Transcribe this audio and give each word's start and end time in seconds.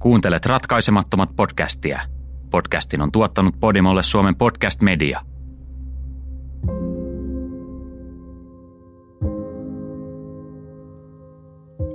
Kuuntelet 0.00 0.46
ratkaisemattomat 0.46 1.36
podcastia. 1.36 2.00
Podcastin 2.50 3.02
on 3.02 3.12
tuottanut 3.12 3.54
Podimolle 3.60 4.02
Suomen 4.02 4.36
podcast 4.36 4.82
media. 4.82 5.20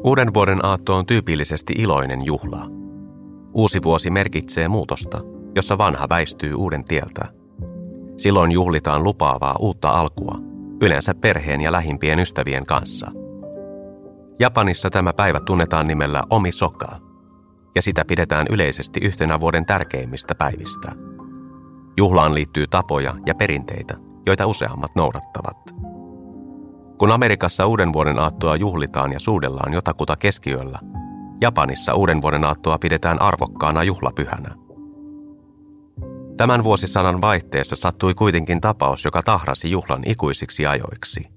Uuden 0.04 0.34
vuoden 0.34 0.66
aatto 0.66 0.96
on 0.96 1.06
tyypillisesti 1.06 1.74
iloinen 1.78 2.26
juhla. 2.26 2.68
Uusi 3.54 3.84
vuosi 3.84 4.10
merkitsee 4.10 4.68
muutosta, 4.68 5.22
jossa 5.56 5.78
vanha 5.78 6.10
väistyy 6.10 6.54
uuden 6.54 6.84
tieltä. 6.84 7.26
Silloin 8.18 8.52
juhlitaan 8.52 9.04
lupaavaa 9.04 9.56
uutta 9.60 9.90
alkua, 9.90 10.38
yleensä 10.82 11.14
perheen 11.14 11.62
ja 11.62 11.72
lähimpien 11.72 12.20
ystävien 12.20 12.66
kanssa. 12.66 13.12
Japanissa 14.40 14.90
tämä 14.90 15.14
päivä 15.14 15.40
tunnetaan 15.40 15.88
nimellä 15.88 16.24
Omisoka, 16.30 17.06
ja 17.76 17.82
sitä 17.82 18.06
pidetään 18.06 18.48
yleisesti 18.50 19.00
yhtenä 19.00 19.40
vuoden 19.40 19.66
tärkeimmistä 19.66 20.36
päivistä. 20.36 20.92
Juhlaan 21.98 22.34
liittyy 22.34 22.68
tapoja 22.68 23.16
ja 23.26 23.36
perinteitä, 23.36 23.98
joita 24.26 24.48
useammat 24.48 24.92
noudattavat. 24.96 25.58
Kun 26.98 27.12
Amerikassa 27.12 27.66
uuden 27.66 27.94
vuoden 27.94 28.20
aattoa 28.20 28.56
juhlitaan 28.56 29.14
ja 29.14 29.20
suudellaan 29.20 29.74
jotakuta 29.74 30.16
keskiyöllä, 30.16 30.80
Japanissa 31.42 31.94
uuden 31.94 32.22
vuoden 32.22 32.44
aattoa 32.44 32.78
pidetään 32.78 33.22
arvokkaana 33.22 33.84
juhlapyhänä. 33.84 34.56
Tämän 36.38 36.64
vuosisadan 36.64 37.22
vaihteessa 37.22 37.76
sattui 37.76 38.14
kuitenkin 38.14 38.62
tapaus, 38.62 39.06
joka 39.06 39.24
tahrasi 39.24 39.72
juhlan 39.72 40.02
ikuisiksi 40.06 40.66
ajoiksi. 40.66 41.28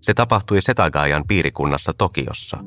Se 0.00 0.14
tapahtui 0.14 0.62
Setagayan 0.62 1.24
piirikunnassa 1.28 1.92
Tokiossa, 1.98 2.58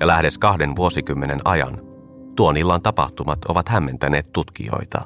ja 0.00 0.06
lähes 0.06 0.38
kahden 0.38 0.76
vuosikymmenen 0.76 1.40
ajan 1.44 1.89
tuon 2.36 2.56
illan 2.56 2.82
tapahtumat 2.82 3.44
ovat 3.44 3.68
hämmentäneet 3.68 4.32
tutkijoita. 4.32 5.00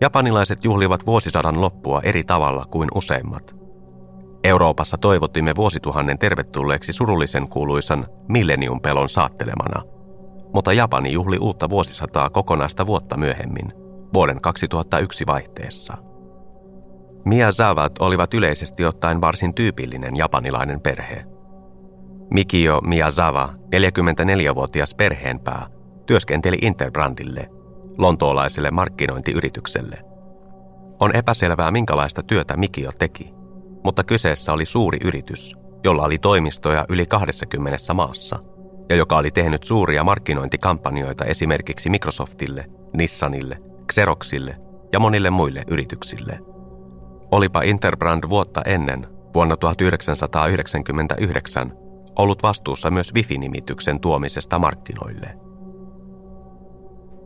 Japanilaiset 0.00 0.64
juhlivat 0.64 1.06
vuosisadan 1.06 1.60
loppua 1.60 2.00
eri 2.04 2.24
tavalla 2.24 2.66
kuin 2.70 2.88
useimmat. 2.94 3.56
Euroopassa 4.44 4.98
toivottimme 4.98 5.56
vuosituhannen 5.56 6.18
tervetulleeksi 6.18 6.92
surullisen 6.92 7.48
kuuluisan 7.48 8.06
millennium-pelon 8.28 9.08
saattelemana, 9.08 9.82
mutta 10.54 10.72
Japani 10.72 11.12
juhli 11.12 11.38
uutta 11.38 11.70
vuosisataa 11.70 12.30
kokonaista 12.30 12.86
vuotta 12.86 13.16
myöhemmin, 13.16 13.72
vuoden 14.14 14.40
2001 14.40 15.26
vaihteessa. 15.26 15.96
Miyazavat 17.24 17.92
olivat 17.98 18.34
yleisesti 18.34 18.84
ottaen 18.84 19.20
varsin 19.20 19.54
tyypillinen 19.54 20.16
japanilainen 20.16 20.80
perhe. 20.80 21.24
Mikio 22.30 22.80
Miyazawa, 22.80 23.48
44-vuotias 23.54 24.94
perheenpää, 24.94 25.66
työskenteli 26.06 26.58
Interbrandille– 26.62 27.50
lontoolaiselle 28.00 28.70
markkinointiyritykselle. 28.70 29.98
On 31.00 31.16
epäselvää, 31.16 31.70
minkälaista 31.70 32.22
työtä 32.22 32.56
Mikio 32.56 32.90
teki, 32.98 33.34
mutta 33.84 34.04
kyseessä 34.04 34.52
oli 34.52 34.64
suuri 34.64 34.98
yritys, 35.04 35.56
jolla 35.84 36.02
oli 36.02 36.18
toimistoja 36.18 36.86
yli 36.88 37.06
20 37.06 37.94
maassa 37.94 38.38
ja 38.88 38.96
joka 38.96 39.16
oli 39.16 39.30
tehnyt 39.30 39.62
suuria 39.62 40.04
markkinointikampanjoita 40.04 41.24
esimerkiksi 41.24 41.90
Microsoftille, 41.90 42.64
Nissanille, 42.96 43.58
Xeroxille 43.92 44.56
ja 44.92 45.00
monille 45.00 45.30
muille 45.30 45.64
yrityksille. 45.70 46.38
Olipa 47.32 47.60
Interbrand 47.64 48.24
vuotta 48.30 48.62
ennen, 48.66 49.06
vuonna 49.34 49.56
1999, 49.56 51.72
ollut 52.18 52.42
vastuussa 52.42 52.90
myös 52.90 53.14
Wifi-nimityksen 53.14 54.00
tuomisesta 54.00 54.58
markkinoille– 54.58 55.34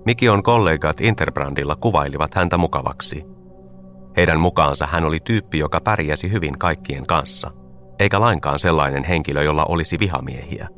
Mikion 0.06 0.42
kollegat 0.42 1.00
Interbrandilla 1.00 1.76
kuvailivat 1.76 2.34
häntä 2.34 2.58
mukavaksi. 2.58 3.24
Heidän 4.16 4.40
mukaansa 4.40 4.86
hän 4.86 5.04
oli 5.04 5.20
tyyppi, 5.24 5.58
joka 5.58 5.80
pärjäsi 5.80 6.32
hyvin 6.32 6.58
kaikkien 6.58 7.06
kanssa, 7.06 7.50
eikä 7.98 8.20
lainkaan 8.20 8.58
sellainen 8.58 9.04
henkilö, 9.04 9.42
jolla 9.42 9.64
olisi 9.64 9.98
vihamiehiä. 9.98 10.68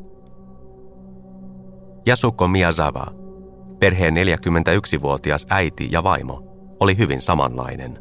Yasuko 2.09 2.49
Miyazawa, 2.49 3.07
perheen 3.79 4.15
41-vuotias 4.15 5.47
äiti 5.51 5.89
ja 5.91 6.05
vaimo, 6.05 6.43
oli 6.81 6.99
hyvin 6.99 7.23
samanlainen. 7.23 7.99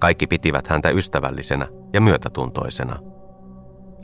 Kaikki 0.00 0.26
pitivät 0.26 0.68
häntä 0.68 0.90
ystävällisenä 0.90 1.68
ja 1.92 2.00
myötätuntoisena. 2.00 2.96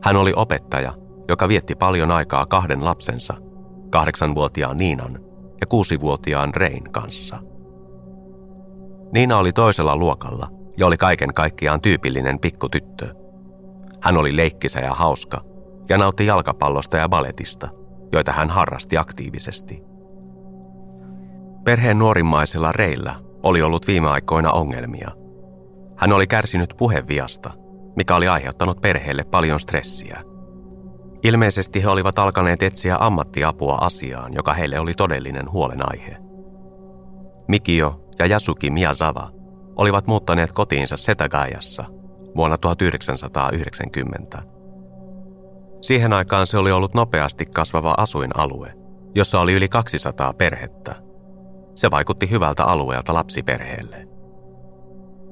Hän 0.03 0.17
oli 0.17 0.33
opettaja, 0.37 0.95
joka 1.29 1.49
vietti 1.49 1.75
paljon 1.75 2.11
aikaa 2.11 2.47
kahden 2.47 2.85
lapsensa, 2.85 3.35
kahdeksanvuotiaan 3.91 4.77
Niinan 4.77 5.13
ja 5.61 5.67
kuusivuotiaan 5.67 6.55
Rein 6.55 6.93
kanssa. 6.93 7.39
Niina 9.13 9.39
oli 9.39 9.53
toisella 9.53 9.97
luokalla 9.97 10.49
ja 10.77 10.87
oli 10.87 10.97
kaiken 10.97 11.35
kaikkiaan 11.35 11.81
tyypillinen 11.81 12.39
pikkutyttö. 12.39 13.15
Hän 14.01 14.17
oli 14.17 14.37
leikkisä 14.37 14.81
ja 14.81 14.95
hauska 14.95 15.41
ja 15.89 15.99
nautti 15.99 16.27
jalkapallosta 16.27 16.97
ja 16.97 17.09
baletista, 17.09 17.69
joita 18.13 18.33
hän 18.33 18.51
harrasti 18.51 18.99
aktiivisesti. 18.99 19.83
Perheen 21.65 21.99
nuorimmaisella 21.99 22.73
Reillä 22.73 23.15
oli 23.43 23.63
ollut 23.63 23.87
viime 23.87 24.09
aikoina 24.09 24.53
ongelmia. 24.53 25.11
Hän 25.97 26.13
oli 26.13 26.27
kärsinyt 26.27 26.75
puheviasta, 26.79 27.51
mikä 27.97 28.17
oli 28.17 28.29
aiheuttanut 28.29 28.81
perheelle 28.81 29.25
paljon 29.25 29.61
stressiä– 29.61 30.23
Ilmeisesti 31.25 31.83
he 31.83 31.89
olivat 31.89 32.19
alkaneet 32.19 32.63
etsiä 32.63 32.97
ammattiapua 33.01 33.79
asiaan, 33.81 34.35
joka 34.35 34.55
heille 34.55 34.81
oli 34.81 34.95
todellinen 34.95 35.53
huolenaihe. 35.53 36.17
Mikio 37.49 38.01
ja 38.19 38.27
Yasuki 38.27 38.71
Miyazawa 38.71 39.31
olivat 39.77 40.07
muuttaneet 40.07 40.53
kotiinsa 40.53 40.97
Setagayassa 40.97 41.85
vuonna 42.37 42.59
1990. 42.59 44.43
Siihen 45.81 46.13
aikaan 46.13 46.47
se 46.47 46.59
oli 46.59 46.73
ollut 46.73 46.95
nopeasti 46.95 47.47
kasvava 47.47 47.95
asuinalue, 47.97 48.75
jossa 49.15 49.41
oli 49.41 49.53
yli 49.53 49.69
200 49.69 50.33
perhettä. 50.33 50.95
Se 51.75 51.91
vaikutti 51.91 52.31
hyvältä 52.31 52.65
alueelta 52.65 53.15
lapsiperheelle. 53.15 54.09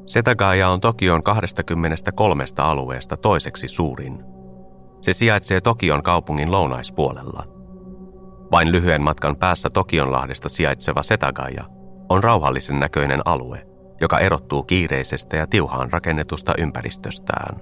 Setagaya 0.07 0.69
on 0.69 0.81
Tokion 0.81 1.23
23 1.23 2.45
alueesta 2.59 3.17
toiseksi 3.17 3.69
suurin– 3.69 4.23
se 5.03 5.13
sijaitsee 5.13 5.61
Tokion 5.61 6.03
kaupungin 6.03 6.51
lounaispuolella. 6.53 7.45
Vain 8.53 8.73
lyhyen 8.73 9.03
matkan 9.03 9.37
päässä 9.37 9.71
Tokionlahdesta 9.71 10.49
sijaitseva 10.49 11.03
Setagaya 11.03 11.65
on 12.09 12.25
rauhallisen 12.25 12.81
näköinen 12.81 13.21
alue, 13.25 13.67
joka 14.01 14.19
erottuu 14.19 14.63
kiireisestä 14.63 15.37
ja 15.37 15.47
tiuhaan 15.47 15.93
rakennetusta 15.93 16.55
ympäristöstään. 16.59 17.61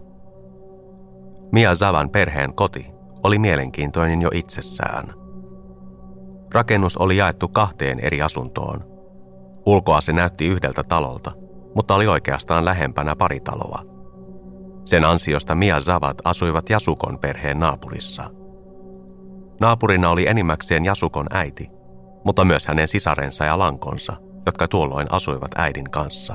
Zavan 1.74 2.10
perheen 2.10 2.54
koti 2.54 2.86
oli 3.24 3.38
mielenkiintoinen 3.38 4.22
jo 4.22 4.30
itsessään. 4.34 5.14
Rakennus 6.54 6.96
oli 6.96 7.16
jaettu 7.16 7.48
kahteen 7.48 8.00
eri 8.02 8.22
asuntoon. 8.22 8.84
Ulkoa 9.66 10.00
se 10.00 10.12
näytti 10.12 10.46
yhdeltä 10.46 10.82
talolta, 10.82 11.32
mutta 11.74 11.94
oli 11.94 12.06
oikeastaan 12.06 12.64
lähempänä 12.64 13.16
pari 13.16 13.40
taloa– 13.40 13.82
sen 14.90 15.04
ansiosta 15.04 15.54
Mia 15.54 15.80
Zavat 15.80 16.16
asuivat 16.24 16.70
Jasukon 16.70 17.18
perheen 17.18 17.58
naapurissa. 17.58 18.24
Naapurina 19.60 20.10
oli 20.10 20.26
enimmäkseen 20.26 20.84
Jasukon 20.84 21.26
äiti, 21.30 21.70
mutta 22.24 22.44
myös 22.44 22.66
hänen 22.66 22.88
sisarensa 22.88 23.44
ja 23.44 23.58
lankonsa, 23.58 24.16
jotka 24.46 24.68
tuolloin 24.68 25.06
asuivat 25.10 25.50
äidin 25.56 25.90
kanssa. 25.90 26.34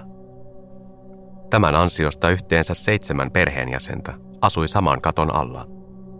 Tämän 1.49 1.75
ansiosta 1.75 2.29
yhteensä 2.29 2.73
seitsemän 2.73 3.31
perheenjäsentä 3.31 4.13
asui 4.41 4.67
saman 4.67 5.01
katon 5.01 5.35
alla, 5.35 5.65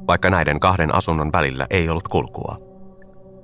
vaikka 0.08 0.30
näiden 0.30 0.60
kahden 0.60 0.96
asunnon 0.96 1.32
välillä 1.34 1.68
ei 1.70 1.90
ollut 1.90 2.08
kulkua. 2.08 2.58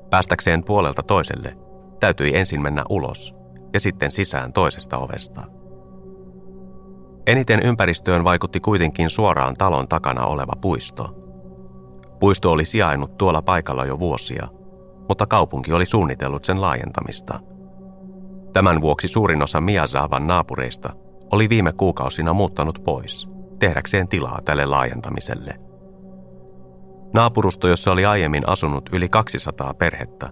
Päästäkseen 0.09 0.63
puolelta 0.63 1.03
toiselle 1.03 1.57
täytyi 1.99 2.37
ensin 2.37 2.61
mennä 2.61 2.83
ulos 2.89 3.35
ja 3.73 3.79
sitten 3.79 4.11
sisään 4.11 4.53
toisesta 4.53 4.97
ovesta. 4.97 5.60
Eniten 7.27 7.59
ympäristöön 7.63 8.23
vaikutti 8.23 8.59
kuitenkin 8.59 9.09
suoraan 9.09 9.55
talon 9.57 9.87
takana 9.87 10.25
oleva 10.25 10.53
puisto. 10.61 11.15
Puisto 12.19 12.51
oli 12.51 12.65
sijainnut 12.65 13.17
tuolla 13.17 13.41
paikalla 13.41 13.85
jo 13.85 13.99
vuosia, 13.99 14.47
mutta 15.09 15.27
kaupunki 15.27 15.73
oli 15.73 15.85
suunnitellut 15.85 16.45
sen 16.45 16.61
laajentamista. 16.61 17.39
Tämän 18.53 18.81
vuoksi 18.81 19.07
suurin 19.07 19.43
osa 19.43 19.61
Miazaavan 19.61 20.27
naapureista 20.27 20.93
oli 21.31 21.49
viime 21.49 21.73
kuukausina 21.73 22.33
muuttanut 22.33 22.81
pois, 22.83 23.29
tehdäkseen 23.59 24.07
tilaa 24.07 24.39
tälle 24.45 24.65
laajentamiselle. 24.65 25.55
Naapurusto, 27.13 27.67
jossa 27.67 27.91
oli 27.91 28.05
aiemmin 28.05 28.49
asunut 28.49 28.89
yli 28.93 29.09
200 29.09 29.73
perhettä, 29.73 30.29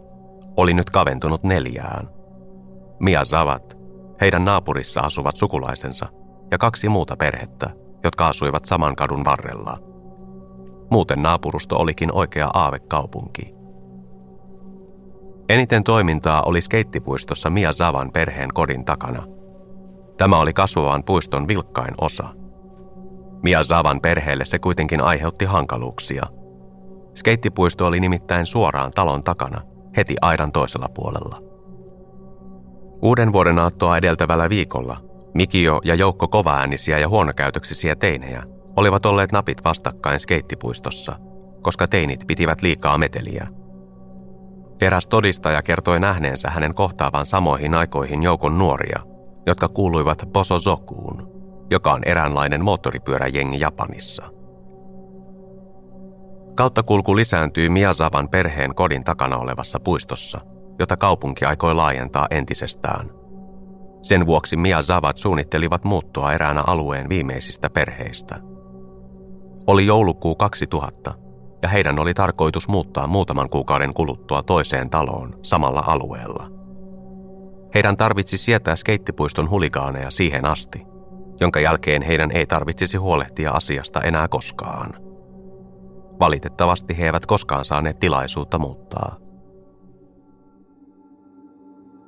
oli 0.57 0.73
nyt 0.73 0.89
kaventunut 0.89 1.43
neljään. 1.43 2.09
Miazavat, 2.99 3.77
heidän 4.21 4.45
naapurissa 4.45 5.01
asuvat 5.01 5.37
sukulaisensa– 5.37 6.07
ja 6.51 6.57
kaksi 6.57 6.89
muuta 6.89 7.15
perhettä, 7.15 7.69
jotka 8.03 8.27
asuivat 8.27 8.65
saman 8.65 8.95
kadun 8.95 9.25
varrella. 9.25 9.77
Muuten 10.91 11.21
naapurusto 11.21 11.77
olikin 11.77 12.11
oikea 12.13 12.49
aavekaupunki, 12.53 13.59
Eniten 15.49 15.83
toimintaa 15.83 16.41
oli 16.41 16.61
skeittipuistossa 16.61 17.49
Mia 17.49 17.73
Zavan 17.73 18.11
perheen 18.11 18.49
kodin 18.53 18.85
takana. 18.85 19.23
Tämä 20.17 20.39
oli 20.39 20.53
kasvavan 20.53 21.03
puiston 21.03 21.47
vilkkain 21.47 21.93
osa. 22.01 22.27
Mia 23.43 23.63
Zavan 23.63 24.01
perheelle 24.01 24.45
se 24.45 24.59
kuitenkin 24.59 25.01
aiheutti 25.01 25.45
hankaluuksia. 25.45 26.23
Skeittipuisto 27.15 27.85
oli 27.85 27.99
nimittäin 27.99 28.45
suoraan 28.45 28.91
talon 28.91 29.23
takana, 29.23 29.61
heti 29.97 30.15
aidan 30.21 30.51
toisella 30.51 30.89
puolella. 30.93 31.39
Uuden 33.01 33.33
vuoden 33.33 33.59
aattoa 33.59 33.97
edeltävällä 33.97 34.49
viikolla 34.49 35.08
Mikio 35.33 35.81
ja 35.83 35.95
joukko 35.95 36.27
kovaäänisiä 36.27 36.99
ja 36.99 37.09
huonokäytöksisiä 37.09 37.95
teinejä 37.95 38.43
olivat 38.75 39.05
olleet 39.05 39.31
napit 39.31 39.63
vastakkain 39.63 40.19
skeittipuistossa, 40.19 41.15
koska 41.61 41.87
teinit 41.87 42.23
pitivät 42.27 42.61
liikaa 42.61 42.97
meteliä. 42.97 43.47
Eräs 44.81 45.07
todistaja 45.07 45.61
kertoi 45.61 45.99
nähneensä 45.99 46.49
hänen 46.49 46.73
kohtaavan 46.73 47.25
samoihin 47.25 47.75
aikoihin 47.75 48.23
joukon 48.23 48.57
nuoria, 48.57 48.99
jotka 49.45 49.67
kuuluivat 49.67 50.25
Bosozokuun, 50.33 51.29
joka 51.71 51.93
on 51.93 52.01
eräänlainen 52.05 52.63
moottoripyöräjengi 52.63 53.59
Japanissa. 53.59 54.23
Kauttakulku 56.55 57.15
lisääntyi 57.15 57.69
Miazavan 57.69 58.29
perheen 58.29 58.75
kodin 58.75 59.03
takana 59.03 59.37
olevassa 59.37 59.79
puistossa, 59.79 60.41
jota 60.79 60.97
kaupunki 60.97 61.45
aikoi 61.45 61.75
laajentaa 61.75 62.27
entisestään. 62.29 63.18
Sen 64.01 64.25
vuoksi 64.25 64.57
Miazavat 64.57 65.17
suunnittelivat 65.17 65.83
muuttoa 65.83 66.33
eräänä 66.33 66.63
alueen 66.67 67.09
viimeisistä 67.09 67.69
perheistä. 67.69 68.39
Oli 69.67 69.85
joulukuu 69.85 70.35
2000 70.35 71.13
ja 71.61 71.69
heidän 71.69 71.99
oli 71.99 72.13
tarkoitus 72.13 72.67
muuttaa 72.67 73.07
muutaman 73.07 73.49
kuukauden 73.49 73.93
kuluttua 73.93 74.43
toiseen 74.43 74.89
taloon 74.89 75.39
samalla 75.43 75.83
alueella. 75.87 76.47
Heidän 77.75 77.97
tarvitsi 77.97 78.37
sietää 78.37 78.75
skeittipuiston 78.75 79.49
huligaaneja 79.49 80.11
siihen 80.11 80.45
asti, 80.45 80.81
jonka 81.39 81.59
jälkeen 81.59 82.01
heidän 82.01 82.31
ei 82.31 82.45
tarvitsisi 82.45 82.97
huolehtia 82.97 83.51
asiasta 83.51 84.01
enää 84.01 84.27
koskaan. 84.27 84.93
Valitettavasti 86.19 86.97
he 86.97 87.05
eivät 87.05 87.25
koskaan 87.25 87.65
saaneet 87.65 87.99
tilaisuutta 87.99 88.59
muuttaa. 88.59 89.28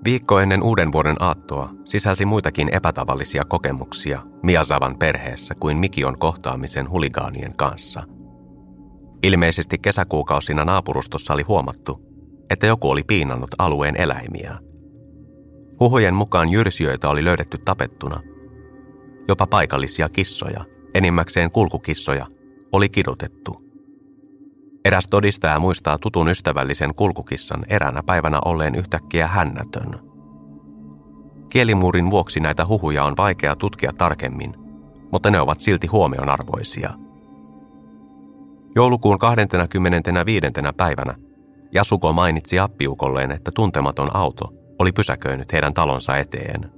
Viikko 0.04 0.40
ennen 0.40 0.64
uuden 0.64 0.92
vuoden 0.92 1.16
aattoa 1.20 1.70
sisälsi 1.86 2.26
muitakin 2.26 2.70
epätavallisia 2.76 3.46
kokemuksia 3.46 4.22
Miasavan 4.44 4.98
perheessä 4.98 5.56
kuin 5.56 5.78
Mikion 5.78 6.20
kohtaamisen 6.20 6.90
huligaanien 6.90 7.56
kanssa. 7.56 8.04
Ilmeisesti 9.24 9.78
kesäkuukausina 9.78 10.66
naapurustossa 10.66 11.34
oli 11.34 11.42
huomattu, 11.42 12.02
että 12.50 12.68
joku 12.68 12.90
oli 12.90 13.04
piinannut 13.04 13.56
alueen 13.58 14.02
eläimiä. 14.02 14.58
Huhujen 15.80 16.16
mukaan 16.16 16.50
jyrsijöitä 16.50 17.10
oli 17.10 17.24
löydetty 17.24 17.58
tapettuna. 17.66 18.22
Jopa 19.28 19.48
paikallisia 19.48 20.10
kissoja, 20.10 20.66
enimmäkseen 20.94 21.52
kulkukissoja, 21.52 22.28
oli 22.72 22.90
kidutettu. 22.90 23.71
Eräs 24.86 25.08
todistaja 25.08 25.60
muistaa 25.60 25.98
tutun 25.98 26.28
ystävällisen 26.28 26.96
kulkukissan 26.96 27.66
eräänä 27.70 28.04
päivänä 28.04 28.40
olleen 28.46 28.76
yhtäkkiä 28.76 29.28
hännätön. 29.28 30.00
Kielimuurin 31.50 32.12
vuoksi 32.12 32.40
näitä 32.40 32.66
huhuja 32.66 33.04
on 33.04 33.18
vaikea 33.18 33.56
tutkia 33.56 33.92
tarkemmin, 33.98 34.54
mutta 35.12 35.32
ne 35.32 35.42
ovat 35.42 35.60
silti 35.60 35.88
huomionarvoisia. 35.88 36.90
Joulukuun 38.76 39.20
25. 39.20 40.46
päivänä 40.78 41.16
Jasuko 41.72 42.14
mainitsi 42.14 42.60
appiukolleen, 42.60 43.32
että 43.32 43.52
tuntematon 43.56 44.16
auto 44.16 44.54
oli 44.80 44.92
pysäköinyt 44.92 45.54
heidän 45.54 45.74
talonsa 45.74 46.18
eteen. 46.18 46.72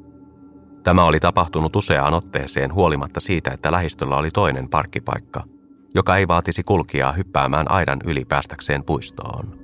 Tämä 0.84 1.04
oli 1.04 1.20
tapahtunut 1.20 1.76
useaan 1.76 2.14
otteeseen 2.14 2.74
huolimatta 2.74 3.20
siitä, 3.20 3.52
että 3.52 3.72
lähistöllä 3.72 4.18
oli 4.18 4.32
toinen 4.32 4.70
parkkipaikka– 4.70 5.44
joka 5.96 6.18
ei 6.18 6.28
vaatisi 6.28 6.64
kulkijaa 6.64 7.12
hyppäämään 7.12 7.72
aidan 7.72 8.00
yli 8.06 8.26
päästäkseen 8.26 8.84
puistoon. 8.84 9.60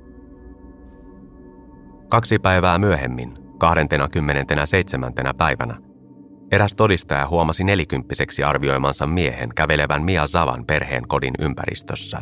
Kaksi 2.09 2.39
päivää 2.39 2.77
myöhemmin, 2.77 3.37
27. 3.57 5.13
päivänä, 5.37 5.77
eräs 6.51 6.75
todistaja 6.75 7.27
huomasi 7.27 7.63
nelikymppiseksi 7.63 8.43
arvioimansa 8.43 9.07
miehen 9.07 9.49
kävelevän 9.55 10.03
Mia 10.03 10.27
Zavan 10.27 10.65
perheen 10.65 11.07
kodin 11.07 11.33
ympäristössä. 11.39 12.21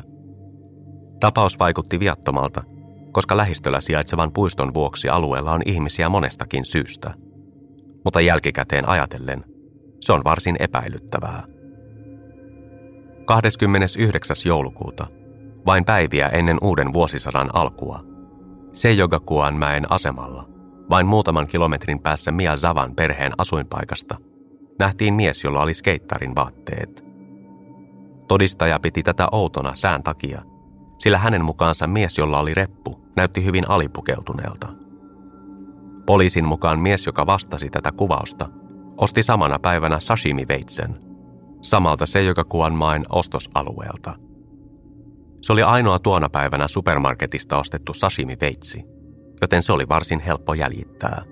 Tapaus 1.20 1.60
vaikutti 1.60 2.00
viattomalta, 2.00 2.64
koska 3.12 3.38
lähistöllä 3.38 3.82
sijaitsevan 3.82 4.32
puiston 4.34 4.74
vuoksi 4.74 5.10
alueella 5.10 5.52
on 5.52 5.62
ihmisiä 5.66 6.10
monestakin 6.10 6.66
syystä. 6.66 7.14
Mutta 8.06 8.22
jälkikäteen 8.22 8.90
ajatellen, 8.90 9.44
se 10.02 10.14
on 10.14 10.22
varsin 10.24 10.56
epäilyttävää. 10.60 11.57
29. 13.28 14.36
joulukuuta, 14.46 15.08
vain 15.66 15.86
päiviä 15.86 16.28
ennen 16.28 16.58
uuden 16.62 16.94
vuosisadan 16.94 17.50
alkua, 17.54 18.04
Seijogakuan 18.74 19.56
mäen 19.56 19.92
asemalla, 19.92 20.50
vain 20.90 21.06
muutaman 21.06 21.48
kilometrin 21.48 22.00
päässä 22.00 22.32
Mia 22.32 22.58
Zavan 22.58 22.96
perheen 22.96 23.32
asuinpaikasta, 23.38 24.18
nähtiin 24.80 25.14
mies, 25.14 25.44
jolla 25.44 25.62
oli 25.62 25.74
skeittarin 25.74 26.36
vaatteet. 26.36 27.06
Todistaja 28.28 28.80
piti 28.80 29.04
tätä 29.04 29.28
outona 29.32 29.76
sään 29.76 30.04
takia, 30.04 30.42
sillä 31.00 31.18
hänen 31.18 31.46
mukaansa 31.46 31.88
mies, 31.88 32.18
jolla 32.18 32.40
oli 32.40 32.54
reppu, 32.54 33.02
näytti 33.16 33.46
hyvin 33.46 33.70
alipukeutuneelta. 33.70 34.68
Poliisin 36.06 36.46
mukaan 36.46 36.80
mies, 36.80 37.06
joka 37.06 37.26
vastasi 37.26 37.70
tätä 37.70 37.92
kuvausta, 37.92 38.50
osti 38.98 39.24
samana 39.24 39.60
päivänä 39.60 40.00
sashimi-veitsen– 40.00 41.00
samalta 41.62 42.06
se, 42.06 42.24
joka 42.24 42.44
main 42.76 43.06
ostosalueelta. 43.10 44.16
Se 45.42 45.54
oli 45.54 45.64
ainoa 45.64 46.00
tuona 46.00 46.30
päivänä 46.30 46.68
supermarketista 46.68 47.58
ostettu 47.58 47.94
sashimi-veitsi, 47.94 48.84
joten 49.42 49.64
se 49.64 49.74
oli 49.74 49.90
varsin 49.90 50.20
helppo 50.20 50.54
jäljittää. 50.54 51.24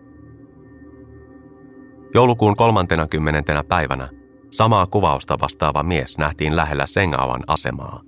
Joulukuun 2.14 2.56
30. 2.56 3.64
päivänä 3.68 4.10
samaa 4.52 4.88
kuvausta 4.88 5.38
vastaava 5.42 5.84
mies 5.84 6.18
nähtiin 6.18 6.56
lähellä 6.56 6.88
Sengaavan 6.88 7.44
asemaa, 7.48 8.02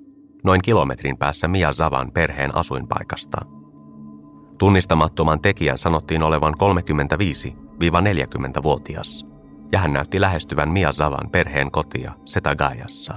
noin 0.44 0.62
kilometrin 0.62 1.18
päässä 1.18 1.48
Mia 1.48 1.72
Zavan 1.72 2.12
perheen 2.12 2.56
asuinpaikasta. 2.56 3.38
Tunnistamattoman 4.58 5.41
tekijän 5.41 5.77
sanottiin 5.77 6.24
olevan 6.24 6.53
35-40-vuotias 6.53 9.25
ja 9.71 9.79
hän 9.79 9.93
näytti 9.93 10.21
lähestyvän 10.21 10.71
Miazavan 10.71 11.29
perheen 11.31 11.71
kotia 11.71 12.13
Setagajassa. 12.25 13.13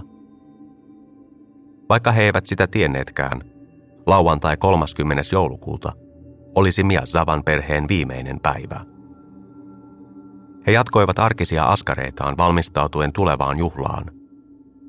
Vaikka 1.89 2.13
he 2.13 2.23
eivät 2.23 2.47
sitä 2.47 2.67
tienneetkään, 2.67 3.41
lauantai 4.07 4.57
30. 4.57 5.23
joulukuuta 5.33 5.93
olisi 6.55 6.83
Miazavan 6.83 7.45
perheen 7.45 7.89
viimeinen 7.89 8.41
päivä. 8.41 8.81
He 10.67 10.73
jatkoivat 10.73 11.19
arkisia 11.19 11.65
askareitaan 11.65 12.37
valmistautuen 12.37 13.13
tulevaan 13.13 13.59
juhlaan. 13.59 14.05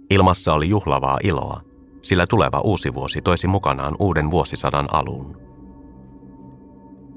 Ilmassa 0.09 0.53
oli 0.53 0.69
juhlavaa 0.69 1.17
iloa, 1.23 1.61
sillä 2.01 2.27
tuleva 2.27 2.59
uusi 2.59 2.93
vuosi 2.93 3.21
toisi 3.21 3.47
mukanaan 3.47 3.95
uuden 3.99 4.31
vuosisadan 4.31 4.87
alun. 4.91 5.37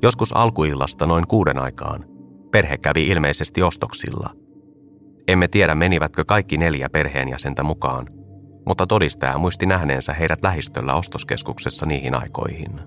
Joskus 0.02 0.36
alkuillasta 0.36 1.06
noin 1.06 1.26
kuuden 1.26 1.58
aikaan 1.58 2.13
Perhe 2.54 2.78
kävi 2.78 3.08
ilmeisesti 3.08 3.62
ostoksilla. 3.62 4.30
Emme 5.28 5.48
tiedä 5.48 5.74
menivätkö 5.74 6.24
kaikki 6.24 6.56
neljä 6.56 6.88
perheenjäsentä 6.88 7.62
mukaan, 7.62 8.06
mutta 8.66 8.86
todistaja 8.86 9.38
muisti 9.38 9.66
nähneensä 9.66 10.14
heidät 10.14 10.38
lähistöllä 10.42 10.94
ostoskeskuksessa 10.94 11.86
niihin 11.86 12.14
aikoihin. 12.14 12.80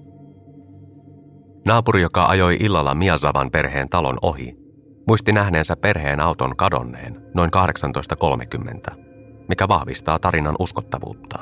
Naapuri, 1.66 2.02
joka 2.02 2.26
ajoi 2.26 2.58
illalla 2.60 2.96
Miazavan 2.96 3.52
perheen 3.52 3.90
talon 3.90 4.18
ohi, 4.22 4.58
muisti 5.08 5.32
nähneensä 5.32 5.76
perheen 5.76 6.20
auton 6.20 6.58
kadonneen 6.58 7.22
noin 7.34 7.50
18.30, 8.92 8.96
mikä 9.50 9.68
vahvistaa 9.68 10.20
tarinan 10.20 10.56
uskottavuutta. 10.60 11.40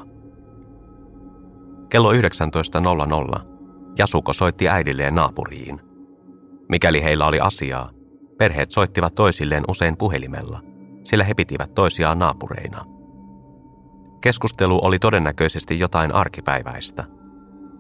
Kello 1.90 2.14
19.00 2.14 2.18
Jasuko 3.98 4.34
soitti 4.34 4.70
äidilleen 4.70 5.16
naapuriin. 5.16 5.82
Mikäli 6.70 7.04
heillä 7.04 7.28
oli 7.28 7.40
asiaa, 7.40 7.96
Perheet 8.38 8.72
soittivat 8.72 9.16
toisilleen 9.16 9.64
usein 9.68 9.98
puhelimella, 9.98 10.62
sillä 11.04 11.24
he 11.24 11.34
pitivät 11.34 11.74
toisiaan 11.76 12.20
naapureina. 12.20 12.86
Keskustelu 14.22 14.86
oli 14.86 15.00
todennäköisesti 15.00 15.80
jotain 15.80 16.12
arkipäiväistä. 16.12 17.04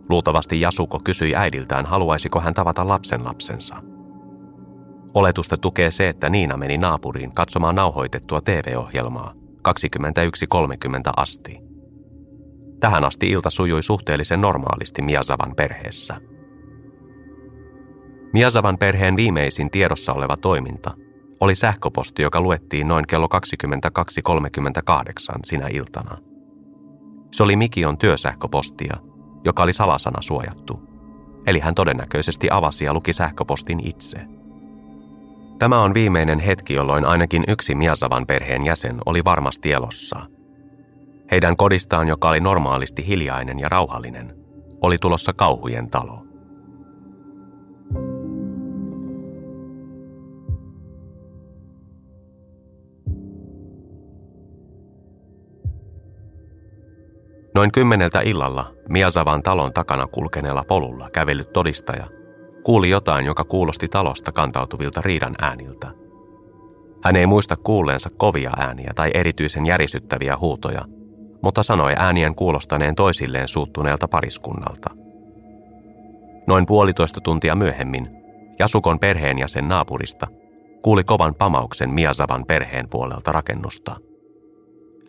Luultavasti 0.10 0.62
Jasuko 0.62 1.00
kysyi 1.04 1.36
äidiltään, 1.36 1.86
haluaisiko 1.86 2.40
hän 2.40 2.54
tavata 2.54 2.88
lapsen 2.88 3.24
lapsensa. 3.24 3.76
Oletusta 5.14 5.58
tukee 5.58 5.92
se, 5.92 6.10
että 6.10 6.30
Niina 6.30 6.58
meni 6.58 6.78
naapuriin 6.78 7.36
katsomaan 7.36 7.76
nauhoitettua 7.76 8.42
TV-ohjelmaa 8.42 9.34
21.30 9.68 11.14
asti. 11.18 11.60
Tähän 12.80 13.04
asti 13.04 13.30
ilta 13.30 13.50
sujui 13.50 13.84
suhteellisen 13.84 14.42
normaalisti 14.42 15.02
Miasavan 15.02 15.56
perheessä. 15.56 16.22
Miasavan 18.36 18.78
perheen 18.78 19.16
viimeisin 19.16 19.72
tiedossa 19.72 20.14
oleva 20.14 20.38
toiminta 20.38 20.92
oli 21.40 21.56
sähköposti, 21.56 22.22
joka 22.22 22.42
luettiin 22.42 22.88
noin 22.88 23.08
kello 23.08 23.28
22.38 25.32 25.40
sinä 25.46 25.68
iltana. 25.68 26.18
Se 27.32 27.44
oli 27.44 27.56
Mikion 27.56 27.98
työsähköpostia, 27.98 28.98
joka 29.46 29.64
oli 29.64 29.74
salasana 29.74 30.22
suojattu. 30.22 30.80
Eli 31.48 31.60
hän 31.60 31.76
todennäköisesti 31.76 32.48
avasi 32.52 32.86
ja 32.86 32.94
luki 32.94 33.14
sähköpostin 33.14 33.88
itse. 33.88 34.18
Tämä 35.60 35.82
on 35.82 35.94
viimeinen 35.94 36.40
hetki, 36.40 36.74
jolloin 36.74 37.06
ainakin 37.06 37.44
yksi 37.48 37.76
Miasavan 37.76 38.28
perheen 38.28 38.66
jäsen 38.66 38.98
oli 39.06 39.24
varmasti 39.24 39.72
elossa. 39.72 40.20
Heidän 41.32 41.58
kodistaan, 41.58 42.08
joka 42.08 42.30
oli 42.30 42.40
normaalisti 42.40 43.08
hiljainen 43.08 43.60
ja 43.60 43.70
rauhallinen, 43.70 44.36
oli 44.82 44.98
tulossa 44.98 45.34
kauhujen 45.34 45.90
talo. 45.90 46.25
Noin 57.56 57.72
kymmeneltä 57.72 58.22
illalla 58.22 58.72
Miasavan 58.90 59.44
talon 59.44 59.74
takana 59.74 60.08
kulkeneella 60.08 60.64
polulla 60.68 61.10
kävellyt 61.10 61.54
todistaja 61.54 62.08
kuuli 62.64 62.90
jotain, 62.90 63.26
joka 63.26 63.44
kuulosti 63.44 63.88
talosta 63.88 64.32
kantautuvilta 64.32 65.02
riidan 65.02 65.36
ääniltä. 65.42 65.88
Hän 67.04 67.16
ei 67.16 67.28
muista 67.28 67.56
kuulleensa 67.56 68.10
kovia 68.18 68.52
ääniä 68.58 68.92
tai 68.96 69.12
erityisen 69.14 69.66
järisyttäviä 69.66 70.38
huutoja, 70.38 70.86
mutta 71.42 71.64
sanoi 71.64 71.94
äänien 71.98 72.36
kuulostaneen 72.36 72.96
toisilleen 72.96 73.48
suuttuneelta 73.48 74.08
pariskunnalta. 74.08 74.90
Noin 76.48 76.66
puolitoista 76.66 77.22
tuntia 77.22 77.56
myöhemmin 77.56 78.10
Jasukon 78.60 79.00
perheenjäsen 79.00 79.68
naapurista 79.68 80.28
kuuli 80.82 81.04
kovan 81.04 81.36
pamauksen 81.36 81.94
Miasavan 81.94 82.46
perheen 82.46 82.90
puolelta 82.90 83.32
rakennusta. 83.32 83.96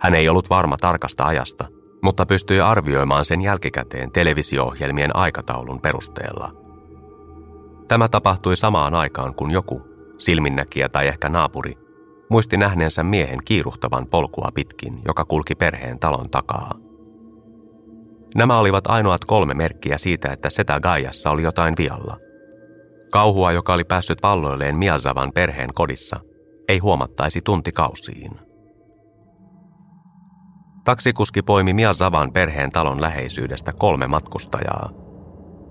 Hän 0.01 0.15
ei 0.15 0.29
ollut 0.29 0.51
varma 0.51 0.77
tarkasta 0.77 1.25
ajasta, 1.25 1.76
mutta 2.07 2.27
pystyi 2.27 2.61
arvioimaan 2.61 3.25
sen 3.25 3.41
jälkikäteen 3.41 4.11
televisio-ohjelmien 4.11 5.17
aikataulun 5.17 5.81
perusteella. 5.81 6.53
Tämä 7.89 8.09
tapahtui 8.09 8.57
samaan 8.57 8.95
aikaan, 8.95 9.35
kun 9.35 9.51
joku, 9.51 9.83
silminnäkijä 10.19 10.89
tai 10.89 11.09
ehkä 11.09 11.29
naapuri, 11.29 11.79
muisti 12.31 12.57
nähneensä 12.57 13.03
miehen 13.03 13.39
kiiruhtavan 13.45 14.07
polkua 14.07 14.51
pitkin, 14.55 15.01
joka 15.07 15.25
kulki 15.25 15.55
perheen 15.55 15.99
talon 15.99 16.31
takaa. 16.31 16.75
Nämä 18.35 18.59
olivat 18.59 18.87
ainoat 18.87 19.25
kolme 19.25 19.55
merkkiä 19.55 19.99
siitä, 19.99 20.33
että 20.33 20.51
setä 20.51 20.81
Gaiassa 20.81 21.31
oli 21.31 21.43
jotain 21.43 21.75
vialla. 21.79 22.17
Kauhua, 23.13 23.53
joka 23.53 23.75
oli 23.75 23.85
päässyt 23.85 24.23
valloilleen 24.23 24.77
Miazavan 24.77 25.33
perheen 25.33 25.71
kodissa, 25.75 26.21
ei 26.69 26.79
huomattaisi 26.79 27.41
tuntikausiin. 27.45 28.46
Taksikuski 30.87 31.43
poimi 31.43 31.73
Miazavan 31.73 32.33
perheen 32.33 32.71
talon 32.71 33.01
läheisyydestä 33.01 33.73
kolme 33.73 34.07
matkustajaa. 34.07 34.91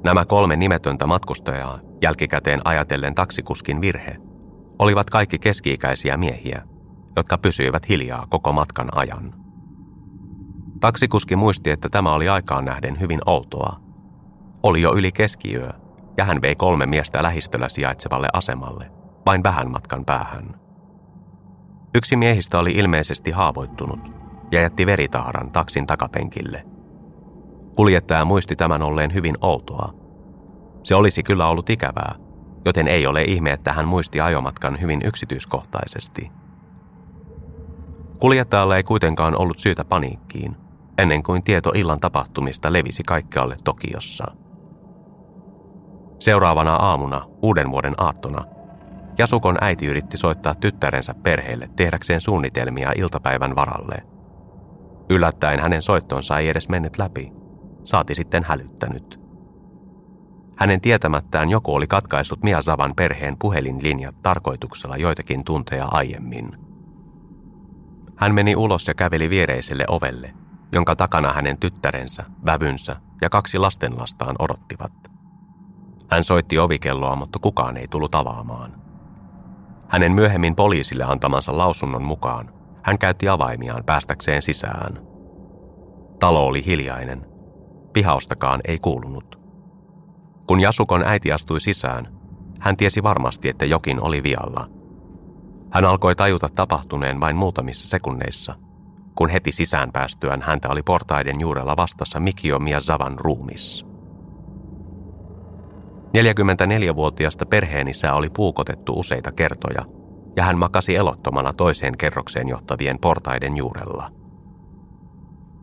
Nämä 0.03 0.25
kolme 0.25 0.55
nimetöntä 0.55 1.07
matkustajaa, 1.07 1.79
jälkikäteen 2.03 2.61
ajatellen 2.65 3.15
taksikuskin 3.15 3.81
virhe, 3.81 4.17
olivat 4.79 5.09
kaikki 5.09 5.39
keski-ikäisiä 5.39 6.17
miehiä, 6.17 6.61
jotka 7.15 7.37
pysyivät 7.37 7.89
hiljaa 7.89 8.27
koko 8.29 8.53
matkan 8.53 8.97
ajan. 8.97 9.33
Taksikuski 10.79 11.35
muisti, 11.35 11.69
että 11.69 11.89
tämä 11.89 12.13
oli 12.13 12.29
aikaan 12.29 12.65
nähden 12.65 12.99
hyvin 12.99 13.19
outoa. 13.25 13.79
Oli 14.63 14.81
jo 14.81 14.95
yli 14.95 15.11
keskiyö, 15.11 15.69
ja 16.17 16.25
hän 16.25 16.41
vei 16.41 16.55
kolme 16.55 16.85
miestä 16.85 17.23
lähistöllä 17.23 17.69
sijaitsevalle 17.69 18.27
asemalle, 18.33 18.91
vain 19.25 19.43
vähän 19.43 19.71
matkan 19.71 20.05
päähän. 20.05 20.59
Yksi 21.93 22.15
miehistä 22.15 22.59
oli 22.59 22.71
ilmeisesti 22.71 23.31
haavoittunut 23.31 24.14
ja 24.51 24.61
jätti 24.61 24.85
veritaaran 24.85 25.51
taksin 25.51 25.87
takapenkille. 25.87 26.65
Kuljettaja 27.75 28.25
muisti 28.25 28.55
tämän 28.55 28.81
olleen 28.81 29.13
hyvin 29.13 29.35
outoa. 29.41 29.93
Se 30.83 30.95
olisi 30.95 31.23
kyllä 31.23 31.47
ollut 31.47 31.69
ikävää, 31.69 32.15
joten 32.65 32.87
ei 32.87 33.07
ole 33.07 33.21
ihme, 33.21 33.51
että 33.51 33.73
hän 33.73 33.87
muisti 33.87 34.21
ajomatkan 34.21 34.81
hyvin 34.81 35.01
yksityiskohtaisesti. 35.05 36.31
Kuljettajalle 38.19 38.77
ei 38.77 38.83
kuitenkaan 38.83 39.41
ollut 39.41 39.57
syytä 39.57 39.85
paniikkiin, 39.85 40.55
ennen 40.97 41.23
kuin 41.23 41.43
tieto 41.43 41.71
illan 41.75 41.99
tapahtumista 41.99 42.73
levisi 42.73 43.03
kaikkialle 43.03 43.55
Tokiossa. 43.63 44.25
Seuraavana 46.19 46.75
aamuna, 46.75 47.25
uuden 47.41 47.71
vuoden 47.71 47.93
aattona, 47.97 48.45
Jasukon 49.17 49.57
äiti 49.61 49.85
yritti 49.85 50.17
soittaa 50.17 50.55
tyttärensä 50.55 51.13
perheelle 51.13 51.69
tehdäkseen 51.75 52.21
suunnitelmia 52.21 52.91
iltapäivän 52.95 53.55
varalle. 53.55 54.14
Yllättäen 55.09 55.59
hänen 55.59 55.81
soittonsa 55.81 56.39
ei 56.39 56.49
edes 56.49 56.69
mennyt 56.69 56.97
läpi, 56.97 57.31
saati 57.83 58.15
sitten 58.15 58.43
hälyttänyt. 58.43 59.19
Hänen 60.55 60.81
tietämättään 60.81 61.49
joku 61.49 61.75
oli 61.75 61.87
katkaissut 61.87 62.43
Miasavan 62.43 62.95
perheen 62.95 63.37
puhelinlinjat 63.39 64.15
tarkoituksella 64.21 64.97
joitakin 64.97 65.43
tunteja 65.43 65.85
aiemmin. 65.91 66.51
Hän 68.15 68.33
meni 68.33 68.55
ulos 68.55 68.87
ja 68.87 68.93
käveli 68.93 69.29
viereiselle 69.29 69.85
ovelle, 69.87 70.33
jonka 70.71 70.95
takana 70.95 71.33
hänen 71.33 71.57
tyttärensä, 71.57 72.23
vävynsä 72.45 72.95
ja 73.21 73.29
kaksi 73.29 73.57
lastenlastaan 73.57 74.35
odottivat. 74.39 74.91
Hän 76.11 76.23
soitti 76.23 76.59
ovikelloa, 76.59 77.15
mutta 77.15 77.39
kukaan 77.39 77.77
ei 77.77 77.87
tullut 77.87 78.15
avaamaan. 78.15 78.81
Hänen 79.87 80.13
myöhemmin 80.13 80.55
poliisille 80.55 81.03
antamansa 81.03 81.57
lausunnon 81.57 82.03
mukaan 82.03 82.54
hän 82.85 82.97
käytti 82.97 83.29
avaimiaan 83.29 83.83
päästäkseen 83.83 84.41
sisään. 84.41 85.01
Talo 86.19 86.45
oli 86.45 86.65
hiljainen. 86.65 87.25
Pihaustakaan 87.93 88.61
ei 88.67 88.79
kuulunut. 88.79 89.39
Kun 90.47 90.59
Jasukon 90.59 91.03
äiti 91.07 91.31
astui 91.31 91.61
sisään, 91.61 92.07
hän 92.59 92.77
tiesi 92.77 93.03
varmasti, 93.03 93.49
että 93.49 93.65
jokin 93.65 94.03
oli 94.03 94.23
vialla. 94.23 94.69
Hän 95.71 95.85
alkoi 95.85 96.15
tajuta 96.15 96.49
tapahtuneen 96.55 97.19
vain 97.19 97.35
muutamissa 97.35 97.87
sekunneissa, 97.87 98.55
kun 99.15 99.29
heti 99.29 99.51
sisään 99.51 99.91
päästyään 99.91 100.41
häntä 100.41 100.69
oli 100.69 100.81
portaiden 100.83 101.39
juurella 101.39 101.77
vastassa 101.77 102.19
Mikio 102.19 102.59
Miyazavan 102.59 103.19
ruumis. 103.19 103.85
44-vuotiasta 106.17 107.45
perheenisää 107.45 108.13
oli 108.13 108.29
puukotettu 108.29 108.99
useita 108.99 109.31
kertoja, 109.31 109.85
ja 110.35 110.43
hän 110.43 110.57
makasi 110.57 110.95
elottomana 110.95 111.53
toiseen 111.53 111.97
kerrokseen 111.97 112.49
johtavien 112.49 112.99
portaiden 112.99 113.57
juurella. 113.57 114.11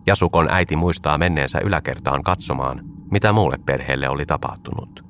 Jasukon 0.07 0.49
äiti 0.51 0.77
muistaa 0.77 1.19
menneensä 1.19 1.61
yläkertaan 1.65 2.23
katsomaan, 2.23 2.81
mitä 3.11 3.33
muulle 3.33 3.59
perheelle 3.67 4.09
oli 4.09 4.27
tapahtunut. 4.27 5.05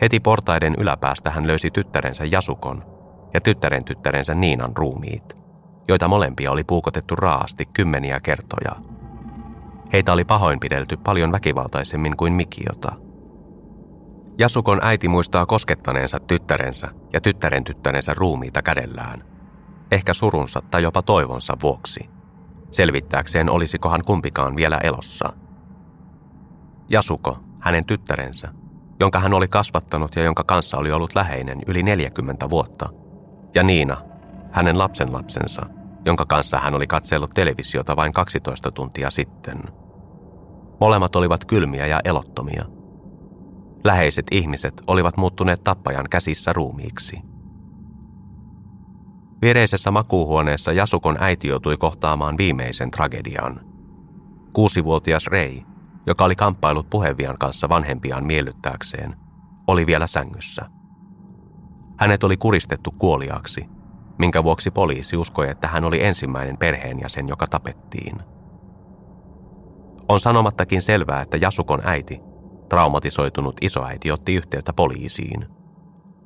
Heti 0.00 0.20
portaiden 0.20 0.74
yläpäästä 0.78 1.30
hän 1.30 1.46
löysi 1.46 1.70
tyttärensä 1.70 2.24
Jasukon 2.24 2.84
ja 3.34 3.40
tyttären 3.40 3.84
tyttärensä 3.84 4.34
Niinan 4.34 4.76
ruumiit, 4.76 5.36
joita 5.88 6.08
molempia 6.08 6.50
oli 6.50 6.64
puukotettu 6.64 7.16
raasti 7.16 7.64
kymmeniä 7.72 8.20
kertoja. 8.20 8.72
Heitä 9.92 10.12
oli 10.12 10.24
pahoinpidelty 10.24 10.96
paljon 10.96 11.32
väkivaltaisemmin 11.32 12.16
kuin 12.16 12.32
Mikiota. 12.32 12.92
Jasukon 14.38 14.78
äiti 14.82 15.08
muistaa 15.08 15.46
koskettaneensa 15.46 16.20
tyttärensä 16.20 16.88
ja 17.12 17.20
tyttären 17.20 17.64
tyttärensä 17.64 18.14
ruumiita 18.14 18.62
kädellään, 18.62 19.24
ehkä 19.90 20.14
surunsa 20.14 20.62
tai 20.70 20.82
jopa 20.82 21.02
toivonsa 21.02 21.56
vuoksi, 21.62 22.10
selvittääkseen 22.70 23.50
olisikohan 23.50 24.04
kumpikaan 24.04 24.56
vielä 24.56 24.78
elossa– 24.78 25.32
Jasuko, 26.92 27.38
hänen 27.60 27.84
tyttärensä, 27.84 28.48
jonka 29.00 29.20
hän 29.20 29.34
oli 29.34 29.48
kasvattanut 29.48 30.16
ja 30.16 30.22
jonka 30.22 30.44
kanssa 30.44 30.76
oli 30.76 30.92
ollut 30.92 31.14
läheinen 31.14 31.58
yli 31.66 31.82
40 31.82 32.50
vuotta, 32.50 32.88
ja 33.54 33.62
Niina, 33.62 33.96
hänen 34.50 34.78
lapsenlapsensa, 34.78 35.62
jonka 36.06 36.26
kanssa 36.26 36.58
hän 36.58 36.74
oli 36.74 36.86
katsellut 36.86 37.30
televisiota 37.34 37.96
vain 37.96 38.12
12 38.12 38.70
tuntia 38.70 39.10
sitten. 39.10 39.62
Molemmat 40.80 41.16
olivat 41.16 41.44
kylmiä 41.44 41.86
ja 41.86 42.00
elottomia. 42.04 42.64
Läheiset 43.84 44.26
ihmiset 44.30 44.82
olivat 44.86 45.16
muuttuneet 45.16 45.64
tappajan 45.64 46.06
käsissä 46.10 46.52
ruumiiksi. 46.52 47.20
Viereisessä 49.42 49.90
makuuhuoneessa 49.90 50.72
Jasukon 50.72 51.16
äiti 51.20 51.48
joutui 51.48 51.76
kohtaamaan 51.76 52.38
viimeisen 52.38 52.90
tragedian. 52.90 53.60
Kuusivuotias 54.52 55.26
Rei, 55.26 55.62
joka 56.06 56.24
oli 56.24 56.36
kamppailut 56.36 56.90
puhevian 56.90 57.38
kanssa 57.38 57.68
vanhempiaan 57.68 58.26
miellyttääkseen, 58.26 59.16
oli 59.66 59.86
vielä 59.86 60.06
sängyssä. 60.06 60.70
Hänet 61.98 62.24
oli 62.24 62.36
kuristettu 62.36 62.90
kuoliaaksi, 62.98 63.68
minkä 64.18 64.44
vuoksi 64.44 64.70
poliisi 64.70 65.16
uskoi, 65.16 65.50
että 65.50 65.68
hän 65.68 65.84
oli 65.84 66.04
ensimmäinen 66.04 66.58
perheenjäsen, 66.58 67.28
joka 67.28 67.46
tapettiin. 67.46 68.18
On 70.08 70.20
sanomattakin 70.20 70.82
selvää, 70.82 71.22
että 71.22 71.36
Jasukon 71.36 71.80
äiti, 71.84 72.20
traumatisoitunut 72.72 73.56
isoäiti 73.60 74.10
otti 74.10 74.34
yhteyttä 74.34 74.72
poliisiin. 74.72 75.46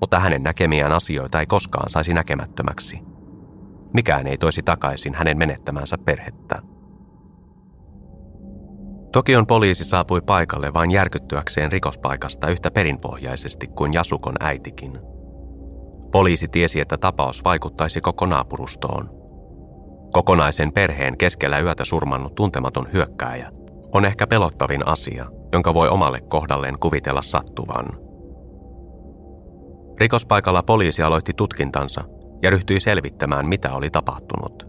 Mutta 0.00 0.20
hänen 0.20 0.42
näkemiään 0.42 0.92
asioita 0.92 1.40
ei 1.40 1.46
koskaan 1.46 1.90
saisi 1.90 2.14
näkemättömäksi. 2.14 3.00
Mikään 3.94 4.26
ei 4.26 4.38
toisi 4.38 4.62
takaisin 4.62 5.14
hänen 5.14 5.38
menettämänsä 5.38 5.98
perhettä. 5.98 6.62
Tokion 9.12 9.46
poliisi 9.46 9.84
saapui 9.84 10.20
paikalle 10.20 10.74
vain 10.74 10.90
järkyttyäkseen 10.90 11.72
rikospaikasta 11.72 12.48
yhtä 12.48 12.70
perinpohjaisesti 12.70 13.66
kuin 13.66 13.92
Jasukon 13.92 14.36
äitikin. 14.40 14.98
Poliisi 16.12 16.48
tiesi, 16.48 16.80
että 16.80 16.96
tapaus 16.96 17.44
vaikuttaisi 17.44 18.00
koko 18.00 18.26
naapurustoon. 18.26 19.10
Kokonaisen 20.12 20.72
perheen 20.72 21.18
keskellä 21.18 21.58
yötä 21.58 21.84
surmannut 21.84 22.34
tuntematon 22.34 22.88
hyökkääjä 22.92 23.50
on 23.96 24.04
ehkä 24.04 24.26
pelottavin 24.26 24.88
asia, 24.88 25.26
jonka 25.52 25.74
voi 25.74 25.88
omalle 25.88 26.20
kohdalleen 26.20 26.78
kuvitella 26.78 27.22
sattuvan. 27.22 27.86
Rikospaikalla 30.00 30.62
poliisi 30.62 31.02
aloitti 31.02 31.32
tutkintansa 31.36 32.04
ja 32.42 32.50
ryhtyi 32.50 32.80
selvittämään, 32.80 33.48
mitä 33.48 33.72
oli 33.72 33.90
tapahtunut. 33.90 34.66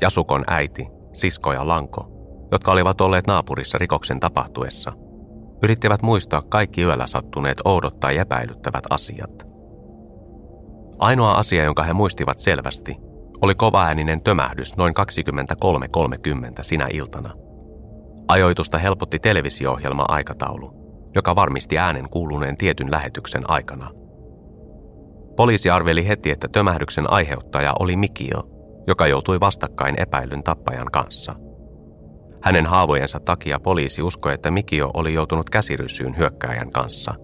Jasukon 0.00 0.44
äiti, 0.46 0.86
sisko 1.12 1.52
ja 1.52 1.68
lanko, 1.68 2.08
jotka 2.52 2.72
olivat 2.72 3.00
olleet 3.00 3.26
naapurissa 3.26 3.78
rikoksen 3.78 4.20
tapahtuessa, 4.20 4.92
yrittivät 5.62 6.02
muistaa 6.02 6.42
kaikki 6.42 6.82
yöllä 6.82 7.06
sattuneet 7.06 7.58
oudot 7.64 8.00
tai 8.00 8.16
epäilyttävät 8.18 8.84
asiat. 8.90 9.46
Ainoa 10.98 11.32
asia, 11.32 11.64
jonka 11.64 11.82
he 11.82 11.92
muistivat 11.92 12.38
selvästi, 12.38 12.96
oli 13.42 13.54
kovaääninen 13.54 14.22
tömähdys 14.22 14.76
noin 14.76 14.94
23.30 15.00 16.62
sinä 16.62 16.88
iltana– 16.92 17.34
Ajoitusta 18.28 18.78
helpotti 18.78 19.18
televisio-ohjelma 19.18 20.04
aikataulu, 20.08 20.74
joka 21.14 21.36
varmisti 21.36 21.78
äänen 21.78 22.08
kuuluneen 22.08 22.56
tietyn 22.56 22.90
lähetyksen 22.90 23.50
aikana. 23.50 23.90
Poliisi 25.36 25.70
arveli 25.70 26.08
heti, 26.08 26.30
että 26.30 26.48
tömähdyksen 26.48 27.10
aiheuttaja 27.10 27.74
oli 27.80 27.96
Mikio, 27.96 28.42
joka 28.86 29.06
joutui 29.06 29.40
vastakkain 29.40 30.00
epäilyn 30.00 30.42
tappajan 30.42 30.90
kanssa. 30.92 31.34
Hänen 32.42 32.66
haavojensa 32.66 33.20
takia 33.20 33.60
poliisi 33.60 34.02
uskoi, 34.02 34.34
että 34.34 34.50
Mikio 34.50 34.90
oli 34.94 35.14
joutunut 35.14 35.50
käsiryssyyn 35.50 36.16
hyökkääjän 36.16 36.70
kanssa, 36.70 37.14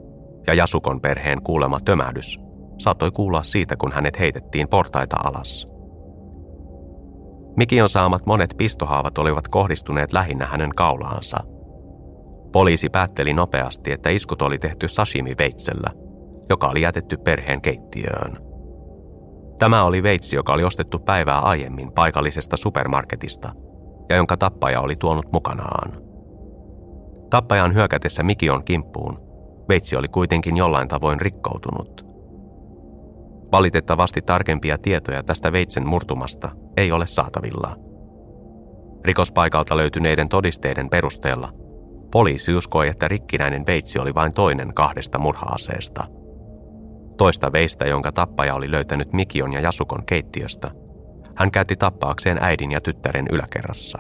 ja 0.47 0.55
Jasukon 0.55 1.01
perheen 1.01 1.43
kuulema 1.43 1.81
tömähdys 1.81 2.41
saattoi 2.79 3.11
kuulla 3.11 3.43
siitä, 3.43 3.77
kun 3.77 3.93
hänet 3.93 4.19
heitettiin 4.19 4.69
portaita 4.69 5.17
alas. 5.25 5.70
Mikion 7.57 7.89
saamat 7.89 8.27
monet 8.27 8.55
pistohaavat 8.59 9.19
olivat 9.19 9.49
kohdistuneet 9.49 10.13
lähinnä 10.13 10.47
hänen 10.47 10.71
kaulaansa. 10.77 11.37
Poliisi 12.53 12.89
päätteli 12.89 13.33
nopeasti, 13.33 13.93
että 13.93 14.11
iskut 14.11 14.43
oli 14.43 14.59
tehty 14.59 14.89
sashimi-veitsellä, 14.89 15.91
joka 16.49 16.69
oli 16.69 16.81
jätetty 16.81 17.17
perheen 17.17 17.61
keittiöön. 17.61 18.39
Tämä 19.59 19.85
oli 19.85 20.03
veitsi, 20.03 20.37
joka 20.37 20.53
oli 20.53 20.65
ostettu 20.65 20.99
päivää 20.99 21.39
aiemmin 21.39 21.93
paikallisesta 21.93 22.57
supermarketista 22.57 23.53
ja 24.09 24.17
jonka 24.17 24.37
tappaja 24.37 24.81
oli 24.81 24.97
tuonut 24.97 25.33
mukanaan. 25.33 26.03
Tappajan 27.31 27.75
hyökätessä 27.75 28.23
Mikion 28.23 28.65
kimppuun 28.65 29.19
veitsi 29.69 29.97
oli 29.97 30.09
kuitenkin 30.09 30.57
jollain 30.57 30.89
tavoin 30.89 31.21
rikkoutunut– 31.21 32.05
Valitettavasti 33.53 34.23
tarkempia 34.23 34.79
tietoja 34.79 35.23
tästä 35.23 35.53
veitsen 35.53 35.89
murtumasta 35.89 36.51
ei 36.77 36.93
ole 36.93 37.07
saatavilla. 37.07 37.77
Rikospaikalta 39.05 39.77
löytyneiden 39.77 40.29
todisteiden 40.29 40.91
perusteella 40.91 41.53
poliisi 42.13 42.55
uskoi, 42.55 42.89
että 42.89 43.09
rikkinäinen 43.09 43.67
veitsi 43.67 43.99
oli 43.99 44.15
vain 44.15 44.35
toinen 44.35 44.75
kahdesta 44.75 45.19
murhaaseesta. 45.19 46.05
Toista 47.17 47.53
veistä, 47.53 47.87
jonka 47.87 48.13
tappaja 48.13 48.55
oli 48.55 48.71
löytänyt 48.71 49.13
Mikion 49.13 49.53
ja 49.53 49.61
Jasukon 49.61 50.07
keittiöstä, 50.07 50.71
hän 51.35 51.51
käytti 51.51 51.77
tappaakseen 51.77 52.39
äidin 52.41 52.73
ja 52.73 52.81
tyttären 52.81 53.27
yläkerrassa. 53.31 53.99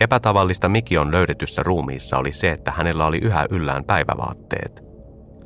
Epätavallista 0.00 0.68
Mikion 0.68 1.12
löydetyssä 1.12 1.62
ruumiissa 1.62 2.18
oli 2.18 2.32
se, 2.32 2.50
että 2.50 2.70
hänellä 2.70 3.06
oli 3.06 3.18
yhä 3.18 3.46
yllään 3.50 3.84
päivävaatteet 3.84 4.85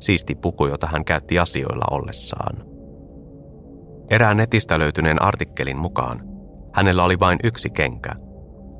siisti 0.01 0.35
puku, 0.35 0.65
jota 0.65 0.87
hän 0.87 1.05
käytti 1.05 1.39
asioilla 1.39 1.85
ollessaan. 1.91 2.65
Erään 4.11 4.37
netistä 4.37 4.79
löytyneen 4.79 5.21
artikkelin 5.21 5.77
mukaan 5.77 6.31
hänellä 6.73 7.03
oli 7.03 7.19
vain 7.19 7.39
yksi 7.43 7.69
kenkä, 7.69 8.11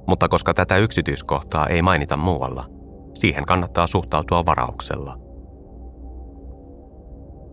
mutta 0.07 0.29
koska 0.29 0.53
tätä 0.53 0.77
yksityiskohtaa 0.77 1.67
ei 1.67 1.81
mainita 1.81 2.17
muualla, 2.17 2.65
siihen 3.13 3.45
kannattaa 3.45 3.87
suhtautua 3.87 4.45
varauksella. 4.45 5.17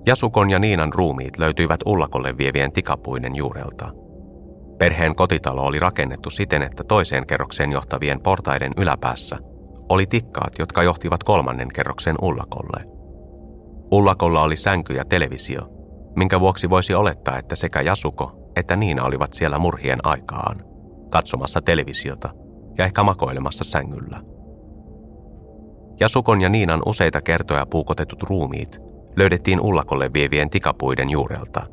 Jasukon 0.06 0.50
ja 0.50 0.58
Niinan 0.58 0.92
ruumiit 0.92 1.38
löytyivät 1.38 1.80
ullakolle 1.86 2.38
vievien 2.38 2.72
tikapuinen 2.72 3.36
juurelta. 3.36 3.90
Perheen 4.78 5.14
kotitalo 5.14 5.62
oli 5.62 5.78
rakennettu 5.78 6.30
siten, 6.30 6.62
että 6.62 6.84
toiseen 6.84 7.26
kerrokseen 7.26 7.72
johtavien 7.72 8.20
portaiden 8.20 8.72
yläpäässä 8.76 9.38
oli 9.88 10.06
tikkaat, 10.06 10.58
jotka 10.58 10.82
johtivat 10.82 11.24
kolmannen 11.24 11.68
kerroksen 11.68 12.16
ullakolle– 12.22 12.84
Ullakolla 13.92 14.42
oli 14.42 14.56
sänky 14.56 14.92
ja 14.92 15.04
televisio, 15.04 15.60
minkä 16.16 16.40
vuoksi 16.40 16.70
voisi 16.70 16.94
olettaa, 16.94 17.38
että 17.38 17.56
sekä 17.56 17.80
Jasuko 17.80 18.38
että 18.58 18.76
Niina 18.76 19.04
olivat 19.04 19.34
siellä 19.34 19.58
murhien 19.58 19.98
aikaan, 20.02 20.64
katsomassa 21.10 21.60
televisiota 21.60 22.30
ja 22.78 22.84
ehkä 22.84 23.02
makoilemassa 23.02 23.64
sängyllä. 23.64 24.20
Jasukon 26.00 26.40
ja 26.40 26.48
Niinan 26.48 26.82
useita 26.86 27.20
kertoja 27.20 27.66
puukotetut 27.66 28.22
ruumiit 28.22 28.78
löydettiin 29.16 29.60
Ullakolle 29.60 30.10
vievien 30.14 30.50
tikapuiden 30.50 31.10
juurelta. 31.10 31.66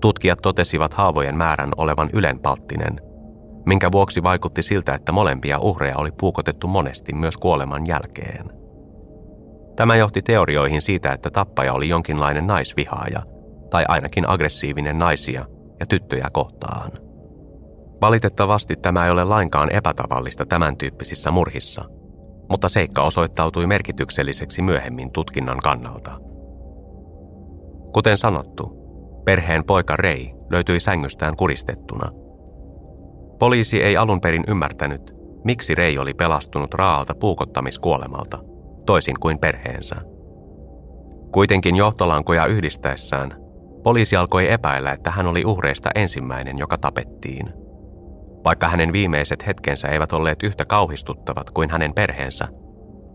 Tutkijat 0.00 0.38
totesivat 0.42 0.94
haavojen 0.94 1.36
määrän 1.36 1.70
olevan 1.76 2.10
ylenpalttinen, 2.12 3.00
minkä 3.66 3.92
vuoksi 3.92 4.22
vaikutti 4.22 4.62
siltä, 4.62 4.94
että 4.94 5.12
molempia 5.12 5.58
uhreja 5.58 5.96
oli 5.96 6.10
puukotettu 6.20 6.68
monesti 6.68 7.12
myös 7.12 7.36
kuoleman 7.36 7.86
jälkeen. 7.86 8.65
Tämä 9.76 9.96
johti 9.96 10.22
teorioihin 10.22 10.82
siitä, 10.82 11.12
että 11.12 11.30
tappaja 11.30 11.72
oli 11.72 11.88
jonkinlainen 11.88 12.46
naisvihaaja, 12.46 13.22
tai 13.70 13.84
ainakin 13.88 14.28
aggressiivinen 14.28 14.98
naisia 14.98 15.46
ja 15.80 15.86
tyttöjä 15.86 16.28
kohtaan. 16.32 16.90
Valitettavasti 18.00 18.76
tämä 18.76 19.04
ei 19.04 19.10
ole 19.10 19.24
lainkaan 19.24 19.74
epätavallista 19.74 20.46
tämän 20.46 20.76
tyyppisissä 20.76 21.30
murhissa, 21.30 21.84
mutta 22.50 22.68
seikka 22.68 23.02
osoittautui 23.02 23.66
merkitykselliseksi 23.66 24.62
myöhemmin 24.62 25.10
tutkinnan 25.10 25.58
kannalta. 25.58 26.10
Kuten 27.92 28.18
sanottu, 28.18 28.72
perheen 29.24 29.64
poika 29.64 29.96
Rei 29.96 30.34
löytyi 30.50 30.80
sängystään 30.80 31.36
kuristettuna. 31.36 32.10
Poliisi 33.38 33.82
ei 33.82 33.96
alun 33.96 34.20
perin 34.20 34.44
ymmärtänyt, 34.48 35.14
miksi 35.44 35.74
Rei 35.74 35.98
oli 35.98 36.14
pelastunut 36.14 36.74
raalta 36.74 37.14
puukottamiskuolemalta– 37.14 38.38
toisin 38.86 39.20
kuin 39.20 39.38
perheensä. 39.38 39.96
Kuitenkin 41.32 41.76
johtolankoja 41.76 42.46
yhdistäessään 42.46 43.46
poliisi 43.82 44.16
alkoi 44.16 44.52
epäillä, 44.52 44.92
että 44.92 45.10
hän 45.10 45.26
oli 45.26 45.44
uhreista 45.44 45.90
ensimmäinen, 45.94 46.58
joka 46.58 46.78
tapettiin. 46.78 47.52
Vaikka 48.44 48.68
hänen 48.68 48.92
viimeiset 48.92 49.46
hetkensä 49.46 49.88
eivät 49.88 50.12
olleet 50.12 50.42
yhtä 50.42 50.64
kauhistuttavat 50.64 51.50
kuin 51.50 51.70
hänen 51.70 51.94
perheensä, 51.94 52.48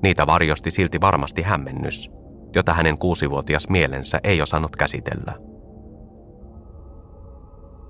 niitä 0.04 0.28
varjosti 0.28 0.72
silti 0.72 1.02
varmasti 1.02 1.42
hämmennys, 1.42 2.12
jota 2.56 2.74
hänen 2.74 2.98
kuusivuotias 2.98 3.70
mielensä 3.70 4.20
ei 4.24 4.42
osannut 4.42 4.76
käsitellä. 4.76 5.34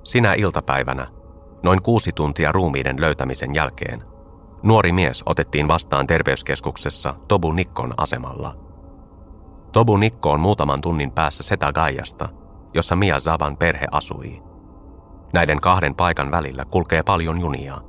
Sinä 0.04 0.34
iltapäivänä, 0.34 1.08
noin 1.64 1.82
kuusi 1.82 2.12
tuntia 2.16 2.52
ruumiiden 2.52 3.02
löytämisen 3.02 3.56
jälkeen, 3.56 4.04
Nuori 4.64 4.92
mies 4.92 5.24
otettiin 5.26 5.68
vastaan 5.68 6.08
terveyskeskuksessa 6.08 7.16
Tobu 7.28 7.52
Nikkon 7.52 7.94
asemalla. 7.98 8.56
Tobu 9.72 9.98
Nikko 9.98 10.32
on 10.32 10.40
muutaman 10.40 10.82
tunnin 10.82 11.12
päässä 11.12 11.44
Setagaiasta, 11.44 12.30
jossa 12.74 12.96
Mia 12.96 13.20
Zavan 13.20 13.58
perhe 13.58 13.88
asui. 13.92 14.44
Näiden 15.34 15.62
kahden 15.62 15.96
paikan 15.96 16.32
välillä 16.32 16.66
kulkee 16.66 17.04
paljon 17.04 17.42
junia. 17.42 17.82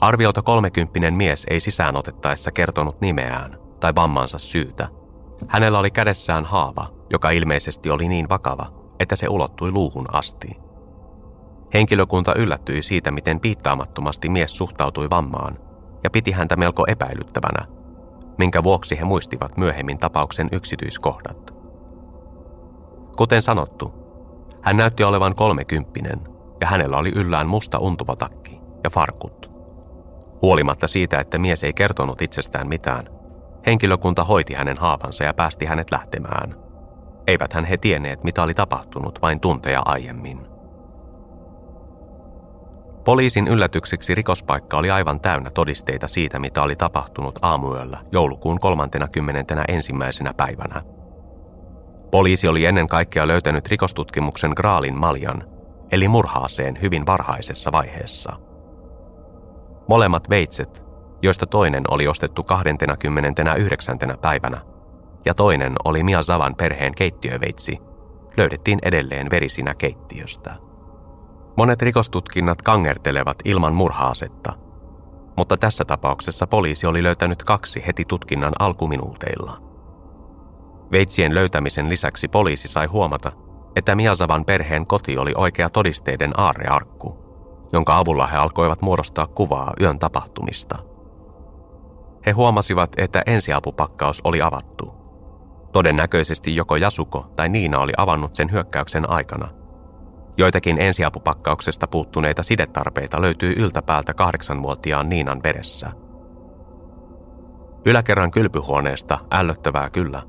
Arviolta 0.00 0.42
kolmekymppinen 0.42 1.14
mies 1.14 1.46
ei 1.50 1.60
sisään 1.60 1.96
otettaessa 1.96 2.52
kertonut 2.52 3.00
nimeään 3.00 3.58
tai 3.80 3.92
vammansa 3.96 4.38
syytä. 4.38 4.88
Hänellä 5.48 5.78
oli 5.78 5.90
kädessään 5.90 6.44
haava, 6.44 6.86
joka 7.10 7.30
ilmeisesti 7.30 7.90
oli 7.90 8.08
niin 8.08 8.28
vakava, 8.28 8.66
että 9.00 9.16
se 9.16 9.28
ulottui 9.28 9.70
luuhun 9.70 10.14
asti. 10.14 10.63
Henkilökunta 11.74 12.34
yllättyi 12.34 12.82
siitä, 12.82 13.10
miten 13.10 13.40
piittaamattomasti 13.40 14.28
mies 14.28 14.56
suhtautui 14.56 15.10
vammaan 15.10 15.58
ja 16.04 16.10
piti 16.10 16.30
häntä 16.30 16.56
melko 16.56 16.84
epäilyttävänä, 16.88 17.66
minkä 18.38 18.62
vuoksi 18.62 18.98
he 18.98 19.04
muistivat 19.04 19.56
myöhemmin 19.56 19.98
tapauksen 19.98 20.48
yksityiskohdat. 20.52 21.54
Kuten 23.16 23.42
sanottu, 23.42 23.94
hän 24.62 24.76
näytti 24.76 25.04
olevan 25.04 25.34
kolmekymppinen 25.34 26.20
ja 26.60 26.66
hänellä 26.66 26.96
oli 26.96 27.12
yllään 27.16 27.48
musta 27.48 27.78
untuvatakki 27.78 28.60
ja 28.84 28.90
farkut. 28.90 29.50
Huolimatta 30.42 30.88
siitä, 30.88 31.20
että 31.20 31.38
mies 31.38 31.64
ei 31.64 31.72
kertonut 31.72 32.22
itsestään 32.22 32.68
mitään, 32.68 33.08
henkilökunta 33.66 34.24
hoiti 34.24 34.54
hänen 34.54 34.78
haavansa 34.78 35.24
ja 35.24 35.34
päästi 35.34 35.64
hänet 35.64 35.90
lähtemään. 35.90 36.54
Eiväthän 37.26 37.64
he 37.64 37.76
tienneet, 37.76 38.24
mitä 38.24 38.42
oli 38.42 38.54
tapahtunut 38.54 39.22
vain 39.22 39.40
tunteja 39.40 39.82
aiemmin. 39.84 40.53
Poliisin 43.04 43.48
yllätykseksi 43.48 44.14
rikospaikka 44.14 44.76
oli 44.76 44.90
aivan 44.90 45.20
täynnä 45.20 45.50
todisteita 45.50 46.08
siitä, 46.08 46.38
mitä 46.38 46.62
oli 46.62 46.76
tapahtunut 46.76 47.38
aamuyöllä 47.42 47.98
joulukuun 48.12 48.60
31. 48.60 49.20
ensimmäisenä 49.68 50.34
päivänä. 50.34 50.82
Poliisi 52.10 52.48
oli 52.48 52.64
ennen 52.64 52.86
kaikkea 52.86 53.26
löytänyt 53.26 53.68
rikostutkimuksen 53.68 54.52
Graalin 54.56 54.98
maljan, 54.98 55.44
eli 55.92 56.08
murhaaseen 56.08 56.82
hyvin 56.82 57.06
varhaisessa 57.06 57.72
vaiheessa. 57.72 58.32
Molemmat 59.88 60.30
veitset, 60.30 60.84
joista 61.22 61.46
toinen 61.46 61.84
oli 61.90 62.08
ostettu 62.08 62.42
29. 62.42 63.98
päivänä 64.20 64.60
ja 65.24 65.34
toinen 65.34 65.72
oli 65.84 66.02
Mia 66.02 66.22
Zavan 66.22 66.54
perheen 66.54 66.94
keittiöveitsi, 66.94 67.78
löydettiin 68.36 68.78
edelleen 68.82 69.30
verisinä 69.30 69.74
keittiöstä. 69.74 70.54
Monet 71.56 71.82
rikostutkinnat 71.82 72.62
kangertelevat 72.62 73.36
ilman 73.44 73.74
murhaasetta, 73.74 74.52
mutta 75.36 75.56
tässä 75.56 75.84
tapauksessa 75.84 76.46
poliisi 76.46 76.86
oli 76.86 77.02
löytänyt 77.02 77.44
kaksi 77.44 77.82
heti 77.86 78.04
tutkinnan 78.04 78.52
alkuminuuteilla. 78.58 79.60
Veitsien 80.92 81.34
löytämisen 81.34 81.88
lisäksi 81.88 82.28
poliisi 82.28 82.68
sai 82.68 82.86
huomata, 82.86 83.32
että 83.76 83.94
Miasavan 83.94 84.44
perheen 84.44 84.86
koti 84.86 85.18
oli 85.18 85.32
oikea 85.36 85.70
todisteiden 85.70 86.40
aarrearkku, 86.40 87.18
jonka 87.72 87.98
avulla 87.98 88.26
he 88.26 88.36
alkoivat 88.36 88.82
muodostaa 88.82 89.26
kuvaa 89.26 89.72
yön 89.80 89.98
tapahtumista. 89.98 90.78
He 92.26 92.30
huomasivat, 92.30 92.92
että 92.96 93.22
ensiapupakkaus 93.26 94.20
oli 94.24 94.42
avattu. 94.42 94.94
Todennäköisesti 95.72 96.56
joko 96.56 96.76
Jasuko 96.76 97.32
tai 97.36 97.48
Niina 97.48 97.78
oli 97.78 97.92
avannut 97.96 98.36
sen 98.36 98.52
hyökkäyksen 98.52 99.10
aikana– 99.10 99.48
Joitakin 100.36 100.80
ensiapupakkauksesta 100.80 101.86
puuttuneita 101.86 102.42
sidetarpeita 102.42 103.20
löytyy 103.20 103.52
yltäpäältä 103.52 104.14
kahdeksanvuotiaan 104.14 105.08
Niinan 105.08 105.42
veressä. 105.42 105.90
Yläkerran 107.84 108.30
kylpyhuoneesta, 108.30 109.18
ällöttävää 109.30 109.90
kyllä, 109.90 110.22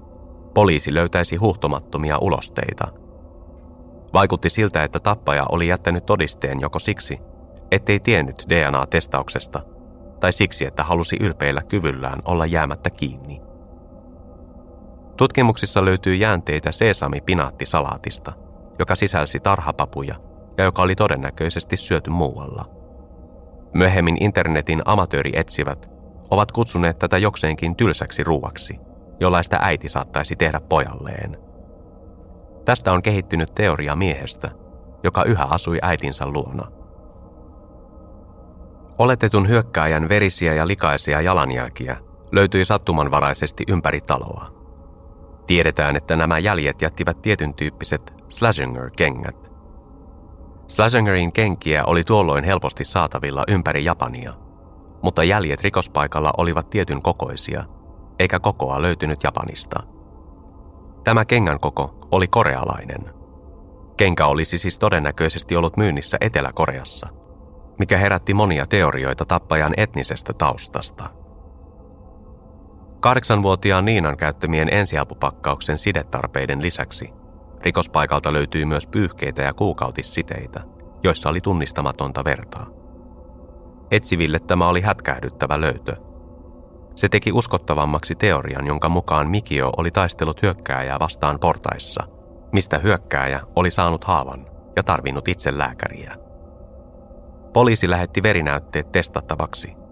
poliisi 0.54 0.94
löytäisi 0.94 1.36
huhtomattomia 1.36 2.18
ulosteita. 2.18 2.88
Vaikutti 4.14 4.50
siltä, 4.50 4.84
että 4.84 5.00
tappaja 5.00 5.46
oli 5.52 5.68
jättänyt 5.68 6.06
todisteen 6.06 6.60
joko 6.62 6.80
siksi, 6.80 7.20
ettei 7.72 8.00
tiennyt 8.00 8.46
DNA-testauksesta, 8.50 9.62
tai 10.20 10.34
siksi, 10.34 10.66
että 10.66 10.84
halusi 10.84 11.18
ylpeillä 11.20 11.62
kyvyllään 11.64 12.20
olla 12.26 12.46
jäämättä 12.46 12.90
kiinni. 12.90 13.42
Tutkimuksissa 15.18 15.86
löytyy 15.86 16.16
jäänteitä 16.16 16.72
sesami-pinaattisalaatista– 16.72 18.34
joka 18.80 18.96
sisälsi 18.96 19.40
tarhapapuja 19.40 20.16
ja 20.58 20.64
joka 20.64 20.82
oli 20.82 20.96
todennäköisesti 20.96 21.78
syöty 21.78 22.10
muualla. 22.10 22.66
Myöhemmin 23.74 24.24
internetin 24.24 24.82
amatöörietsivät 24.86 25.90
ovat 26.32 26.52
kutsuneet 26.52 27.00
tätä 27.00 27.18
jokseenkin 27.18 27.76
tylsäksi 27.76 28.24
ruuaksi, 28.24 28.80
jollaista 29.20 29.58
äiti 29.62 29.90
saattaisi 29.90 30.36
tehdä 30.36 30.60
pojalleen. 30.70 31.38
Tästä 32.66 32.94
on 32.94 33.02
kehittynyt 33.02 33.56
teoria 33.56 33.96
miehestä, 33.96 34.52
joka 35.04 35.24
yhä 35.24 35.44
asui 35.44 35.80
äitinsä 35.82 36.26
luona. 36.28 36.72
Oletetun 38.98 39.48
hyökkääjän 39.48 40.10
verisiä 40.10 40.54
ja 40.54 40.68
likaisia 40.68 41.22
jalanjälkiä 41.22 41.98
löytyi 42.32 42.66
sattumanvaraisesti 42.66 43.64
ympäri 43.68 44.02
taloa. 44.02 44.55
Tiedetään, 45.48 45.96
että 45.96 46.16
nämä 46.16 46.40
jäljet 46.40 46.82
jättivät 46.82 47.22
tietyn 47.22 47.54
tyyppiset 47.54 48.14
Slashinger-kengät. 48.30 49.52
Slashingerin 50.68 51.32
kenkiä 51.32 51.84
oli 51.86 52.04
tuolloin 52.04 52.44
helposti 52.44 52.84
saatavilla 52.84 53.44
ympäri 53.48 53.86
Japania, 53.86 54.34
mutta 55.02 55.24
jäljet 55.24 55.62
rikospaikalla 55.62 56.34
olivat 56.38 56.70
tietyn 56.70 57.02
kokoisia, 57.02 57.64
eikä 58.20 58.40
kokoa 58.40 58.82
löytynyt 58.82 59.24
Japanista. 59.24 59.84
Tämä 61.04 61.26
kengän 61.26 61.60
koko 61.60 62.08
oli 62.12 62.28
korealainen. 62.28 63.14
Kenkä 63.98 64.26
olisi 64.26 64.58
siis 64.58 64.80
todennäköisesti 64.80 65.56
ollut 65.56 65.78
myynnissä 65.78 66.18
Etelä-Koreassa, 66.22 67.08
mikä 67.80 67.98
herätti 67.98 68.34
monia 68.34 68.66
teorioita 68.66 69.26
tappajan 69.26 69.74
etnisestä 69.78 70.34
taustasta. 70.34 71.10
Kahdeksanvuotiaan 73.06 73.86
Niinan 73.86 74.18
käyttämien 74.18 74.74
ensiapupakkauksen 74.74 75.78
sidetarpeiden 75.78 76.62
lisäksi– 76.62 77.10
Rikospaikalta 77.66 78.34
löytyi 78.34 78.66
myös 78.66 78.88
pyyhkeitä 78.88 79.42
ja 79.42 79.54
kuukautissiteitä, 79.54 80.62
joissa 81.04 81.30
oli 81.30 81.42
tunnistamatonta 81.42 82.24
vertaa. 82.24 82.68
Etsiville 83.92 84.40
tämä 84.40 84.68
oli 84.68 84.82
hätkähdyttävä 84.82 85.62
löytö. 85.62 85.96
Se 86.96 87.10
teki 87.10 87.32
uskottavammaksi 87.32 88.16
teorian, 88.16 88.68
jonka 88.68 88.90
mukaan 88.90 89.30
Mikio 89.30 89.72
oli 89.78 89.92
taistellut 89.92 90.42
hyökkääjää 90.42 91.00
vastaan 91.00 91.40
portaissa, 91.40 92.04
mistä 92.52 92.80
hyökkääjä 92.80 93.42
oli 93.56 93.72
saanut 93.72 94.04
haavan 94.04 94.46
ja 94.76 94.84
tarvinnut 94.84 95.28
itse 95.28 95.58
lääkäriä. 95.58 96.16
Poliisi 97.54 97.90
lähetti 97.90 98.24
verinäytteet 98.24 98.92
testattavaksi. 98.92 99.85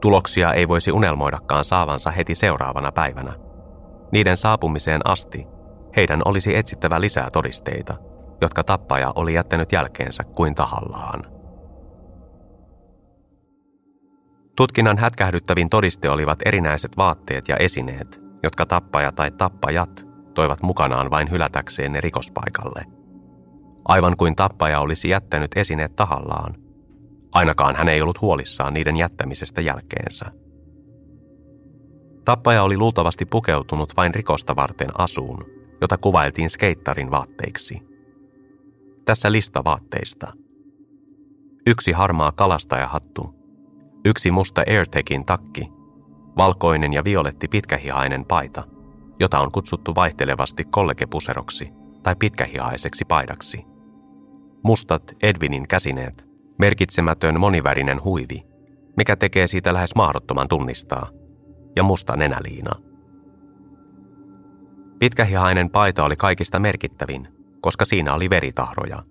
Tuloksia 0.00 0.52
ei 0.52 0.68
voisi 0.68 0.92
unelmoidakaan 0.92 1.64
saavansa 1.64 2.10
heti 2.10 2.34
seuraavana 2.34 2.92
päivänä. 2.92 3.32
Niiden 4.12 4.36
saapumiseen 4.36 5.00
asti 5.04 5.46
heidän 5.96 6.22
olisi 6.24 6.56
etsittävä 6.56 7.00
lisää 7.00 7.30
todisteita, 7.30 7.94
jotka 8.40 8.64
tappaja 8.64 9.12
oli 9.16 9.34
jättänyt 9.34 9.72
jälkeensä 9.72 10.24
kuin 10.24 10.54
tahallaan. 10.54 11.26
Tutkinnan 14.56 14.98
hätkähdyttävin 14.98 15.70
todiste 15.70 16.10
olivat 16.10 16.38
erinäiset 16.44 16.96
vaatteet 16.96 17.48
ja 17.48 17.56
esineet, 17.56 18.20
jotka 18.42 18.66
tappaja 18.66 19.12
tai 19.12 19.30
tappajat 19.30 20.06
toivat 20.34 20.62
mukanaan 20.62 21.10
vain 21.10 21.30
hylätäkseen 21.30 21.92
ne 21.92 22.00
rikospaikalle. 22.00 22.84
Aivan 23.84 24.16
kuin 24.16 24.36
tappaja 24.36 24.80
olisi 24.80 25.08
jättänyt 25.08 25.50
esineet 25.56 25.96
tahallaan, 25.96 26.54
ainakaan 27.32 27.76
hän 27.76 27.88
ei 27.88 28.02
ollut 28.02 28.20
huolissaan 28.20 28.74
niiden 28.74 28.96
jättämisestä 28.96 29.60
jälkeensä. 29.60 30.32
Tappaja 32.24 32.62
oli 32.62 32.76
luultavasti 32.76 33.24
pukeutunut 33.24 33.96
vain 33.96 34.14
rikosta 34.14 34.56
varten 34.56 35.00
asuun, 35.00 35.44
jota 35.80 35.98
kuvailtiin 35.98 36.50
skeittarin 36.50 37.10
vaatteiksi. 37.10 37.82
Tässä 39.04 39.32
lista 39.32 39.64
vaatteista. 39.64 40.32
Yksi 41.66 41.92
harmaa 41.92 42.32
kalastajahattu, 42.32 43.34
yksi 44.04 44.30
musta 44.30 44.62
AirTagin 44.66 45.24
takki, 45.24 45.68
valkoinen 46.36 46.92
ja 46.92 47.04
violetti 47.04 47.48
pitkähihainen 47.48 48.24
paita, 48.24 48.64
jota 49.20 49.40
on 49.40 49.52
kutsuttu 49.52 49.94
vaihtelevasti 49.94 50.64
kollegepuseroksi 50.64 51.72
tai 52.02 52.16
pitkähihaiseksi 52.18 53.04
paidaksi. 53.04 53.64
Mustat 54.62 55.02
Edwinin 55.22 55.68
käsineet, 55.68 56.27
merkitsemätön 56.58 57.40
monivärinen 57.40 58.04
huivi, 58.04 58.46
mikä 58.96 59.16
tekee 59.16 59.46
siitä 59.46 59.74
lähes 59.74 59.94
mahdottoman 59.94 60.48
tunnistaa, 60.48 61.10
ja 61.76 61.82
musta 61.82 62.16
nenäliina– 62.16 62.72
Pitkähihainen 64.98 65.70
paita 65.70 66.04
oli 66.04 66.16
kaikista 66.16 66.58
merkittävin, 66.58 67.28
koska 67.60 67.84
siinä 67.84 68.14
oli 68.14 68.30
veritahroja. 68.30 69.02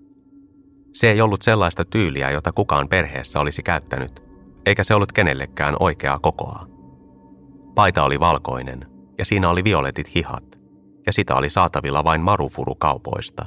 Se 0.93 1.11
ei 1.11 1.21
ollut 1.21 1.41
sellaista 1.41 1.85
tyyliä, 1.85 2.31
jota 2.31 2.51
kukaan 2.51 2.87
perheessä 2.87 3.39
olisi 3.39 3.63
käyttänyt, 3.63 4.23
eikä 4.65 4.83
se 4.83 4.95
ollut 4.95 5.11
kenellekään 5.11 5.75
oikeaa 5.79 6.19
kokoa. 6.19 6.67
Paita 7.75 8.03
oli 8.03 8.19
valkoinen, 8.19 8.85
ja 9.17 9.25
siinä 9.25 9.49
oli 9.49 9.63
violetit 9.63 10.15
hihat, 10.15 10.59
ja 11.05 11.13
sitä 11.13 11.35
oli 11.35 11.49
saatavilla 11.49 12.03
vain 12.03 12.21
marufuru-kaupoista, 12.21 13.45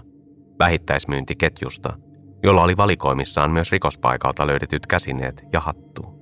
vähittäismyyntiketjusta, 0.58 1.96
jolla 2.42 2.62
oli 2.62 2.76
valikoimissaan 2.76 3.50
myös 3.50 3.72
rikospaikalta 3.72 4.46
löydetyt 4.46 4.86
käsineet 4.86 5.44
ja 5.52 5.60
hattu. 5.60 6.20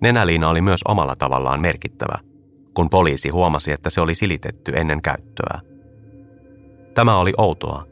Nenäliina 0.00 0.48
oli 0.48 0.60
myös 0.60 0.80
omalla 0.88 1.16
tavallaan 1.16 1.60
merkittävä, 1.60 2.18
kun 2.74 2.90
poliisi 2.90 3.28
huomasi, 3.28 3.72
että 3.72 3.90
se 3.90 4.00
oli 4.00 4.14
silitetty 4.14 4.72
ennen 4.76 5.02
käyttöä. 5.02 5.60
Tämä 6.94 7.16
oli 7.16 7.32
outoa, 7.38 7.84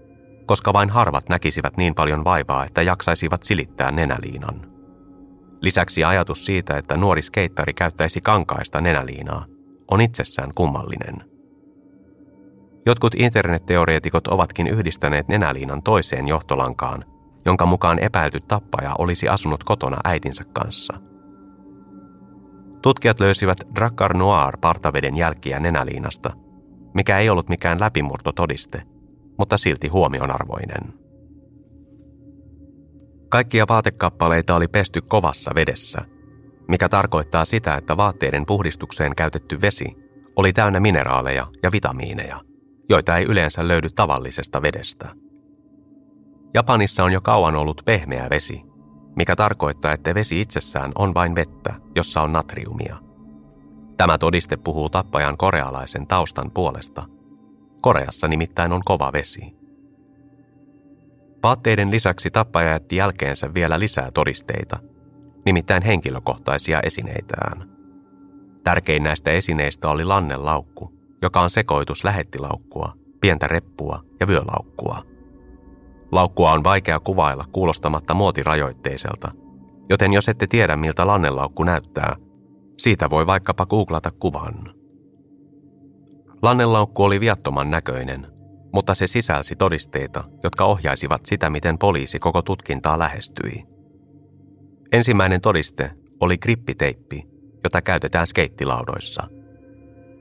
koska 0.46 0.72
vain 0.72 0.90
harvat 0.90 1.28
näkisivät 1.28 1.76
niin 1.76 1.94
paljon 1.94 2.24
vaivaa, 2.24 2.64
että 2.64 2.82
jaksaisivat 2.82 3.42
silittää 3.42 3.90
nenäliinan. 3.90 4.66
Lisäksi 5.60 6.04
ajatus 6.04 6.46
siitä, 6.46 6.76
että 6.76 6.96
nuori 6.96 7.22
skeittari 7.22 7.74
käyttäisi 7.74 8.20
kankaista 8.20 8.80
nenäliinaa, 8.80 9.44
on 9.90 10.00
itsessään 10.00 10.50
kummallinen. 10.54 11.35
Jotkut 12.86 13.14
internetteoreetikot 13.14 14.28
ovatkin 14.28 14.66
yhdistäneet 14.66 15.28
nenäliinan 15.28 15.82
toiseen 15.82 16.28
johtolankaan, 16.28 17.04
jonka 17.44 17.66
mukaan 17.66 17.98
epäilty 17.98 18.40
tappaja 18.40 18.94
olisi 18.98 19.28
asunut 19.28 19.64
kotona 19.64 19.96
äitinsä 20.04 20.44
kanssa– 20.44 20.94
Tutkijat 22.86 23.20
löysivät 23.20 23.58
Drakkar 23.74 24.16
Noir 24.16 24.56
partaveden 24.60 25.16
jälkiä 25.16 25.60
nenäliinasta, 25.60 26.30
mikä 26.94 27.18
ei 27.18 27.30
ollut 27.30 27.48
mikään 27.48 27.80
läpimurtotodiste, 27.80 28.82
mutta 29.38 29.58
silti 29.58 29.88
huomionarvoinen. 29.88 30.94
Kaikkia 33.28 33.64
vaatekappaleita 33.68 34.54
oli 34.54 34.68
pesty 34.68 35.00
kovassa 35.00 35.50
vedessä, 35.54 35.98
mikä 36.68 36.88
tarkoittaa 36.88 37.44
sitä, 37.44 37.74
että 37.74 37.96
vaatteiden 37.96 38.46
puhdistukseen 38.46 39.16
käytetty 39.16 39.60
vesi 39.60 39.96
oli 40.36 40.52
täynnä 40.52 40.80
mineraaleja 40.80 41.46
ja 41.62 41.72
vitamiineja, 41.72 42.40
joita 42.88 43.16
ei 43.16 43.24
yleensä 43.24 43.68
löydy 43.68 43.90
tavallisesta 43.90 44.62
vedestä. 44.62 45.08
Japanissa 46.54 47.04
on 47.04 47.12
jo 47.12 47.20
kauan 47.20 47.56
ollut 47.56 47.82
pehmeä 47.84 48.26
vesi, 48.30 48.62
mikä 49.16 49.36
tarkoittaa, 49.36 49.92
että 49.92 50.14
vesi 50.14 50.40
itsessään 50.40 50.92
on 50.98 51.14
vain 51.14 51.34
vettä, 51.34 51.74
jossa 51.94 52.22
on 52.22 52.32
natriumia. 52.32 52.96
Tämä 53.96 54.18
todiste 54.18 54.56
puhuu 54.56 54.90
tappajan 54.90 55.36
korealaisen 55.36 56.06
taustan 56.06 56.50
puolesta. 56.54 57.06
Koreassa 57.80 58.28
nimittäin 58.28 58.72
on 58.72 58.82
kova 58.84 59.12
vesi. 59.12 59.56
Vaatteiden 61.42 61.90
lisäksi 61.90 62.30
tappaja 62.30 62.70
jätti 62.70 62.96
jälkeensä 62.96 63.54
vielä 63.54 63.78
lisää 63.78 64.10
todisteita, 64.10 64.78
nimittäin 65.46 65.82
henkilökohtaisia 65.82 66.80
esineitään. 66.80 67.70
Tärkein 68.64 69.02
näistä 69.02 69.30
esineistä 69.30 69.88
oli 69.88 70.04
lannelaukku, 70.04 70.95
joka 71.22 71.40
on 71.40 71.50
sekoitus 71.50 72.04
lähettilaukkua, 72.04 72.92
pientä 73.20 73.48
reppua 73.48 74.00
ja 74.20 74.26
vyölaukkua– 74.26 75.02
Laukkua 76.12 76.52
on 76.52 76.64
vaikea 76.64 77.00
kuvailla 77.00 77.44
kuulostamatta 77.52 78.14
muotirajoitteiselta, 78.14 79.32
joten 79.88 80.12
jos 80.12 80.28
ette 80.28 80.46
tiedä 80.46 80.76
miltä 80.76 81.06
lannelaukku 81.06 81.64
näyttää, 81.64 82.16
siitä 82.78 83.10
voi 83.10 83.26
vaikkapa 83.26 83.66
googlata 83.66 84.10
kuvan. 84.10 84.74
Lannelaukku 86.42 87.04
oli 87.04 87.20
viattoman 87.20 87.70
näköinen, 87.70 88.26
mutta 88.72 88.94
se 88.94 89.06
sisälsi 89.06 89.56
todisteita, 89.56 90.24
jotka 90.42 90.64
ohjaisivat 90.64 91.26
sitä, 91.26 91.50
miten 91.50 91.78
poliisi 91.78 92.18
koko 92.18 92.42
tutkintaa 92.42 92.98
lähestyi. 92.98 93.64
Ensimmäinen 94.92 95.40
todiste 95.40 95.90
oli 96.20 96.38
grippiteippi, 96.38 97.26
jota 97.64 97.82
käytetään 97.82 98.26
skeittilaudoissa. 98.26 99.28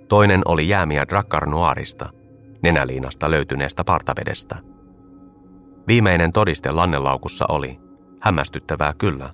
Toinen 0.07 0.41
oli 0.45 0.67
jäämiä 0.67 1.05
Drakkar 1.09 1.45
Noirista, 1.45 2.09
nenäliinasta 2.63 3.31
löytyneestä 3.31 3.83
partavedestä– 3.83 4.55
Viimeinen 5.87 6.31
todiste 6.31 6.71
lannelaukussa 6.71 7.45
oli, 7.49 7.79
hämmästyttävää 8.21 8.93
kyllä, 8.97 9.29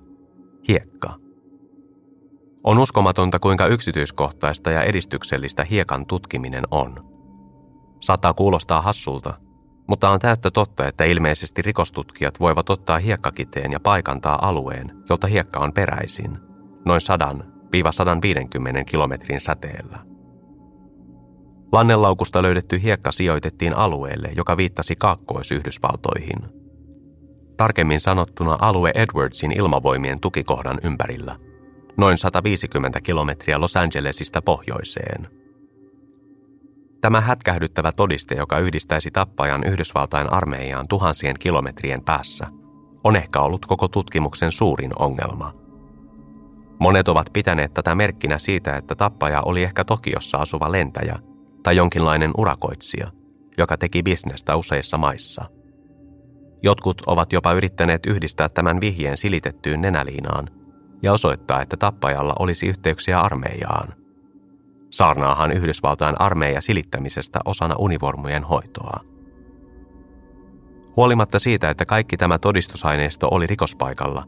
hiekka. 0.68 1.14
On 2.64 2.78
uskomatonta, 2.78 3.38
kuinka 3.38 3.66
yksityiskohtaista 3.66 4.70
ja 4.70 4.82
edistyksellistä 4.82 5.64
hiekan 5.64 6.06
tutkiminen 6.06 6.64
on. 6.70 7.12
Saattaa 8.00 8.34
kuulostaa 8.34 8.80
hassulta, 8.80 9.34
mutta 9.86 10.10
on 10.10 10.20
täyttä 10.20 10.50
totta, 10.50 10.88
että 10.88 11.04
ilmeisesti 11.04 11.62
rikostutkijat 11.62 12.40
voivat 12.40 12.70
ottaa 12.70 12.98
hiekkakiteen 12.98 13.72
ja 13.72 13.80
paikantaa 13.80 14.48
alueen, 14.48 14.92
jolta 15.08 15.26
hiekka 15.26 15.60
on 15.60 15.72
peräisin, 15.72 16.38
noin 16.84 17.00
100-150 18.80 18.84
kilometrin 18.86 19.40
säteellä. 19.40 20.11
Lannelaukusta 21.72 22.42
löydetty 22.42 22.82
hiekka 22.82 23.12
sijoitettiin 23.12 23.76
alueelle, 23.76 24.28
joka 24.36 24.56
viittasi 24.56 24.96
Kaakkois-Yhdysvaltoihin. 24.96 26.62
Tarkemmin 27.56 28.00
sanottuna 28.00 28.58
alue 28.60 28.90
Edwardsin 28.94 29.52
ilmavoimien 29.52 30.20
tukikohdan 30.20 30.78
ympärillä, 30.82 31.36
noin 31.96 32.18
150 32.18 33.00
kilometriä 33.00 33.60
Los 33.60 33.76
Angelesista 33.76 34.42
pohjoiseen. 34.42 35.28
Tämä 37.00 37.20
hätkähdyttävä 37.20 37.92
todiste, 37.92 38.34
joka 38.34 38.58
yhdistäisi 38.58 39.10
tappajan 39.10 39.64
Yhdysvaltain 39.64 40.32
armeijaan 40.32 40.88
tuhansien 40.88 41.36
kilometrien 41.38 42.04
päässä, 42.04 42.46
on 43.04 43.16
ehkä 43.16 43.40
ollut 43.40 43.66
koko 43.66 43.88
tutkimuksen 43.88 44.52
suurin 44.52 44.92
ongelma– 44.98 45.52
Monet 46.82 47.08
ovat 47.08 47.26
pitäneet 47.32 47.74
tätä 47.74 47.94
merkkinä 47.94 48.38
siitä, 48.38 48.76
että 48.76 48.94
tappaja 48.94 49.42
oli 49.42 49.62
ehkä 49.62 49.84
Tokiossa 49.84 50.38
asuva 50.38 50.72
lentäjä, 50.72 51.18
tai 51.62 51.76
jonkinlainen 51.76 52.30
urakoitsija, 52.38 53.10
joka 53.58 53.76
teki 53.76 54.02
bisnestä 54.02 54.56
useissa 54.56 54.98
maissa. 54.98 55.44
Jotkut 56.62 57.02
ovat 57.06 57.32
jopa 57.32 57.52
yrittäneet 57.52 58.06
yhdistää 58.06 58.48
tämän 58.48 58.80
vihjeen 58.80 59.16
silitettyyn 59.16 59.80
nenäliinaan 59.80 60.50
ja 61.02 61.12
osoittaa, 61.12 61.62
että 61.62 61.76
tappajalla 61.76 62.32
olisi 62.38 62.66
yhteyksiä 62.66 63.20
armeijaan. 63.20 63.94
Saarnaahan 64.90 65.52
Yhdysvaltain 65.52 66.20
armeija 66.20 66.60
silittämisestä 66.60 67.40
osana 67.44 67.74
univormujen 67.78 68.44
hoitoa. 68.44 69.00
Huolimatta 70.96 71.38
siitä, 71.38 71.70
että 71.70 71.84
kaikki 71.86 72.16
tämä 72.16 72.38
todistusaineisto 72.38 73.28
oli 73.30 73.46
rikospaikalla, 73.46 74.24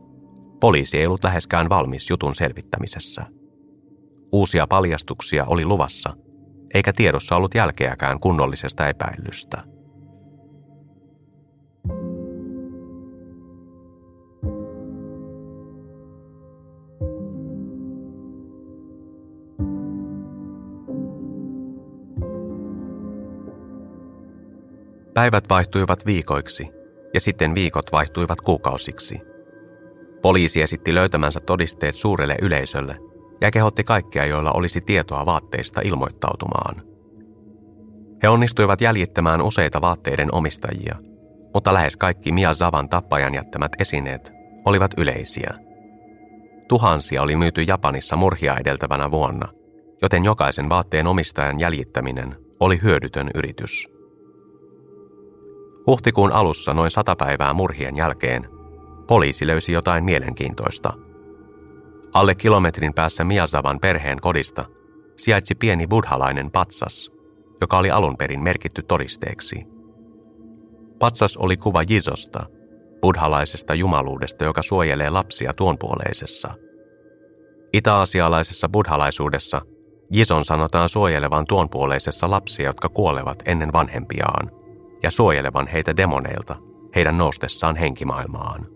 poliisi 0.61 0.99
ei 0.99 1.07
ollut 1.07 1.25
läheskään 1.25 1.69
valmis 1.69 2.11
jutun 2.11 2.35
selvittämisessä. 2.35 3.27
Uusia 4.33 4.67
paljastuksia 4.67 5.45
oli 5.45 5.65
luvassa– 5.65 6.17
eikä 6.75 6.93
tiedossa 6.93 7.37
ollut 7.37 7.55
jälkeäkään 7.55 8.21
kunnollisesta 8.21 8.89
epäilystä. 8.89 9.63
Päivät 25.15 25.45
vaihtuivat 25.51 26.07
viikoiksi 26.07 26.69
ja 27.15 27.21
sitten 27.21 27.55
viikot 27.55 27.93
vaihtuivat 27.93 28.41
kuukausiksi. 28.41 29.21
Poliisi 30.23 30.63
esitti 30.63 30.95
löytämänsä 30.95 31.41
todisteet 31.41 31.95
suurelle 31.95 32.37
yleisölle 32.43 33.14
ja 33.41 33.51
kehotti 33.51 33.85
kaikkia, 33.85 34.27
joilla 34.27 34.53
olisi 34.53 34.81
tietoa 34.81 35.27
vaatteista 35.27 35.81
ilmoittautumaan. 35.85 36.83
He 38.23 38.29
onnistuivat 38.29 38.81
jäljittämään 38.81 39.43
useita 39.43 39.81
vaatteiden 39.81 40.35
omistajia, 40.35 40.97
mutta 41.55 41.75
lähes 41.75 41.97
kaikki 41.97 42.33
Mia 42.33 42.55
Zavan 42.55 42.89
tappajan 42.89 43.35
jättämät 43.35 43.73
esineet 43.79 44.33
olivat 44.65 44.91
yleisiä. 44.97 45.55
Tuhansia 46.69 47.23
oli 47.23 47.37
myyty 47.37 47.63
Japanissa 47.63 48.17
murhia 48.17 48.57
edeltävänä 48.57 49.11
vuonna, 49.11 49.49
joten 50.03 50.25
jokaisen 50.25 50.69
vaatteen 50.69 51.07
omistajan 51.07 51.61
jäljittäminen 51.61 52.37
oli 52.61 52.81
hyödytön 52.83 53.31
yritys. 53.35 53.89
Huhtikuun 55.87 56.33
alussa 56.33 56.75
noin 56.75 56.91
sata 56.91 57.17
päivää 57.17 57.53
murhien 57.53 57.97
jälkeen 57.97 58.49
poliisi 59.07 59.47
löysi 59.47 59.73
jotain 59.73 60.05
mielenkiintoista– 60.05 60.93
Alle 62.15 62.35
kilometrin 62.35 62.95
päässä 62.95 63.25
Miazavan 63.25 63.81
perheen 63.81 64.21
kodista 64.21 64.65
sijaitsi 65.17 65.55
pieni 65.55 65.87
buddhalainen 65.87 66.51
patsas, 66.51 67.13
joka 67.61 67.79
oli 67.79 67.91
alun 67.91 68.17
perin 68.17 68.43
merkitty 68.43 68.83
todisteeksi. 68.83 69.67
Patsas 70.99 71.37
oli 71.37 71.57
kuva 71.57 71.83
Jisosta, 71.91 72.47
buddhalaisesta 73.01 73.75
jumaluudesta, 73.75 74.45
joka 74.45 74.63
suojelee 74.63 75.11
lapsia 75.11 75.53
tuonpuoleisessa. 75.53 76.55
Itä-asialaisessa 77.73 78.69
buddhalaisuudessa 78.69 79.63
Jison 80.11 80.45
sanotaan 80.45 80.89
suojelevan 80.89 81.45
tuonpuoleisessa 81.49 82.31
lapsia, 82.31 82.67
jotka 82.67 82.89
kuolevat 82.89 83.43
ennen 83.47 83.73
vanhempiaan, 83.73 84.51
ja 85.03 85.11
suojelevan 85.11 85.67
heitä 85.67 85.97
demoneilta 85.97 86.57
heidän 86.97 87.19
noustessaan 87.19 87.77
henkimaailmaan. 87.77 88.67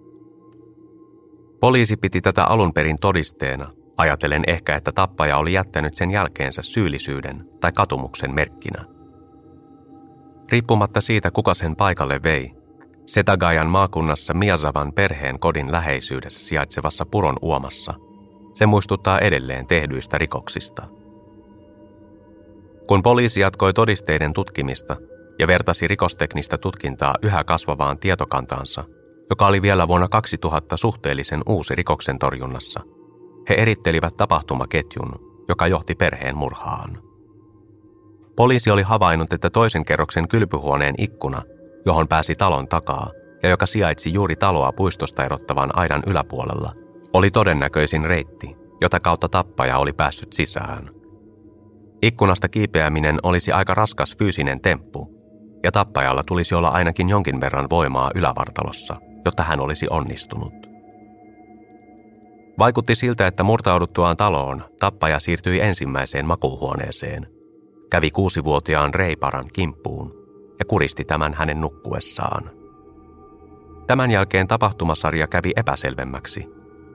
Poliisi 1.60 1.96
piti 1.96 2.20
tätä 2.20 2.44
alun 2.44 2.72
perin 2.72 2.98
todisteena, 2.98 3.70
ajatellen 3.96 4.42
ehkä, 4.46 4.76
että 4.76 4.92
tappaja 4.92 5.36
oli 5.36 5.52
jättänyt 5.52 5.94
sen 5.94 6.10
jälkeensä 6.10 6.62
syyllisyyden 6.62 7.48
tai 7.60 7.72
katumuksen 7.72 8.34
merkkinä. 8.34 8.84
Riippumatta 10.52 11.00
siitä, 11.00 11.30
kuka 11.30 11.54
sen 11.54 11.76
paikalle 11.76 12.22
vei, 12.22 12.52
Setagajan 13.06 13.68
maakunnassa 13.68 14.34
Miazavan 14.34 14.92
perheen 14.92 15.38
kodin 15.38 15.72
läheisyydessä 15.72 16.40
sijaitsevassa 16.40 17.06
puron 17.06 17.36
uomassa, 17.42 17.94
se 18.54 18.66
muistuttaa 18.66 19.18
edelleen 19.18 19.66
tehdyistä 19.66 20.18
rikoksista. 20.18 20.86
Kun 22.86 23.02
poliisi 23.02 23.40
jatkoi 23.40 23.74
todisteiden 23.74 24.32
tutkimista 24.32 24.96
ja 25.38 25.46
vertasi 25.46 25.88
rikosteknistä 25.88 26.58
tutkintaa 26.58 27.14
yhä 27.22 27.44
kasvavaan 27.44 27.98
tietokantaansa– 27.98 28.84
joka 29.30 29.46
oli 29.46 29.62
vielä 29.62 29.88
vuonna 29.88 30.08
2000 30.08 30.76
suhteellisen 30.76 31.42
uusi 31.46 31.74
rikoksen 31.74 32.18
torjunnassa. 32.18 32.80
He 33.48 33.54
erittelivät 33.54 34.16
tapahtumaketjun, 34.16 35.44
joka 35.48 35.66
johti 35.66 35.94
perheen 35.94 36.36
murhaan. 36.36 37.02
Poliisi 38.36 38.70
oli 38.70 38.82
havainnut, 38.82 39.32
että 39.32 39.50
toisen 39.50 39.84
kerroksen 39.84 40.28
kylpyhuoneen 40.28 40.94
ikkuna, 40.98 41.42
johon 41.86 42.08
pääsi 42.08 42.34
talon 42.34 42.68
takaa 42.68 43.10
ja 43.42 43.48
joka 43.48 43.66
sijaitsi 43.66 44.12
juuri 44.12 44.36
taloa 44.36 44.72
puistosta 44.72 45.24
erottavan 45.24 45.78
aidan 45.78 46.02
yläpuolella, 46.06 46.72
oli 47.12 47.30
todennäköisin 47.30 48.04
reitti, 48.04 48.56
jota 48.80 49.00
kautta 49.00 49.28
tappaja 49.28 49.78
oli 49.78 49.92
päässyt 49.92 50.32
sisään. 50.32 50.90
Ikkunasta 52.02 52.48
kiipeäminen 52.48 53.18
olisi 53.22 53.52
aika 53.52 53.74
raskas 53.74 54.16
fyysinen 54.18 54.60
temppu, 54.60 55.18
ja 55.64 55.72
tappajalla 55.72 56.22
tulisi 56.22 56.54
olla 56.54 56.68
ainakin 56.68 57.08
jonkin 57.08 57.40
verran 57.40 57.70
voimaa 57.70 58.10
ylävartalossa, 58.14 58.96
jotta 59.28 59.42
hän 59.42 59.60
olisi 59.60 59.86
onnistunut. 59.90 60.54
Vaikutti 62.58 62.94
siltä, 62.94 63.26
että 63.26 63.42
murtauduttuaan 63.42 64.16
taloon 64.16 64.64
tappaja 64.80 65.20
siirtyi 65.20 65.60
ensimmäiseen 65.60 66.26
makuuhuoneeseen, 66.26 67.26
kävi 67.90 68.10
kuusivuotiaan 68.10 68.94
Reiparan 68.94 69.48
kimppuun 69.52 70.12
ja 70.58 70.64
kuristi 70.64 71.04
tämän 71.04 71.34
hänen 71.34 71.60
nukkuessaan. 71.60 72.50
Tämän 73.86 74.10
jälkeen 74.10 74.48
tapahtumasarja 74.48 75.26
kävi 75.26 75.50
epäselvemmäksi, 75.56 76.48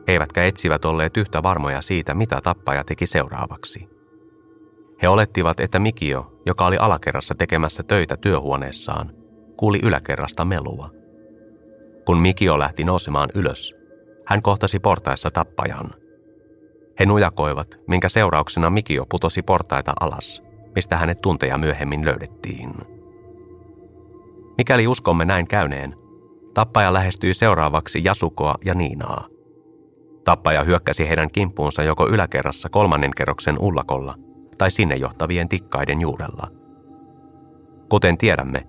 eivätkä 0.07 0.45
etsivät 0.45 0.85
olleet 0.85 1.17
yhtä 1.17 1.43
varmoja 1.43 1.81
siitä, 1.81 2.13
mitä 2.13 2.41
tappaja 2.41 2.83
teki 2.83 3.07
seuraavaksi. 3.07 3.89
He 5.01 5.09
olettivat, 5.09 5.59
että 5.59 5.79
Mikio, 5.79 6.41
joka 6.45 6.65
oli 6.65 6.77
alakerrassa 6.77 7.35
tekemässä 7.35 7.83
töitä 7.83 8.17
työhuoneessaan, 8.17 9.11
kuuli 9.57 9.79
yläkerrasta 9.83 10.45
melua. 10.45 11.02
Kun 12.05 12.17
Mikio 12.17 12.59
lähti 12.59 12.83
nousemaan 12.83 13.29
ylös, 13.33 13.75
hän 14.25 14.41
kohtasi 14.41 14.79
portaissa 14.79 15.29
tappajan. 15.31 15.91
He 16.99 17.05
nujakoivat, 17.05 17.79
minkä 17.87 18.09
seurauksena 18.09 18.69
Mikio 18.69 19.05
putosi 19.05 19.41
portaita 19.41 19.93
alas, 19.99 20.43
mistä 20.75 20.97
hänet 20.97 21.21
tunteja 21.21 21.57
myöhemmin 21.57 22.05
löydettiin. 22.05 22.73
Mikäli 24.57 24.87
uskomme 24.87 25.25
näin 25.25 25.47
käyneen, 25.47 25.95
tappaja 26.53 26.93
lähestyi 26.93 27.33
seuraavaksi 27.33 28.03
Jasukoa 28.03 28.55
ja 28.65 28.73
Niinaa. 28.73 29.27
Tappaja 30.23 30.63
hyökkäsi 30.63 31.07
heidän 31.07 31.31
kimppuunsa 31.31 31.83
joko 31.83 32.07
yläkerrassa 32.07 32.69
kolmannen 32.69 33.11
kerroksen 33.17 33.59
ullakolla 33.59 34.15
tai 34.57 34.71
sinne 34.71 34.95
johtavien 34.95 35.49
tikkaiden 35.49 36.01
juurella. 36.01 36.47
Kuten 37.89 38.17
tiedämme, 38.17 38.67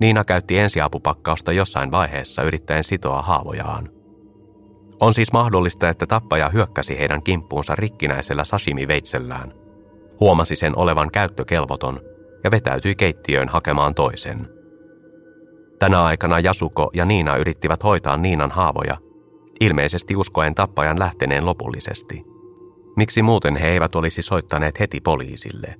Niina 0.00 0.24
käytti 0.24 0.58
ensiapupakkausta 0.58 1.52
jossain 1.52 1.90
vaiheessa 1.90 2.42
yrittäen 2.42 2.84
sitoa 2.84 3.22
haavojaan. 3.22 3.88
On 5.00 5.14
siis 5.14 5.32
mahdollista, 5.32 5.88
että 5.88 6.06
tappaja 6.06 6.48
hyökkäsi 6.48 6.98
heidän 6.98 7.22
kimppuunsa 7.22 7.74
rikkinäisellä 7.74 8.44
sashimi-veitsellään, 8.44 9.54
huomasi 10.20 10.56
sen 10.56 10.78
olevan 10.78 11.10
käyttökelvoton 11.10 12.00
ja 12.44 12.50
vetäytyi 12.50 12.94
keittiöön 12.94 13.48
hakemaan 13.48 13.94
toisen. 13.94 14.48
Tänä 15.78 16.04
aikana 16.04 16.40
Jasuko 16.40 16.90
ja 16.94 17.04
Niina 17.04 17.36
yrittivät 17.36 17.82
hoitaa 17.82 18.16
Niinan 18.16 18.50
haavoja, 18.50 18.96
ilmeisesti 19.60 20.16
uskoen 20.16 20.54
tappajan 20.54 20.98
lähteneen 20.98 21.46
lopullisesti– 21.46 22.24
Miksi 22.96 23.22
muuten 23.22 23.56
he 23.56 23.68
eivät 23.68 23.94
olisi 23.94 24.22
soittaneet 24.22 24.80
heti 24.80 25.00
poliisille? 25.00 25.74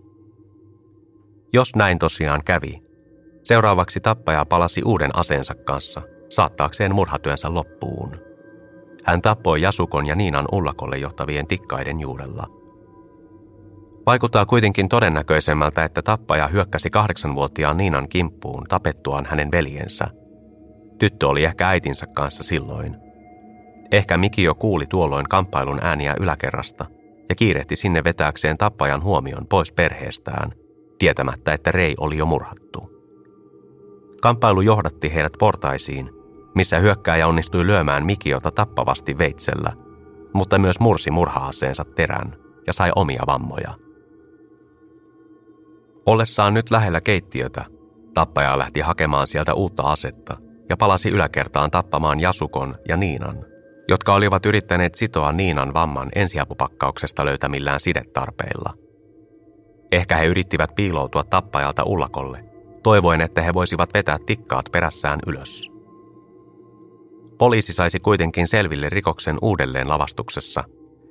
Jos 1.52 1.76
näin 1.76 1.98
tosiaan 1.98 2.44
kävi, 2.44 2.82
seuraavaksi 3.44 4.00
tappaja 4.00 4.44
palasi 4.44 4.82
uuden 4.84 5.16
aseensa 5.16 5.54
kanssa, 5.54 6.02
saattaakseen 6.28 6.94
murhatyönsä 6.94 7.54
loppuun. 7.54 8.16
Hän 9.04 9.22
tappoi 9.22 9.62
Jasukon 9.62 10.06
ja 10.06 10.14
Niinan 10.14 10.44
ullakolle 10.52 10.98
johtavien 10.98 11.46
tikkaiden 11.46 12.00
juurella. 12.00 12.46
Vaikuttaa 14.06 14.46
kuitenkin 14.46 14.88
todennäköisemmältä, 14.88 15.84
että 15.84 16.02
tappaja 16.02 16.48
hyökkäsi 16.48 16.90
kahdeksanvuotiaan 16.90 17.76
Niinan 17.76 18.08
kimppuun 18.08 18.64
tapettuaan 18.68 19.26
hänen 19.26 19.50
veljensä. 19.50 20.06
Tyttö 20.98 21.28
oli 21.28 21.44
ehkä 21.44 21.68
äitinsä 21.68 22.06
kanssa 22.06 22.42
silloin. 22.42 22.96
Ehkä 23.92 24.16
Miki 24.16 24.42
jo 24.42 24.54
kuuli 24.54 24.86
tuolloin 24.86 25.28
kamppailun 25.28 25.78
ääniä 25.82 26.14
yläkerrasta– 26.20 26.86
ja 27.30 27.34
kiirehti 27.34 27.76
sinne 27.76 28.04
vetääkseen 28.04 28.58
tappajan 28.58 29.02
huomion 29.02 29.46
pois 29.46 29.72
perheestään, 29.72 30.52
tietämättä, 30.98 31.54
että 31.54 31.70
Rei 31.70 31.94
oli 31.98 32.16
jo 32.16 32.26
murhattu. 32.26 32.99
Kamppailu 34.20 34.60
johdatti 34.60 35.14
heidät 35.14 35.32
portaisiin, 35.38 36.10
missä 36.54 36.78
hyökkääjä 36.78 37.26
onnistui 37.26 37.66
lyömään 37.66 38.06
Mikiota 38.06 38.50
tappavasti 38.50 39.18
veitsellä, 39.18 39.72
mutta 40.32 40.58
myös 40.58 40.80
mursi 40.80 41.10
murhaaseensa 41.10 41.84
terän 41.84 42.36
ja 42.66 42.72
sai 42.72 42.90
omia 42.96 43.22
vammoja. 43.26 43.74
Ollessaan 46.06 46.54
nyt 46.54 46.70
lähellä 46.70 47.00
keittiötä, 47.00 47.64
tappaja 48.14 48.58
lähti 48.58 48.80
hakemaan 48.80 49.26
sieltä 49.26 49.54
uutta 49.54 49.82
asetta 49.82 50.36
ja 50.68 50.76
palasi 50.76 51.10
yläkertaan 51.10 51.70
tappamaan 51.70 52.20
Jasukon 52.20 52.74
ja 52.88 52.96
Niinan 52.96 53.50
jotka 53.90 54.14
olivat 54.14 54.46
yrittäneet 54.46 54.94
sitoa 54.94 55.32
Niinan 55.32 55.74
vamman 55.74 56.08
ensiapupakkauksesta 56.14 57.24
löytämillään 57.24 57.80
sidetarpeilla. 57.80 58.74
Ehkä 59.92 60.16
he 60.16 60.26
yrittivät 60.26 60.74
piiloutua 60.74 61.24
tappajalta 61.24 61.84
ullakolle, 61.84 62.44
toivoen, 62.82 63.20
että 63.20 63.42
he 63.42 63.54
voisivat 63.54 63.94
vetää 63.94 64.18
tikkaat 64.26 64.64
perässään 64.72 65.20
ylös. 65.26 65.70
Poliisi 67.38 67.72
saisi 67.72 68.00
kuitenkin 68.00 68.46
selville 68.46 68.88
rikoksen 68.88 69.38
uudelleen 69.42 69.88
lavastuksessa, 69.88 70.64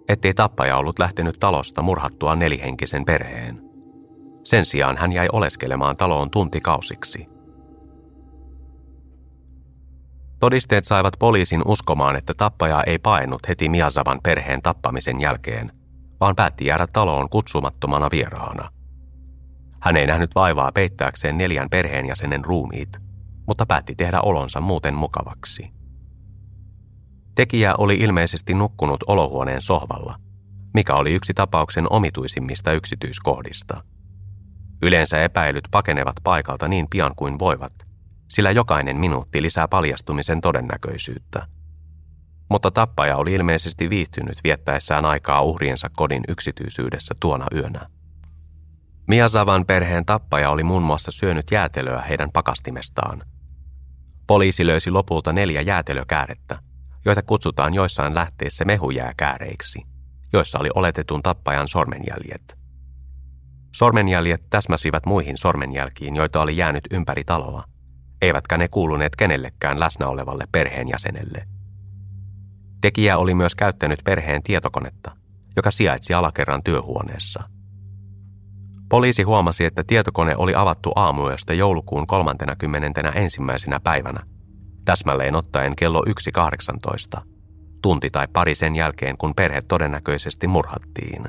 ettei 0.07 0.33
tappaja 0.33 0.77
ollut 0.77 0.99
lähtenyt 0.99 1.35
talosta 1.39 1.81
murhattua 1.81 2.35
nelihenkisen 2.35 3.05
perheen. 3.05 3.61
Sen 4.43 4.65
sijaan 4.65 4.97
hän 4.97 5.11
jäi 5.11 5.27
oleskelemaan 5.31 5.97
taloon 5.97 6.29
tuntikausiksi– 6.29 7.27
Todisteet 10.39 10.85
saivat 10.85 11.13
poliisin 11.19 11.61
uskomaan, 11.65 12.15
että 12.15 12.33
tappaja 12.33 12.83
ei 12.83 12.99
paennut 12.99 13.47
heti 13.47 13.69
Miasavan 13.69 14.19
perheen 14.23 14.61
tappamisen 14.61 15.21
jälkeen, 15.21 15.71
vaan 16.19 16.35
päätti 16.35 16.65
jäädä 16.65 16.87
taloon 16.93 17.29
kutsumattomana 17.29 18.07
vieraana. 18.11 18.69
Hän 19.81 19.97
ei 19.97 20.07
nähnyt 20.07 20.35
vaivaa 20.35 20.71
peittääkseen 20.71 21.37
neljän 21.37 21.69
perheenjäsenen 21.69 22.45
ruumiit, 22.45 22.89
mutta 23.47 23.65
päätti 23.65 23.95
tehdä 23.95 24.21
olonsa 24.21 24.61
muuten 24.61 24.93
mukavaksi. 24.93 25.71
Tekijä 27.35 27.75
oli 27.77 27.95
ilmeisesti 27.95 28.53
nukkunut 28.53 29.03
olohuoneen 29.07 29.61
sohvalla, 29.61 30.19
mikä 30.73 30.93
oli 30.93 31.13
yksi 31.13 31.33
tapauksen 31.33 31.85
omituisimmista 31.89 32.71
yksityiskohdista. 32.71 33.83
Yleensä 34.81 35.21
epäilyt 35.21 35.67
pakenevat 35.71 36.15
paikalta 36.23 36.67
niin 36.67 36.87
pian 36.89 37.11
kuin 37.15 37.39
voivat– 37.39 37.73
sillä 38.29 38.51
jokainen 38.51 38.99
minuutti 38.99 39.41
lisää 39.41 39.67
paljastumisen 39.67 40.41
todennäköisyyttä. 40.41 41.47
Mutta 42.49 42.71
tappaja 42.71 43.17
oli 43.17 43.33
ilmeisesti 43.33 43.89
viihtynyt 43.89 44.39
viettäessään 44.43 45.05
aikaa 45.05 45.41
uhriensa 45.41 45.89
kodin 45.97 46.23
yksityisyydessä 46.27 47.15
tuona 47.19 47.45
yönä. 47.55 47.89
Miasavan 49.09 49.65
perheen 49.65 50.05
tappaja 50.05 50.49
oli 50.49 50.63
muun 50.63 50.83
muassa 50.83 51.11
syönyt 51.11 51.51
jäätelöä 51.51 52.01
heidän 52.01 52.29
pakastimestaan. 52.33 53.23
Poliisi 54.27 54.65
löysi 54.65 54.91
lopulta 54.91 55.33
neljä 55.33 55.61
jäätelökäärettä, 55.61 56.59
joita 57.05 57.21
kutsutaan 57.21 57.73
joissain 57.73 58.15
lähteissä 58.15 58.65
mehujääkääreiksi, 58.65 59.79
joissa 60.33 60.59
oli 60.59 60.69
oletetun 60.75 61.23
tappajan 61.23 61.67
sormenjäljet. 61.67 62.57
Sormenjäljet 63.75 64.41
täsmäsivät 64.49 65.05
muihin 65.05 65.37
sormenjälkiin, 65.37 66.15
joita 66.15 66.41
oli 66.41 66.57
jäänyt 66.57 66.83
ympäri 66.91 67.23
taloa– 67.23 67.63
eivätkä 68.21 68.57
ne 68.57 68.67
kuuluneet 68.67 69.15
kenellekään 69.15 69.79
läsnä 69.79 70.07
olevalle 70.07 70.47
perheenjäsenelle. 70.51 71.47
Tekijä 72.81 73.17
oli 73.17 73.33
myös 73.33 73.55
käyttänyt 73.55 73.99
perheen 74.03 74.43
tietokonetta, 74.43 75.11
joka 75.55 75.71
sijaitsi 75.71 76.13
alakerran 76.13 76.63
työhuoneessa. 76.63 77.43
Poliisi 78.89 79.23
huomasi, 79.23 79.65
että 79.65 79.83
tietokone 79.83 80.35
oli 80.37 80.55
avattu 80.55 80.91
aamuyöstä 80.95 81.53
joulukuun 81.53 82.07
30. 82.07 83.11
ensimmäisenä 83.15 83.79
päivänä, 83.79 84.23
täsmälleen 84.85 85.35
ottaen 85.35 85.75
kello 85.75 86.03
1.18, 87.17 87.21
tunti 87.81 88.09
tai 88.09 88.27
pari 88.33 88.55
sen 88.55 88.75
jälkeen, 88.75 89.17
kun 89.17 89.35
perhe 89.35 89.61
todennäköisesti 89.61 90.47
murhattiin. 90.47 91.23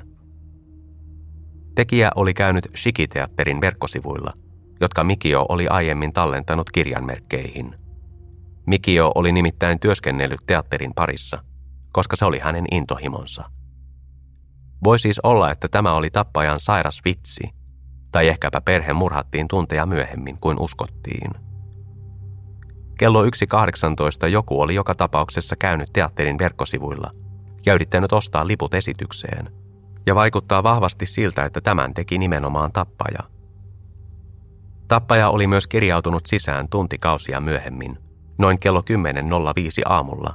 Tekijä 1.75 2.11
oli 2.15 2.35
käynyt 2.35 2.69
Shikiteatterin 2.77 3.61
verkkosivuilla– 3.61 4.33
jotka 4.81 5.05
Mikio 5.05 5.47
oli 5.49 5.69
aiemmin 5.69 6.13
tallentanut 6.13 6.71
kirjanmerkkeihin. 6.71 7.75
Mikio 8.67 9.13
oli 9.15 9.33
nimittäin 9.33 9.81
työskennellyt 9.81 10.41
teatterin 10.47 10.93
parissa, 10.95 11.45
koska 11.93 12.17
se 12.17 12.25
oli 12.25 12.39
hänen 12.39 12.65
intohimonsa. 12.71 13.51
Voi 14.85 14.99
siis 14.99 15.19
olla, 15.19 15.51
että 15.51 15.69
tämä 15.69 15.93
oli 15.93 16.11
tappajan 16.11 16.61
sairas 16.61 17.01
vitsi, 17.05 17.51
tai 18.13 18.29
ehkäpä 18.29 18.61
perhe 18.61 18.93
murhattiin 18.93 19.49
tunteja 19.49 19.87
myöhemmin 19.87 20.39
kuin 20.39 20.61
uskottiin. 20.61 21.31
Kello 22.99 23.25
1.18 23.25 24.29
joku 24.29 24.61
oli 24.61 24.75
joka 24.75 24.95
tapauksessa 24.95 25.57
käynyt 25.57 25.91
teatterin 25.93 26.39
verkkosivuilla 26.39 27.11
ja 27.67 27.75
yrittänyt 27.75 28.13
ostaa 28.13 28.47
liput 28.47 28.75
esitykseen, 28.75 29.51
ja 30.07 30.15
vaikuttaa 30.15 30.63
vahvasti 30.63 31.07
siltä, 31.07 31.45
että 31.45 31.61
tämän 31.61 31.95
teki 31.95 32.19
nimenomaan 32.19 32.73
tappaja– 32.73 33.21
Tappaja 34.91 35.29
oli 35.31 35.47
myös 35.47 35.67
kirjautunut 35.67 36.27
sisään 36.27 36.69
tuntikausia 36.69 37.41
myöhemmin, 37.41 37.99
noin 38.39 38.59
kello 38.59 38.81
10.05 38.81 38.87
aamulla, 39.87 40.35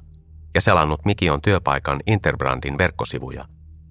ja 0.53 0.61
selannut 0.61 1.05
Mikion 1.05 1.41
työpaikan 1.41 1.99
Interbrandin 2.07 2.77
verkkosivuja, 2.77 3.45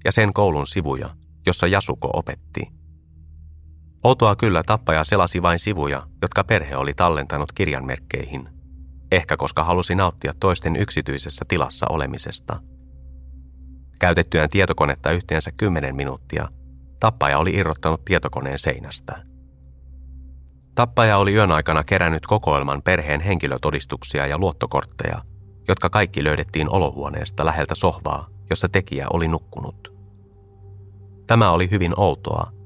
ja 0.04 0.12
sen 0.12 0.32
koulun 0.32 0.66
sivuja, 0.66 1.10
jossa 1.46 1.66
Jasuko 1.66 2.10
opetti. 2.12 2.68
Outoa 4.04 4.36
kyllä 4.36 4.62
tappaja 4.62 5.04
selasi 5.04 5.42
vain 5.42 5.58
sivuja, 5.58 6.06
jotka 6.22 6.44
perhe 6.44 6.76
oli 6.76 6.94
tallentanut 6.94 7.52
kirjanmerkkeihin. 7.52 8.48
Ehkä 9.12 9.36
koska 9.36 9.64
halusi 9.64 9.94
nauttia 9.94 10.34
toisten 10.40 10.76
yksityisessä 10.76 11.44
tilassa 11.48 11.86
olemisesta. 11.90 12.60
Käytettyään 14.00 14.48
tietokonetta 14.48 15.10
yhteensä 15.10 15.50
10 15.56 15.96
minuuttia, 15.96 16.48
tappaja 17.00 17.38
oli 17.38 17.50
irrottanut 17.54 18.04
tietokoneen 18.04 18.58
seinästä. 18.58 19.22
Tappaja 20.74 21.18
oli 21.18 21.34
yön 21.34 21.52
aikana 21.52 21.84
kerännyt 21.84 22.26
kokoelman 22.26 22.82
perheen 22.82 23.20
henkilötodistuksia 23.20 24.26
ja 24.26 24.38
luottokortteja, 24.38 25.22
jotka 25.68 25.90
kaikki 25.90 26.24
löydettiin 26.24 26.70
olohuoneesta 26.70 27.44
läheltä 27.44 27.74
sohvaa, 27.74 28.28
jossa 28.50 28.68
tekijä 28.68 29.06
oli 29.12 29.28
nukkunut. 29.28 29.92
Tämä 31.26 31.50
oli 31.50 31.70
hyvin 31.70 31.92
outoa. 31.96 32.63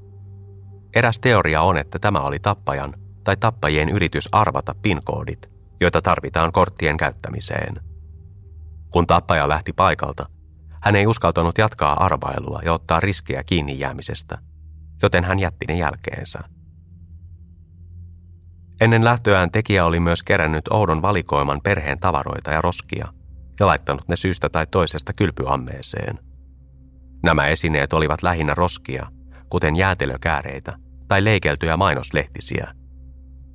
Eräs 0.99 1.19
teoria 1.19 1.63
on, 1.63 1.79
että 1.79 1.99
tämä 1.99 2.21
oli 2.21 2.39
tappajan 2.39 2.95
tai 3.25 3.37
tappajien 3.37 3.89
yritys 3.89 4.29
arvata 4.33 4.75
PIN-koodit, 4.83 5.49
joita 5.81 6.03
tarvitaan 6.03 6.53
korttien 6.53 6.97
käyttämiseen. 6.97 7.81
Kun 8.91 9.07
tappaja 9.07 9.49
lähti 9.49 9.73
paikalta, 9.73 10.29
hän 10.83 10.97
ei 10.97 11.07
uskaltanut 11.07 11.59
jatkaa 11.59 12.05
arvailua 12.05 12.61
ja 12.65 12.73
ottaa 12.73 13.01
riskejä 13.01 13.45
kiinni 13.45 13.79
jäämisestä, 13.79 14.39
joten 15.03 15.25
hän 15.25 15.39
jätti 15.39 15.67
ne 15.69 15.77
jälkeensä. 15.79 16.39
Ennen 18.81 19.05
lähtöään 19.05 19.51
tekijä 19.51 19.85
oli 19.85 20.01
myös 20.01 20.23
kerännyt 20.23 20.69
oudon 20.71 21.03
valikoiman 21.03 21.61
perheen 21.65 21.99
tavaroita 21.99 22.51
ja 22.51 22.61
roskia 22.61 23.09
ja 23.61 23.67
laittanut 23.67 24.09
ne 24.09 24.17
syystä 24.17 24.49
tai 24.49 24.67
toisesta 24.67 25.13
kylpyammeeseen. 25.13 26.19
Nämä 27.23 27.47
esineet 27.47 27.93
olivat 27.93 28.23
lähinnä 28.23 28.55
roskia, 28.55 29.07
kuten 29.49 29.77
jäätelökääreitä 29.77 30.88
tai 31.09 31.25
leikeltyjä 31.25 31.77
mainoslehtisiä. 31.77 32.75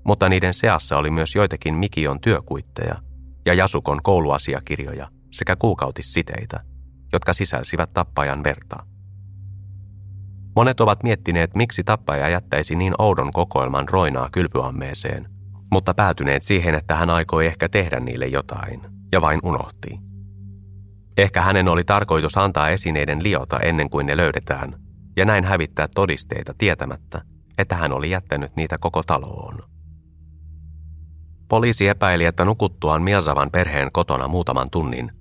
Mutta 0.06 0.30
niiden 0.30 0.54
seassa 0.54 0.98
oli 0.98 1.12
myös 1.12 1.36
joitakin 1.36 1.76
Mikion 1.76 2.22
työkuitteja 2.22 2.96
ja 3.46 3.54
Jasukon 3.54 4.00
kouluasiakirjoja 4.04 5.10
sekä 5.32 5.56
kuukautissiteitä, 5.56 6.60
jotka 7.14 7.34
sisälsivät 7.34 7.94
tappajan 7.94 8.44
verta. 8.44 8.86
Monet 10.56 10.80
ovat 10.80 11.04
miettineet, 11.04 11.56
miksi 11.56 11.84
tappaja 11.84 12.30
jättäisi 12.30 12.76
niin 12.76 12.94
oudon 12.98 13.34
kokoelman 13.34 13.90
roinaa 13.90 14.30
kylpyammeeseen, 14.32 15.30
mutta 15.72 15.94
päätyneet 15.94 16.44
siihen, 16.44 16.76
että 16.76 16.96
hän 16.96 17.10
aikoi 17.10 17.46
ehkä 17.46 17.70
tehdä 17.70 18.00
niille 18.00 18.28
jotain, 18.28 18.82
ja 19.12 19.22
vain 19.22 19.40
unohti. 19.44 20.00
Ehkä 21.18 21.42
hänen 21.42 21.68
oli 21.68 21.84
tarkoitus 21.84 22.38
antaa 22.38 22.70
esineiden 22.70 23.24
liota 23.24 23.60
ennen 23.60 23.90
kuin 23.90 24.06
ne 24.06 24.18
löydetään, 24.18 24.76
ja 25.18 25.26
näin 25.26 25.44
hävittää 25.44 25.88
todisteita 25.96 26.54
tietämättä, 26.58 27.22
että 27.64 27.76
hän 27.76 27.94
oli 27.94 28.10
jättänyt 28.10 28.56
niitä 28.56 28.78
koko 28.78 29.04
taloon. 29.04 29.64
Poliisi 31.50 31.88
epäili, 31.88 32.26
että 32.26 32.46
nukuttuaan 32.46 33.04
Miasavan 33.04 33.52
perheen 33.52 33.92
kotona 33.92 34.28
muutaman 34.28 34.70
tunnin, 34.70 35.12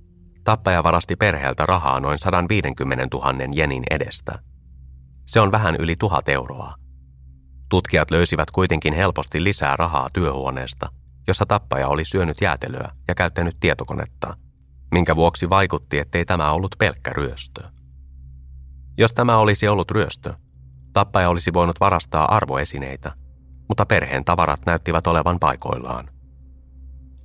tappaja 0.45 0.85
varasti 0.85 1.17
perheeltä 1.17 1.67
rahaa 1.67 2.01
noin 2.01 2.19
150 2.19 3.07
000 3.13 3.35
jenin 3.55 3.83
edestä. 3.91 4.39
Se 5.27 5.41
on 5.41 5.53
vähän 5.53 5.77
yli 5.77 5.97
tuhat 5.99 6.29
euroa. 6.29 6.75
Tutkijat 7.69 8.11
löysivät 8.11 8.51
kuitenkin 8.51 8.95
helposti 8.95 9.45
lisää 9.45 9.77
rahaa 9.77 10.09
työhuoneesta, 10.13 10.89
jossa 11.29 11.47
tappaja 11.47 11.89
oli 11.89 12.05
syönyt 12.05 12.41
jäätelöä 12.41 12.93
ja 13.09 13.15
käyttänyt 13.15 13.57
tietokonetta– 13.61 14.37
minkä 14.93 15.17
vuoksi 15.17 15.51
vaikutti, 15.51 15.99
ettei 15.99 16.25
tämä 16.25 16.53
ollut 16.53 16.77
pelkkä 16.79 17.11
ryöstö. 17.11 17.63
Jos 18.99 19.13
tämä 19.13 19.39
olisi 19.39 19.69
ollut 19.69 19.91
ryöstö, 19.91 20.35
tappaja 20.93 21.29
olisi 21.29 21.53
voinut 21.53 21.81
varastaa 21.81 22.37
arvoesineitä, 22.37 23.13
mutta 23.69 23.87
perheen 23.87 24.25
tavarat 24.25 24.61
näyttivät 24.67 25.07
olevan 25.07 25.39
paikoillaan. 25.39 26.11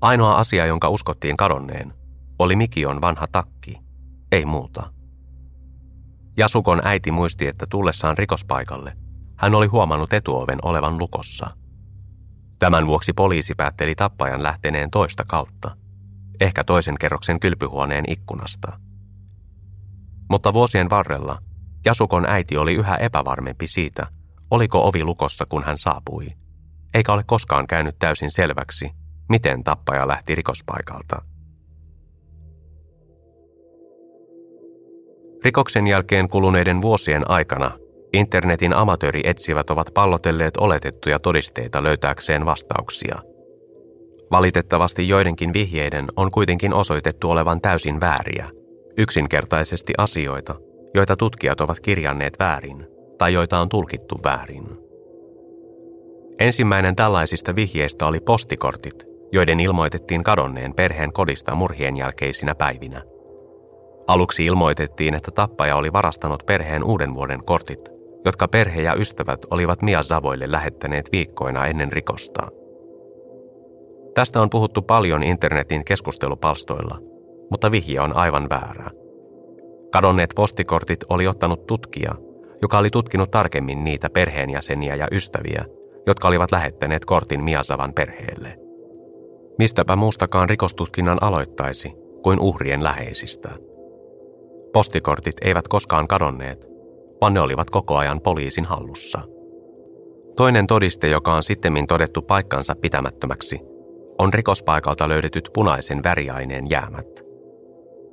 Ainoa 0.01 0.37
asia, 0.37 0.65
jonka 0.65 0.89
uskottiin 0.89 1.37
kadonneen, 1.37 1.93
oli 2.39 2.55
Mikion 2.55 3.01
vanha 3.01 3.27
takki, 3.31 3.81
ei 4.31 4.45
muuta. 4.45 4.91
Jasukon 6.37 6.81
äiti 6.83 7.11
muisti, 7.11 7.47
että 7.47 7.65
tullessaan 7.69 8.17
rikospaikalle 8.17 8.97
hän 9.35 9.55
oli 9.55 9.67
huomannut 9.67 10.13
etuoven 10.13 10.59
olevan 10.61 10.97
lukossa. 10.97 11.49
Tämän 12.59 12.87
vuoksi 12.87 13.13
poliisi 13.13 13.55
päätteli 13.55 13.95
tappajan 13.95 14.43
lähteneen 14.43 14.91
toista 14.91 15.25
kautta– 15.25 15.75
ehkä 16.39 16.63
toisen 16.63 16.95
kerroksen 16.99 17.39
kylpyhuoneen 17.39 18.03
ikkunasta. 18.07 18.79
Mutta 20.29 20.53
vuosien 20.53 20.89
varrella 20.89 21.41
Jasukon 21.87 22.29
äiti 22.29 22.57
oli 22.57 22.73
yhä 22.73 22.95
epävarmempi 22.95 23.67
siitä, 23.67 24.07
oliko 24.51 24.87
ovi 24.87 25.03
lukossa 25.03 25.45
kun 25.49 25.63
hän 25.63 25.77
saapui, 25.77 26.27
eikä 26.93 27.13
ole 27.13 27.23
koskaan 27.25 27.67
käynyt 27.67 27.95
täysin 27.99 28.31
selväksi, 28.31 28.91
miten 29.29 29.63
tappaja 29.63 30.07
lähti 30.07 30.35
rikospaikalta. 30.35 31.21
Rikoksen 35.45 35.87
jälkeen 35.87 36.29
kuluneiden 36.29 36.81
vuosien 36.81 37.29
aikana 37.29 37.71
internetin 38.13 38.73
amatöörietsivät 38.73 39.69
ovat 39.69 39.89
pallotelleet 39.93 40.57
oletettuja 40.57 41.19
todisteita 41.19 41.83
löytääkseen 41.83 42.45
vastauksia– 42.45 43.21
Valitettavasti 44.31 45.07
joidenkin 45.07 45.53
vihjeiden 45.53 46.05
on 46.15 46.31
kuitenkin 46.31 46.73
osoitettu 46.73 47.31
olevan 47.31 47.61
täysin 47.61 48.01
vääriä, 48.01 48.49
yksinkertaisesti 48.97 49.93
asioita, 49.97 50.55
joita 50.93 51.15
tutkijat 51.15 51.61
ovat 51.61 51.79
kirjanneet 51.79 52.39
väärin 52.39 52.87
tai 53.17 53.33
joita 53.33 53.59
on 53.59 53.69
tulkittu 53.69 54.19
väärin. 54.23 54.87
Ensimmäinen 56.39 56.95
tällaisista 56.95 57.55
vihjeistä 57.55 58.05
oli 58.05 58.19
postikortit, 58.19 59.05
joiden 59.31 59.59
ilmoitettiin 59.59 60.23
kadonneen 60.23 60.73
perheen 60.73 61.13
kodista 61.13 61.55
murhien 61.55 61.97
jälkeisinä 61.97 62.55
päivinä. 62.55 63.01
Aluksi 64.07 64.45
ilmoitettiin, 64.45 65.13
että 65.13 65.31
tappaja 65.31 65.75
oli 65.75 65.93
varastanut 65.93 66.43
perheen 66.45 66.83
uuden 66.83 67.13
vuoden 67.13 67.45
kortit, 67.45 67.89
jotka 68.25 68.47
perhe 68.47 68.81
ja 68.81 68.93
ystävät 68.93 69.39
olivat 69.51 69.81
Mia 69.81 70.03
Zavoille 70.03 70.51
lähettäneet 70.51 71.09
viikkoina 71.11 71.65
ennen 71.65 71.91
rikosta. 71.91 72.47
Tästä 74.13 74.41
on 74.41 74.49
puhuttu 74.49 74.81
paljon 74.81 75.23
internetin 75.23 75.85
keskustelupalstoilla, 75.85 76.99
mutta 77.51 77.71
vihje 77.71 78.01
on 78.01 78.15
aivan 78.15 78.49
väärä. 78.49 78.91
Kadonneet 79.91 80.29
postikortit 80.35 80.99
oli 81.09 81.27
ottanut 81.27 81.67
tutkija, 81.67 82.15
joka 82.61 82.77
oli 82.77 82.89
tutkinut 82.89 83.31
tarkemmin 83.31 83.83
niitä 83.83 84.09
perheenjäseniä 84.09 84.95
ja 84.95 85.07
ystäviä, 85.11 85.65
jotka 86.07 86.27
olivat 86.27 86.51
lähettäneet 86.51 87.05
kortin 87.05 87.43
Miasavan 87.43 87.93
perheelle. 87.93 88.57
Mistäpä 89.57 89.95
muustakaan 89.95 90.49
rikostutkinnan 90.49 91.17
aloittaisi 91.21 91.93
kuin 92.23 92.39
uhrien 92.39 92.83
läheisistä. 92.83 93.49
Postikortit 94.73 95.35
eivät 95.41 95.67
koskaan 95.67 96.07
kadonneet, 96.07 96.67
vaan 97.21 97.33
ne 97.33 97.39
olivat 97.39 97.69
koko 97.69 97.97
ajan 97.97 98.21
poliisin 98.21 98.65
hallussa. 98.65 99.19
Toinen 100.35 100.67
todiste, 100.67 101.07
joka 101.07 101.33
on 101.33 101.43
sittemmin 101.43 101.87
todettu 101.87 102.21
paikkansa 102.21 102.75
pitämättömäksi, 102.81 103.59
on 104.19 104.33
rikospaikalta 104.33 105.09
löydetyt 105.09 105.49
punaisen 105.53 106.03
väriaineen 106.03 106.69
jäämät. 106.69 107.26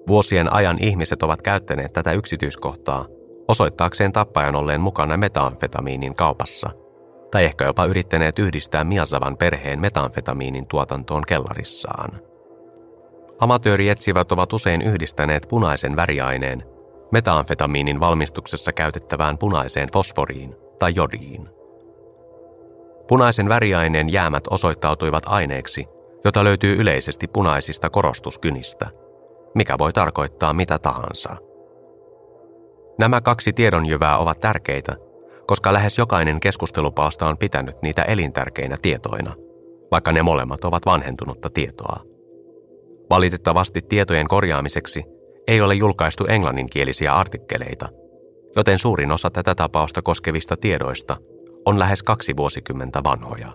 Vuosien 0.08 0.52
ajan 0.52 0.78
ihmiset 0.80 1.22
ovat 1.22 1.42
käyttäneet 1.42 1.92
tätä 1.92 2.12
yksityiskohtaa 2.12 3.06
osoittaakseen 3.48 4.12
tappajan 4.12 4.56
olleen 4.56 4.80
mukana 4.80 5.16
metamfetamiinin 5.16 6.14
kaupassa, 6.14 6.70
tai 7.30 7.44
ehkä 7.44 7.64
jopa 7.64 7.84
yrittäneet 7.84 8.38
yhdistää 8.38 8.84
Miasavan 8.84 9.36
perheen 9.36 9.80
metamfetamiinin 9.80 10.66
tuotantoon 10.66 11.22
kellarissaan. 11.26 12.20
Amatöörietsivät 13.40 14.32
ovat 14.32 14.52
usein 14.52 14.82
yhdistäneet 14.82 15.46
punaisen 15.48 15.96
väriaineen 15.96 16.64
metamfetamiinin 17.12 18.00
valmistuksessa 18.00 18.72
käytettävään 18.72 19.38
punaiseen 19.38 19.88
fosforiin 19.92 20.56
tai 20.78 20.92
jodiin. 20.96 21.48
Punaisen 23.08 23.48
väriaineen 23.48 24.12
jäämät 24.12 24.44
osoittautuivat 24.50 25.22
aineeksi, 25.26 25.86
jota 26.24 26.44
löytyy 26.44 26.76
yleisesti 26.76 27.28
punaisista 27.28 27.90
korostuskynistä, 27.90 28.90
mikä 29.54 29.78
voi 29.78 29.92
tarkoittaa 29.92 30.52
mitä 30.52 30.78
tahansa. 30.78 31.36
Nämä 32.98 33.20
kaksi 33.20 33.52
tiedonjyvää 33.52 34.18
ovat 34.18 34.40
tärkeitä, 34.40 34.96
koska 35.46 35.72
lähes 35.72 35.98
jokainen 35.98 36.40
keskustelupalsta 36.40 37.26
on 37.26 37.38
pitänyt 37.38 37.82
niitä 37.82 38.02
elintärkeinä 38.02 38.76
tietoina, 38.82 39.34
vaikka 39.90 40.12
ne 40.12 40.22
molemmat 40.22 40.64
ovat 40.64 40.86
vanhentunutta 40.86 41.50
tietoa. 41.50 42.00
Valitettavasti 43.10 43.80
tietojen 43.82 44.28
korjaamiseksi 44.28 45.04
ei 45.46 45.60
ole 45.60 45.74
julkaistu 45.74 46.24
englanninkielisiä 46.26 47.12
artikkeleita, 47.12 47.88
joten 48.56 48.78
suurin 48.78 49.12
osa 49.12 49.30
tätä 49.30 49.54
tapausta 49.54 50.02
koskevista 50.02 50.56
tiedoista 50.56 51.16
on 51.64 51.78
lähes 51.78 52.02
kaksi 52.02 52.36
vuosikymmentä 52.36 53.04
vanhoja. 53.04 53.52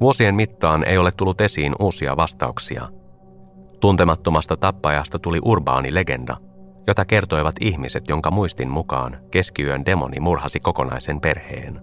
Vuosien 0.00 0.34
mittaan 0.34 0.84
ei 0.84 0.98
ole 0.98 1.12
tullut 1.16 1.40
esiin 1.40 1.74
uusia 1.78 2.16
vastauksia. 2.16 2.88
Tuntemattomasta 3.80 4.56
tappajasta 4.56 5.18
tuli 5.18 5.38
urbaani 5.44 5.94
legenda, 5.94 6.36
jota 6.86 7.04
kertoivat 7.04 7.54
ihmiset, 7.60 8.08
jonka 8.08 8.30
muistin 8.30 8.70
mukaan 8.70 9.18
keskiyön 9.30 9.86
demoni 9.86 10.20
murhasi 10.20 10.60
kokonaisen 10.60 11.20
perheen. 11.20 11.80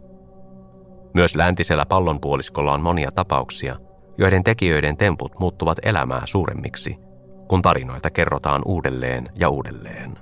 Myös 1.14 1.36
läntisellä 1.36 1.86
pallonpuoliskolla 1.86 2.74
on 2.74 2.82
monia 2.82 3.12
tapauksia, 3.12 3.76
joiden 4.18 4.44
tekijöiden 4.44 4.98
temput 4.98 5.40
muuttuvat 5.40 5.78
elämää 5.84 6.22
suuremmiksi, 6.26 6.98
kun 7.48 7.62
tarinoita 7.62 8.10
kerrotaan 8.10 8.62
uudelleen 8.66 9.30
ja 9.36 9.50
uudelleen. 9.50 10.20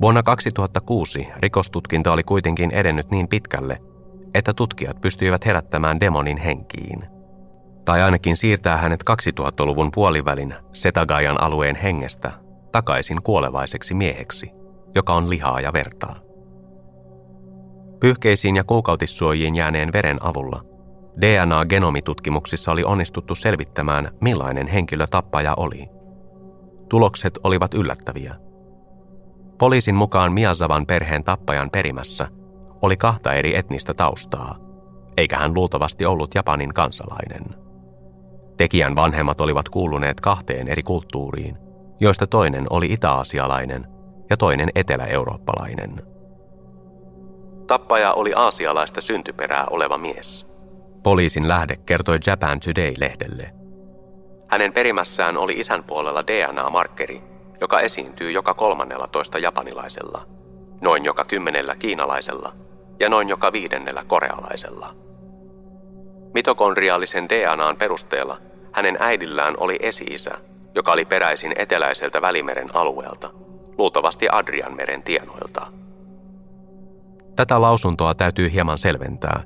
Vuonna 0.00 0.22
2006 0.22 1.28
rikostutkinta 1.36 2.12
oli 2.12 2.22
kuitenkin 2.22 2.70
edennyt 2.70 3.10
niin 3.10 3.28
pitkälle, 3.28 3.78
että 4.34 4.54
tutkijat 4.54 5.00
pystyivät 5.00 5.46
herättämään 5.46 6.00
demonin 6.00 6.36
henkiin. 6.36 7.04
Tai 7.84 8.02
ainakin 8.02 8.36
siirtää 8.36 8.76
hänet 8.76 9.00
2000-luvun 9.10 9.90
puolivälin 9.94 10.54
Setagajan 10.72 11.42
alueen 11.42 11.76
hengestä 11.76 12.32
takaisin 12.72 13.22
kuolevaiseksi 13.22 13.94
mieheksi, 13.94 14.50
joka 14.94 15.14
on 15.14 15.30
lihaa 15.30 15.60
ja 15.60 15.72
vertaa. 15.72 16.16
Pyyhkeisiin 18.00 18.56
ja 18.56 18.64
kuukautissuojiin 18.64 19.56
jääneen 19.56 19.92
veren 19.92 20.18
avulla 20.22 20.64
DNA-genomitutkimuksissa 21.20 22.72
oli 22.72 22.84
onnistuttu 22.84 23.34
selvittämään, 23.34 24.10
millainen 24.20 24.66
henkilö 24.66 25.06
tappaja 25.06 25.54
oli. 25.56 25.88
Tulokset 26.88 27.38
olivat 27.44 27.74
yllättäviä. 27.74 28.34
Poliisin 29.58 29.94
mukaan 29.94 30.32
Miazavan 30.32 30.86
perheen 30.86 31.24
tappajan 31.24 31.70
perimässä 31.70 32.28
oli 32.82 32.96
kahta 32.96 33.32
eri 33.32 33.56
etnistä 33.56 33.94
taustaa, 33.94 34.56
eikä 35.16 35.38
hän 35.38 35.54
luultavasti 35.54 36.06
ollut 36.06 36.34
Japanin 36.34 36.74
kansalainen. 36.74 37.44
Tekijän 38.62 38.96
vanhemmat 38.96 39.40
olivat 39.40 39.68
kuuluneet 39.68 40.20
kahteen 40.20 40.68
eri 40.68 40.82
kulttuuriin, 40.82 41.58
joista 42.00 42.26
toinen 42.26 42.66
oli 42.70 42.92
itä-aasialainen 42.92 43.86
ja 44.30 44.36
toinen 44.36 44.68
etelä-eurooppalainen. 44.74 46.02
Tappaja 47.66 48.12
oli 48.12 48.32
aasialaista 48.34 49.00
syntyperää 49.00 49.66
oleva 49.70 49.98
mies. 49.98 50.46
Poliisin 51.02 51.48
lähde 51.48 51.76
kertoi 51.76 52.18
Japan 52.26 52.60
Today-lehdelle. 52.60 53.50
Hänen 54.48 54.72
perimässään 54.72 55.36
oli 55.36 55.52
isän 55.52 55.84
puolella 55.84 56.26
DNA-markkeri, 56.26 57.22
joka 57.60 57.80
esiintyy 57.80 58.30
joka 58.30 58.54
kolmannella 58.54 59.06
toista 59.06 59.38
japanilaisella, 59.38 60.26
noin 60.80 61.04
joka 61.04 61.24
kymmenellä 61.24 61.76
kiinalaisella 61.76 62.52
ja 63.00 63.08
noin 63.08 63.28
joka 63.28 63.52
viidennellä 63.52 64.04
korealaisella. 64.06 64.94
Mitokondriaalisen 66.34 67.28
DNAn 67.28 67.76
perusteella 67.76 68.51
hänen 68.72 68.96
äidillään 69.00 69.54
oli 69.58 69.78
esi-isä, 69.80 70.30
joka 70.74 70.92
oli 70.92 71.04
peräisin 71.04 71.52
eteläiseltä 71.56 72.22
Välimeren 72.22 72.76
alueelta, 72.76 73.30
luultavasti 73.78 74.28
Adrianmeren 74.32 75.02
tienoilta. 75.02 75.66
Tätä 77.36 77.60
lausuntoa 77.60 78.14
täytyy 78.14 78.52
hieman 78.52 78.78
selventää. 78.78 79.42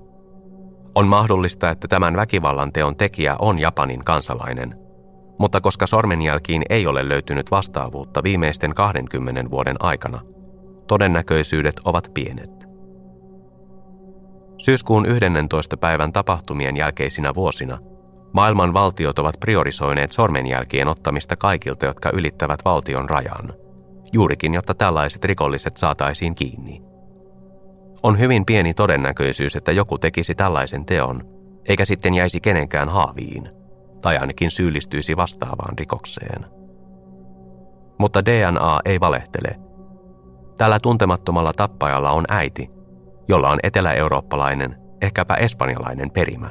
On 0.94 1.08
mahdollista, 1.08 1.70
että 1.70 1.88
tämän 1.88 2.16
väkivallan 2.16 2.72
teon 2.72 2.96
tekijä 2.96 3.36
on 3.38 3.58
Japanin 3.58 4.04
kansalainen, 4.04 4.78
mutta 5.38 5.60
koska 5.60 5.86
sormenjälkiin 5.86 6.62
ei 6.70 6.86
ole 6.86 7.08
löytynyt 7.08 7.50
vastaavuutta 7.50 8.22
viimeisten 8.22 8.74
20 8.74 9.50
vuoden 9.50 9.76
aikana, 9.80 10.20
todennäköisyydet 10.86 11.80
ovat 11.84 12.10
pienet. 12.14 12.66
Syyskuun 14.58 15.06
11. 15.06 15.76
päivän 15.76 16.12
tapahtumien 16.12 16.76
jälkeisinä 16.76 17.34
vuosina 17.34 17.78
maailman 18.36 18.74
valtiot 18.74 19.18
ovat 19.18 19.40
priorisoineet 19.40 20.12
sormenjälkien 20.12 20.88
ottamista 20.88 21.36
kaikilta, 21.36 21.86
jotka 21.86 22.10
ylittävät 22.12 22.60
valtion 22.64 23.10
rajan, 23.10 23.54
juurikin 24.12 24.54
jotta 24.54 24.74
tällaiset 24.74 25.24
rikolliset 25.24 25.76
saataisiin 25.76 26.34
kiinni. 26.34 26.82
On 28.02 28.18
hyvin 28.18 28.46
pieni 28.46 28.74
todennäköisyys, 28.74 29.56
että 29.56 29.72
joku 29.72 29.98
tekisi 29.98 30.34
tällaisen 30.34 30.84
teon, 30.84 31.22
eikä 31.68 31.84
sitten 31.84 32.14
jäisi 32.14 32.40
kenenkään 32.40 32.88
haaviin, 32.88 33.50
tai 34.02 34.16
ainakin 34.16 34.50
syyllistyisi 34.50 35.16
vastaavaan 35.16 35.78
rikokseen. 35.78 36.46
Mutta 37.98 38.24
DNA 38.24 38.80
ei 38.84 39.00
valehtele. 39.00 39.60
Tällä 40.58 40.80
tuntemattomalla 40.80 41.52
tappajalla 41.52 42.10
on 42.10 42.24
äiti, 42.28 42.70
jolla 43.28 43.50
on 43.50 43.58
etelä-eurooppalainen, 43.62 44.76
ehkäpä 45.02 45.34
espanjalainen 45.34 46.10
perimä, 46.10 46.50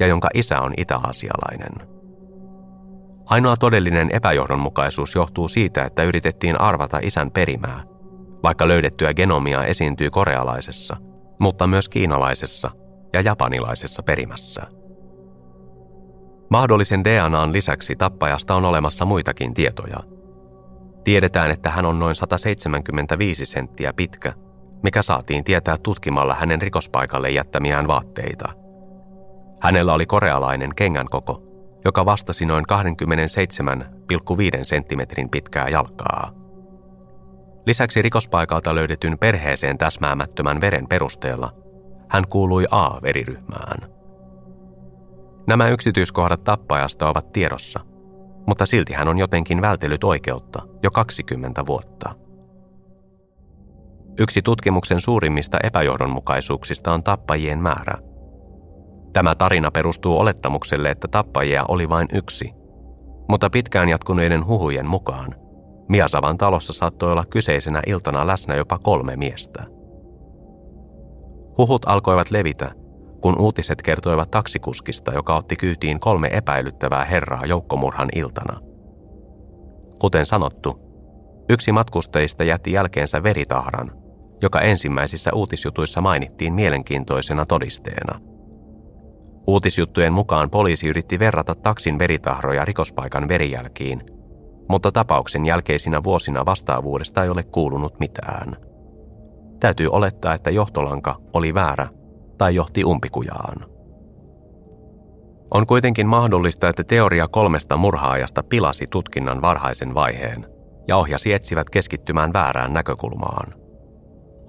ja 0.00 0.06
jonka 0.06 0.28
isä 0.34 0.60
on 0.60 0.74
itä-aasialainen. 0.76 1.88
Ainoa 3.26 3.56
todellinen 3.56 4.10
epäjohdonmukaisuus 4.12 5.14
johtuu 5.14 5.48
siitä, 5.48 5.84
että 5.84 6.02
yritettiin 6.02 6.60
arvata 6.60 6.98
isän 7.02 7.30
perimää, 7.30 7.82
vaikka 8.42 8.68
löydettyä 8.68 9.14
genomia 9.14 9.64
esiintyy 9.64 10.10
korealaisessa, 10.10 10.96
mutta 11.40 11.66
myös 11.66 11.88
kiinalaisessa 11.88 12.70
ja 13.12 13.20
japanilaisessa 13.20 14.02
perimässä. 14.02 14.62
Mahdollisen 16.50 17.04
DNAn 17.04 17.52
lisäksi 17.52 17.96
tappajasta 17.96 18.54
on 18.54 18.64
olemassa 18.64 19.04
muitakin 19.04 19.54
tietoja. 19.54 19.98
Tiedetään, 21.04 21.50
että 21.50 21.70
hän 21.70 21.86
on 21.86 21.98
noin 21.98 22.14
175 22.16 23.46
senttiä 23.46 23.92
pitkä 23.92 24.32
mikä 24.82 25.02
saatiin 25.02 25.44
tietää 25.44 25.76
tutkimalla 25.82 26.34
hänen 26.34 26.62
rikospaikalle 26.62 27.30
jättämiään 27.30 27.88
vaatteita. 27.88 28.59
Hänellä 29.60 29.94
oli 29.94 30.06
korealainen 30.06 30.74
kengän 30.76 31.08
koko, 31.10 31.42
joka 31.84 32.04
vastasi 32.04 32.46
noin 32.46 32.64
27,5 34.58 34.64
senttimetrin 34.64 35.30
pitkää 35.30 35.68
jalkaa. 35.68 36.30
Lisäksi 37.66 38.02
rikospaikalta 38.02 38.74
löydetyn 38.74 39.18
perheeseen 39.18 39.78
täsmäämättömän 39.78 40.60
veren 40.60 40.88
perusteella 40.88 41.60
hän 42.10 42.28
kuului 42.28 42.66
A-veriryhmään. 42.70 43.90
Nämä 45.46 45.68
yksityiskohdat 45.68 46.44
tappajasta 46.44 47.08
ovat 47.08 47.32
tiedossa, 47.32 47.80
mutta 48.46 48.66
silti 48.66 48.92
hän 48.92 49.08
on 49.08 49.18
jotenkin 49.18 49.62
vältellyt 49.62 50.04
oikeutta 50.04 50.62
jo 50.82 50.90
20 50.90 51.66
vuotta. 51.66 52.14
Yksi 54.18 54.42
tutkimuksen 54.42 55.00
suurimmista 55.00 55.58
epäjohdonmukaisuuksista 55.62 56.92
on 56.92 57.02
tappajien 57.02 57.58
määrä. 57.62 57.98
Tämä 59.12 59.34
tarina 59.34 59.70
perustuu 59.70 60.18
olettamukselle, 60.18 60.90
että 60.90 61.08
tappajia 61.08 61.64
oli 61.68 61.88
vain 61.88 62.08
yksi, 62.12 62.52
mutta 63.28 63.50
pitkään 63.50 63.88
jatkuneiden 63.88 64.46
huhujen 64.46 64.86
mukaan 64.86 65.34
Miasavan 65.90 66.38
talossa 66.38 66.72
saattoi 66.72 67.12
olla 67.12 67.24
kyseisenä 67.30 67.82
iltana 67.86 68.26
läsnä 68.26 68.54
jopa 68.54 68.78
kolme 68.78 69.16
miestä. 69.16 69.64
Huhut 71.58 71.82
alkoivat 71.86 72.30
levitä, 72.30 72.70
kun 73.20 73.40
uutiset 73.40 73.82
kertoivat 73.82 74.30
taksikuskista, 74.30 75.12
joka 75.12 75.36
otti 75.36 75.56
kyytiin 75.56 76.00
kolme 76.00 76.28
epäilyttävää 76.32 77.04
herraa 77.04 77.46
joukkomurhan 77.46 78.08
iltana. 78.14 78.60
Kuten 80.00 80.26
sanottu, 80.26 80.78
yksi 81.48 81.72
matkustajista 81.72 82.44
jätti 82.44 82.72
jälkeensä 82.72 83.22
veritahran, 83.22 83.92
joka 84.42 84.60
ensimmäisissä 84.60 85.30
uutisjutuissa 85.34 86.00
mainittiin 86.00 86.54
mielenkiintoisena 86.54 87.46
todisteena. 87.46 88.20
Uutisjuttujen 89.50 90.12
mukaan 90.12 90.50
poliisi 90.50 90.88
yritti 90.88 91.18
verrata 91.18 91.54
taksin 91.54 91.98
veritahroja 91.98 92.64
rikospaikan 92.64 93.28
verijälkiin, 93.28 94.02
mutta 94.68 94.92
tapauksen 94.92 95.46
jälkeisinä 95.46 96.02
vuosina 96.04 96.46
vastaavuudesta 96.46 97.22
ei 97.22 97.28
ole 97.28 97.42
kuulunut 97.42 98.00
mitään. 98.00 98.56
Täytyy 99.60 99.88
olettaa, 99.88 100.34
että 100.34 100.50
johtolanka 100.50 101.16
oli 101.32 101.54
väärä 101.54 101.88
tai 102.38 102.54
johti 102.54 102.84
umpikujaan. 102.84 103.56
On 105.54 105.66
kuitenkin 105.66 106.06
mahdollista, 106.06 106.68
että 106.68 106.84
teoria 106.84 107.28
kolmesta 107.28 107.76
murhaajasta 107.76 108.42
pilasi 108.42 108.86
tutkinnan 108.86 109.42
varhaisen 109.42 109.94
vaiheen 109.94 110.46
ja 110.88 110.96
ohjasi 110.96 111.32
etsivät 111.32 111.70
keskittymään 111.70 112.32
väärään 112.32 112.72
näkökulmaan. 112.72 113.54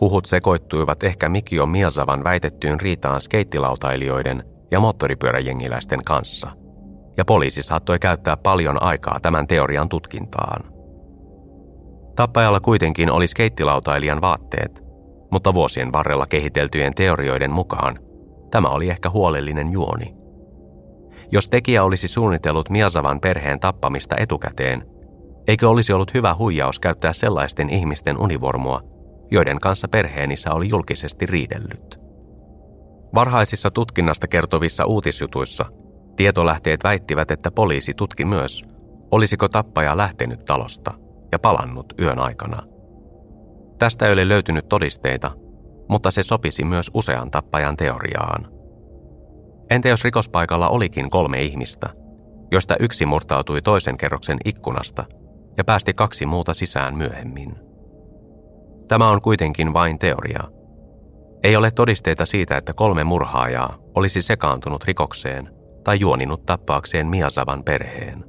Huhut 0.02 0.26
sekoittuivat 0.26 1.04
ehkä 1.04 1.30
Mikio 1.30 1.66
Miasavan 1.66 2.24
väitettyyn 2.24 2.82
riitaan 2.82 3.22
skeittilautailijoiden 3.22 4.51
ja 4.72 4.80
moottoripyöräjengiläisten 4.80 6.03
kanssa, 6.05 6.51
ja 7.17 7.26
poliisi 7.26 7.63
saattoi 7.63 7.99
käyttää 7.99 8.38
paljon 8.38 8.84
aikaa 8.84 9.19
tämän 9.19 9.47
teorian 9.47 9.89
tutkintaan. 9.89 10.63
Tappajalla 12.15 12.59
kuitenkin 12.59 13.11
oli 13.11 13.28
skeittilautailijan 13.28 14.22
vaatteet, 14.22 14.84
mutta 15.32 15.53
vuosien 15.53 15.93
varrella 15.93 16.26
kehiteltyjen 16.26 16.93
teorioiden 16.93 17.51
mukaan 17.51 17.99
tämä 18.51 18.67
oli 18.67 18.89
ehkä 18.89 19.09
huolellinen 19.09 19.72
juoni. 19.72 20.15
Jos 21.32 21.47
tekijä 21.47 21.84
olisi 21.84 22.07
suunnitellut 22.07 22.69
Miasavan 22.69 23.19
perheen 23.19 23.59
tappamista 23.59 24.15
etukäteen, 24.17 24.86
eikö 25.47 25.69
olisi 25.69 25.93
ollut 25.93 26.13
hyvä 26.13 26.36
huijaus 26.36 26.80
käyttää 26.80 27.13
sellaisten 27.13 27.69
ihmisten 27.69 28.17
univormua, 28.17 28.82
joiden 29.32 29.59
kanssa 29.59 29.88
perheenissä 29.88 30.53
oli 30.53 30.69
julkisesti 30.69 31.26
riidellyt. 31.26 32.01
Varhaisissa 33.16 33.72
tutkinnasta 33.72 34.28
kertovissa 34.28 34.86
uutisjutuissa 34.86 35.66
tietolähteet 36.16 36.84
väittivät, 36.84 37.32
että 37.32 37.51
poliisi 37.51 37.93
tutki 37.93 38.26
myös, 38.26 38.64
olisiko 39.12 39.49
tappaja 39.49 39.97
lähtenyt 39.97 40.45
talosta 40.45 40.93
ja 41.32 41.39
palannut 41.39 41.93
yön 41.99 42.20
aikana. 42.20 42.64
Tästä 43.80 44.05
ei 44.05 44.14
ole 44.14 44.28
löytynyt 44.28 44.70
todisteita, 44.70 45.32
mutta 45.89 46.12
se 46.12 46.24
sopisi 46.24 46.64
myös 46.64 46.91
usean 46.93 47.32
tappajan 47.32 47.78
teoriaan. 47.78 48.51
Entä 49.70 49.89
jos 49.89 50.03
rikospaikalla 50.03 50.70
olikin 50.70 51.09
kolme 51.09 51.41
ihmistä, 51.41 51.89
joista 52.51 52.76
yksi 52.80 53.05
murtautui 53.05 53.62
toisen 53.62 53.97
kerroksen 53.97 54.38
ikkunasta 54.45 55.05
ja 55.57 55.64
päästi 55.64 55.93
kaksi 55.93 56.26
muuta 56.26 56.53
sisään 56.53 56.97
myöhemmin? 56.97 57.55
Tämä 58.88 59.09
on 59.09 59.22
kuitenkin 59.22 59.74
vain 59.74 59.99
teoria. 59.99 60.43
Ei 61.44 61.56
ole 61.56 61.72
todisteita 61.72 62.26
siitä, 62.26 62.58
että 62.58 62.74
kolme 62.74 63.04
murhaajaa 63.04 63.78
olisi 63.96 64.22
sekaantunut 64.22 64.84
rikokseen 64.84 65.50
tai 65.84 66.00
juoninut 66.00 66.46
tappaakseen 66.46 67.08
Miasavan 67.08 67.64
perheen. 67.64 68.26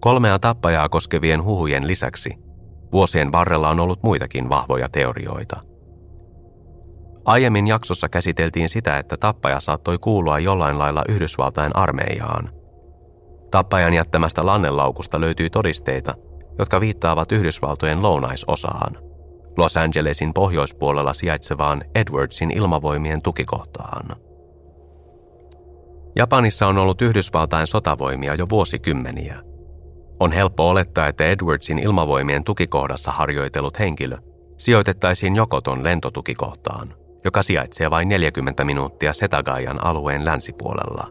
Kolmea 0.00 0.38
tappajaa 0.38 0.88
koskevien 0.88 1.44
huhujen 1.44 1.86
lisäksi 1.86 2.30
vuosien 2.92 3.32
varrella 3.32 3.68
on 3.68 3.80
ollut 3.80 4.02
muitakin 4.02 4.48
vahvoja 4.48 4.88
teorioita. 4.88 5.60
Aiemmin 7.24 7.66
jaksossa 7.66 8.08
käsiteltiin 8.08 8.68
sitä, 8.68 8.98
että 8.98 9.16
tappaja 9.16 9.60
saattoi 9.60 9.98
kuulua 9.98 10.38
jollain 10.38 10.78
lailla 10.78 11.04
Yhdysvaltain 11.08 11.76
armeijaan. 11.76 12.50
Tappajan 13.50 13.94
jättämästä 13.94 14.46
lannelaukusta 14.46 15.20
löytyy 15.20 15.50
todisteita, 15.50 16.14
jotka 16.58 16.80
viittaavat 16.80 17.32
Yhdysvaltojen 17.32 18.02
lounaisosaan, 18.02 18.98
Los 19.56 19.76
Angelesin 19.76 20.34
pohjoispuolella 20.34 21.14
sijaitsevaan 21.14 21.84
Edwardsin 21.94 22.50
ilmavoimien 22.50 23.22
tukikohtaan. 23.22 24.16
Japanissa 26.16 26.66
on 26.66 26.78
ollut 26.78 27.02
Yhdysvaltain 27.02 27.66
sotavoimia 27.66 28.34
jo 28.34 28.46
vuosikymmeniä– 28.50 29.42
on 30.20 30.32
helppo 30.32 30.68
olettaa, 30.68 31.08
että 31.08 31.24
Edwardsin 31.24 31.78
ilmavoimien 31.78 32.44
tukikohdassa 32.44 33.10
harjoitellut 33.10 33.78
henkilö 33.78 34.18
sijoitettaisiin 34.56 35.36
Jokoton 35.36 35.84
lentotukikohtaan, 35.84 36.94
joka 37.24 37.42
sijaitsee 37.42 37.90
vain 37.90 38.08
40 38.08 38.64
minuuttia 38.64 39.12
Setagajan 39.12 39.84
alueen 39.84 40.24
länsipuolella. 40.24 41.08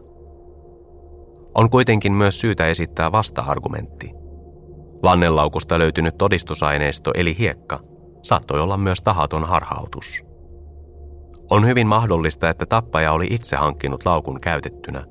On 1.54 1.70
kuitenkin 1.70 2.12
myös 2.12 2.40
syytä 2.40 2.66
esittää 2.66 3.12
vasta-argumentti. 3.12 4.10
Lannelaukusta 5.02 5.78
löytynyt 5.78 6.18
todistusaineisto 6.18 7.10
eli 7.14 7.38
hiekka 7.38 7.80
saattoi 8.24 8.60
olla 8.60 8.76
myös 8.76 9.02
tahaton 9.02 9.44
harhautus. 9.44 10.24
On 11.50 11.66
hyvin 11.66 11.86
mahdollista, 11.86 12.50
että 12.50 12.66
tappaja 12.66 13.12
oli 13.12 13.26
itse 13.30 13.56
hankkinut 13.56 14.06
laukun 14.06 14.40
käytettynä, 14.40 15.04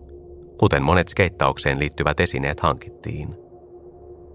kuten 0.58 0.84
monet 0.84 1.08
skeittaukseen 1.08 1.80
liittyvät 1.80 2.20
esineet 2.20 2.60
hankittiin. 2.60 3.36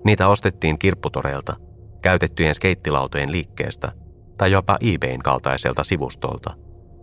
Niitä 0.05 0.29
ostettiin 0.29 0.79
kirpputoreilta, 0.79 1.57
käytettyjen 2.03 2.55
skeittilautojen 2.55 3.33
liikkeestä 3.33 3.93
tai 4.39 4.53
jopa 4.53 4.79
eBayn 4.81 5.23
kaltaiselta 5.23 5.85
sivustolta, 5.85 6.55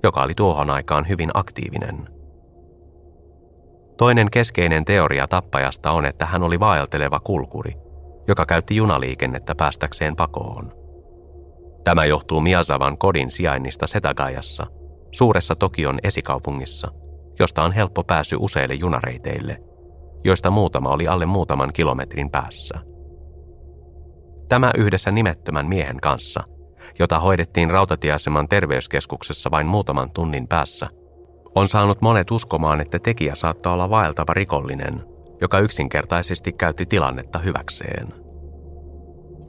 joka 0.04 0.24
oli 0.24 0.34
tuohon 0.34 0.70
aikaan 0.70 1.08
hyvin 1.10 1.32
aktiivinen. 1.34 2.08
Toinen 3.98 4.32
keskeinen 4.32 4.86
teoria 4.86 5.28
tappajasta 5.28 5.92
on, 5.92 6.06
että 6.06 6.26
hän 6.26 6.44
oli 6.44 6.60
vaelteleva 6.60 7.20
kulkuri, 7.20 7.74
joka 8.28 8.46
käytti 8.46 8.76
junaliikennettä 8.76 9.56
päästäkseen 9.56 10.16
pakoon. 10.16 10.85
Tämä 11.86 12.06
johtuu 12.06 12.42
Miasavan 12.42 12.98
kodin 12.98 13.32
sijainnista 13.32 13.88
Setagajassa, 13.88 14.66
suuressa 15.12 15.56
Tokion 15.56 16.00
esikaupungissa, 16.04 16.92
josta 17.40 17.64
on 17.64 17.72
helppo 17.72 18.04
pääsy 18.04 18.36
useille 18.40 18.74
junareiteille– 18.74 19.58
joista 20.26 20.52
muutama 20.52 20.90
oli 20.90 21.08
alle 21.08 21.26
muutaman 21.26 21.74
kilometrin 21.74 22.30
päässä. 22.30 22.80
Tämä 24.50 24.72
yhdessä 24.78 25.12
nimettömän 25.12 25.66
miehen 25.66 25.98
kanssa, 26.02 26.44
jota 27.00 27.20
hoidettiin 27.20 27.70
rautatieaseman 27.70 28.48
terveyskeskuksessa 28.48 29.52
vain 29.52 29.68
muutaman 29.68 30.12
tunnin 30.12 30.48
päässä, 30.48 30.88
on 31.56 31.68
saanut 31.68 32.02
monet 32.02 32.32
uskomaan, 32.32 32.82
että 32.82 33.00
tekijä 33.00 33.36
saattaa 33.36 33.74
olla 33.74 33.90
vaeltava 33.90 34.34
rikollinen, 34.34 35.04
joka 35.42 35.60
yksinkertaisesti 35.60 36.54
käytti 36.54 36.86
tilannetta 36.86 37.40
hyväkseen. 37.40 38.25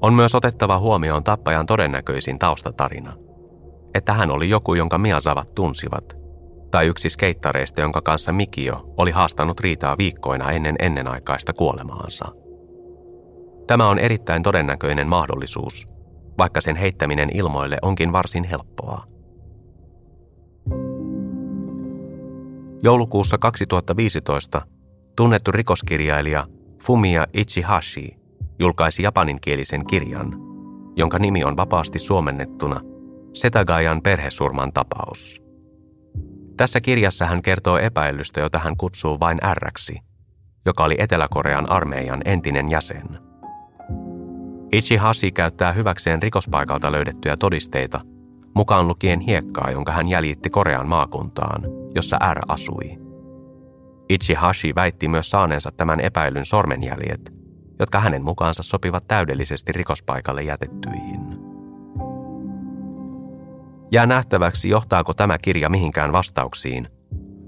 On 0.02 0.14
myös 0.14 0.34
otettava 0.34 0.78
huomioon 0.78 1.24
tappajan 1.24 1.66
todennäköisin 1.66 2.38
taustatarina, 2.38 3.16
että 3.94 4.12
hän 4.12 4.30
oli 4.30 4.50
joku, 4.50 4.74
jonka 4.74 4.98
Miasavat 4.98 5.54
tunsivat 5.54 6.16
tai 6.70 6.86
yksi 6.86 7.10
skeittareista, 7.10 7.80
jonka 7.80 8.02
kanssa 8.02 8.32
Mikio 8.32 8.94
oli 8.96 9.10
haastanut 9.10 9.60
riitaa 9.60 9.98
viikkoina 9.98 10.50
ennen 10.50 10.76
ennenaikaista 10.78 11.52
kuolemaansa. 11.52 12.24
Tämä 13.66 13.88
on 13.88 13.98
erittäin 13.98 14.42
todennäköinen 14.42 15.08
mahdollisuus, 15.08 15.88
vaikka 16.38 16.60
sen 16.60 16.76
heittäminen 16.76 17.36
ilmoille 17.36 17.78
onkin 17.82 18.12
varsin 18.12 18.44
helppoa. 18.44 19.02
Joulukuussa 22.82 23.38
2015 23.38 24.62
tunnettu 25.16 25.52
rikoskirjailija 25.52 26.46
Fumia 26.84 27.26
Ichihashi 27.34 28.25
julkaisi 28.58 29.02
japaninkielisen 29.02 29.86
kirjan, 29.86 30.32
jonka 30.96 31.18
nimi 31.18 31.44
on 31.44 31.56
vapaasti 31.56 31.98
suomennettuna 31.98 32.80
Setagayan 33.32 34.02
perhesurman 34.02 34.72
tapaus. 34.72 35.42
Tässä 36.56 36.80
kirjassa 36.80 37.26
hän 37.26 37.42
kertoo 37.42 37.78
epäilystä, 37.78 38.40
jota 38.40 38.58
hän 38.58 38.76
kutsuu 38.76 39.20
vain 39.20 39.38
Rksi, 39.54 39.98
joka 40.66 40.84
oli 40.84 40.94
Etelä-Korean 40.98 41.70
armeijan 41.70 42.20
entinen 42.24 42.70
jäsen. 42.70 43.18
Ichihashi 44.72 45.32
käyttää 45.32 45.72
hyväkseen 45.72 46.22
rikospaikalta 46.22 46.92
löydettyjä 46.92 47.36
todisteita, 47.36 48.00
mukaan 48.54 48.88
lukien 48.88 49.20
hiekkaa, 49.20 49.70
jonka 49.70 49.92
hän 49.92 50.08
jäljitti 50.08 50.50
Korean 50.50 50.88
maakuntaan, 50.88 51.62
jossa 51.94 52.16
R 52.34 52.40
asui. 52.48 52.98
Ichihashi 54.08 54.74
väitti 54.74 55.08
myös 55.08 55.30
saaneensa 55.30 55.70
tämän 55.76 56.00
epäilyn 56.00 56.44
sormenjäljet, 56.44 57.35
jotka 57.78 58.00
hänen 58.00 58.24
mukaansa 58.24 58.62
sopivat 58.62 59.08
täydellisesti 59.08 59.72
rikospaikalle 59.72 60.42
jätettyihin. 60.42 61.20
Jää 63.92 64.06
nähtäväksi, 64.06 64.68
johtaako 64.68 65.14
tämä 65.14 65.38
kirja 65.38 65.68
mihinkään 65.68 66.12
vastauksiin, 66.12 66.88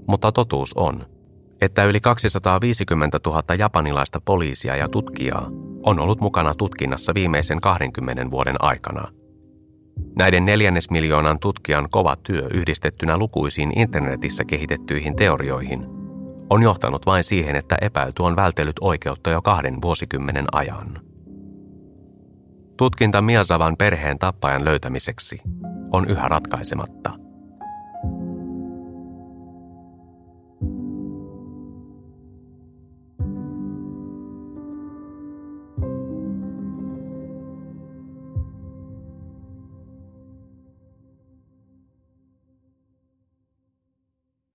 mutta 0.07 0.31
totuus 0.31 0.73
on, 0.73 1.05
että 1.61 1.83
yli 1.83 1.99
250 1.99 3.19
000 3.25 3.55
japanilaista 3.57 4.21
poliisia 4.25 4.75
ja 4.75 4.89
tutkijaa 4.89 5.49
on 5.83 5.99
ollut 5.99 6.21
mukana 6.21 6.55
tutkinnassa 6.55 7.13
viimeisen 7.13 7.61
20 7.61 8.31
vuoden 8.31 8.55
aikana. 8.59 9.11
Näiden 10.15 10.45
neljännesmiljoonan 10.45 11.39
tutkijan 11.39 11.89
kova 11.89 12.15
työ 12.15 12.47
yhdistettynä 12.53 13.17
lukuisiin 13.17 13.79
internetissä 13.79 14.45
kehitettyihin 14.45 15.15
teorioihin 15.15 15.98
on 16.49 16.63
johtanut 16.63 17.05
vain 17.05 17.23
siihen, 17.23 17.55
että 17.55 17.77
epäilty 17.81 18.23
on 18.23 18.35
vältellyt 18.35 18.75
oikeutta 18.81 19.29
jo 19.29 19.41
kahden 19.41 19.81
vuosikymmenen 19.81 20.45
ajan. 20.51 21.01
Tutkinta 22.77 23.21
Miasavan 23.21 23.77
perheen 23.77 24.19
tappajan 24.19 24.65
löytämiseksi 24.65 25.41
on 25.91 26.09
yhä 26.09 26.27
ratkaisematta. 26.27 27.28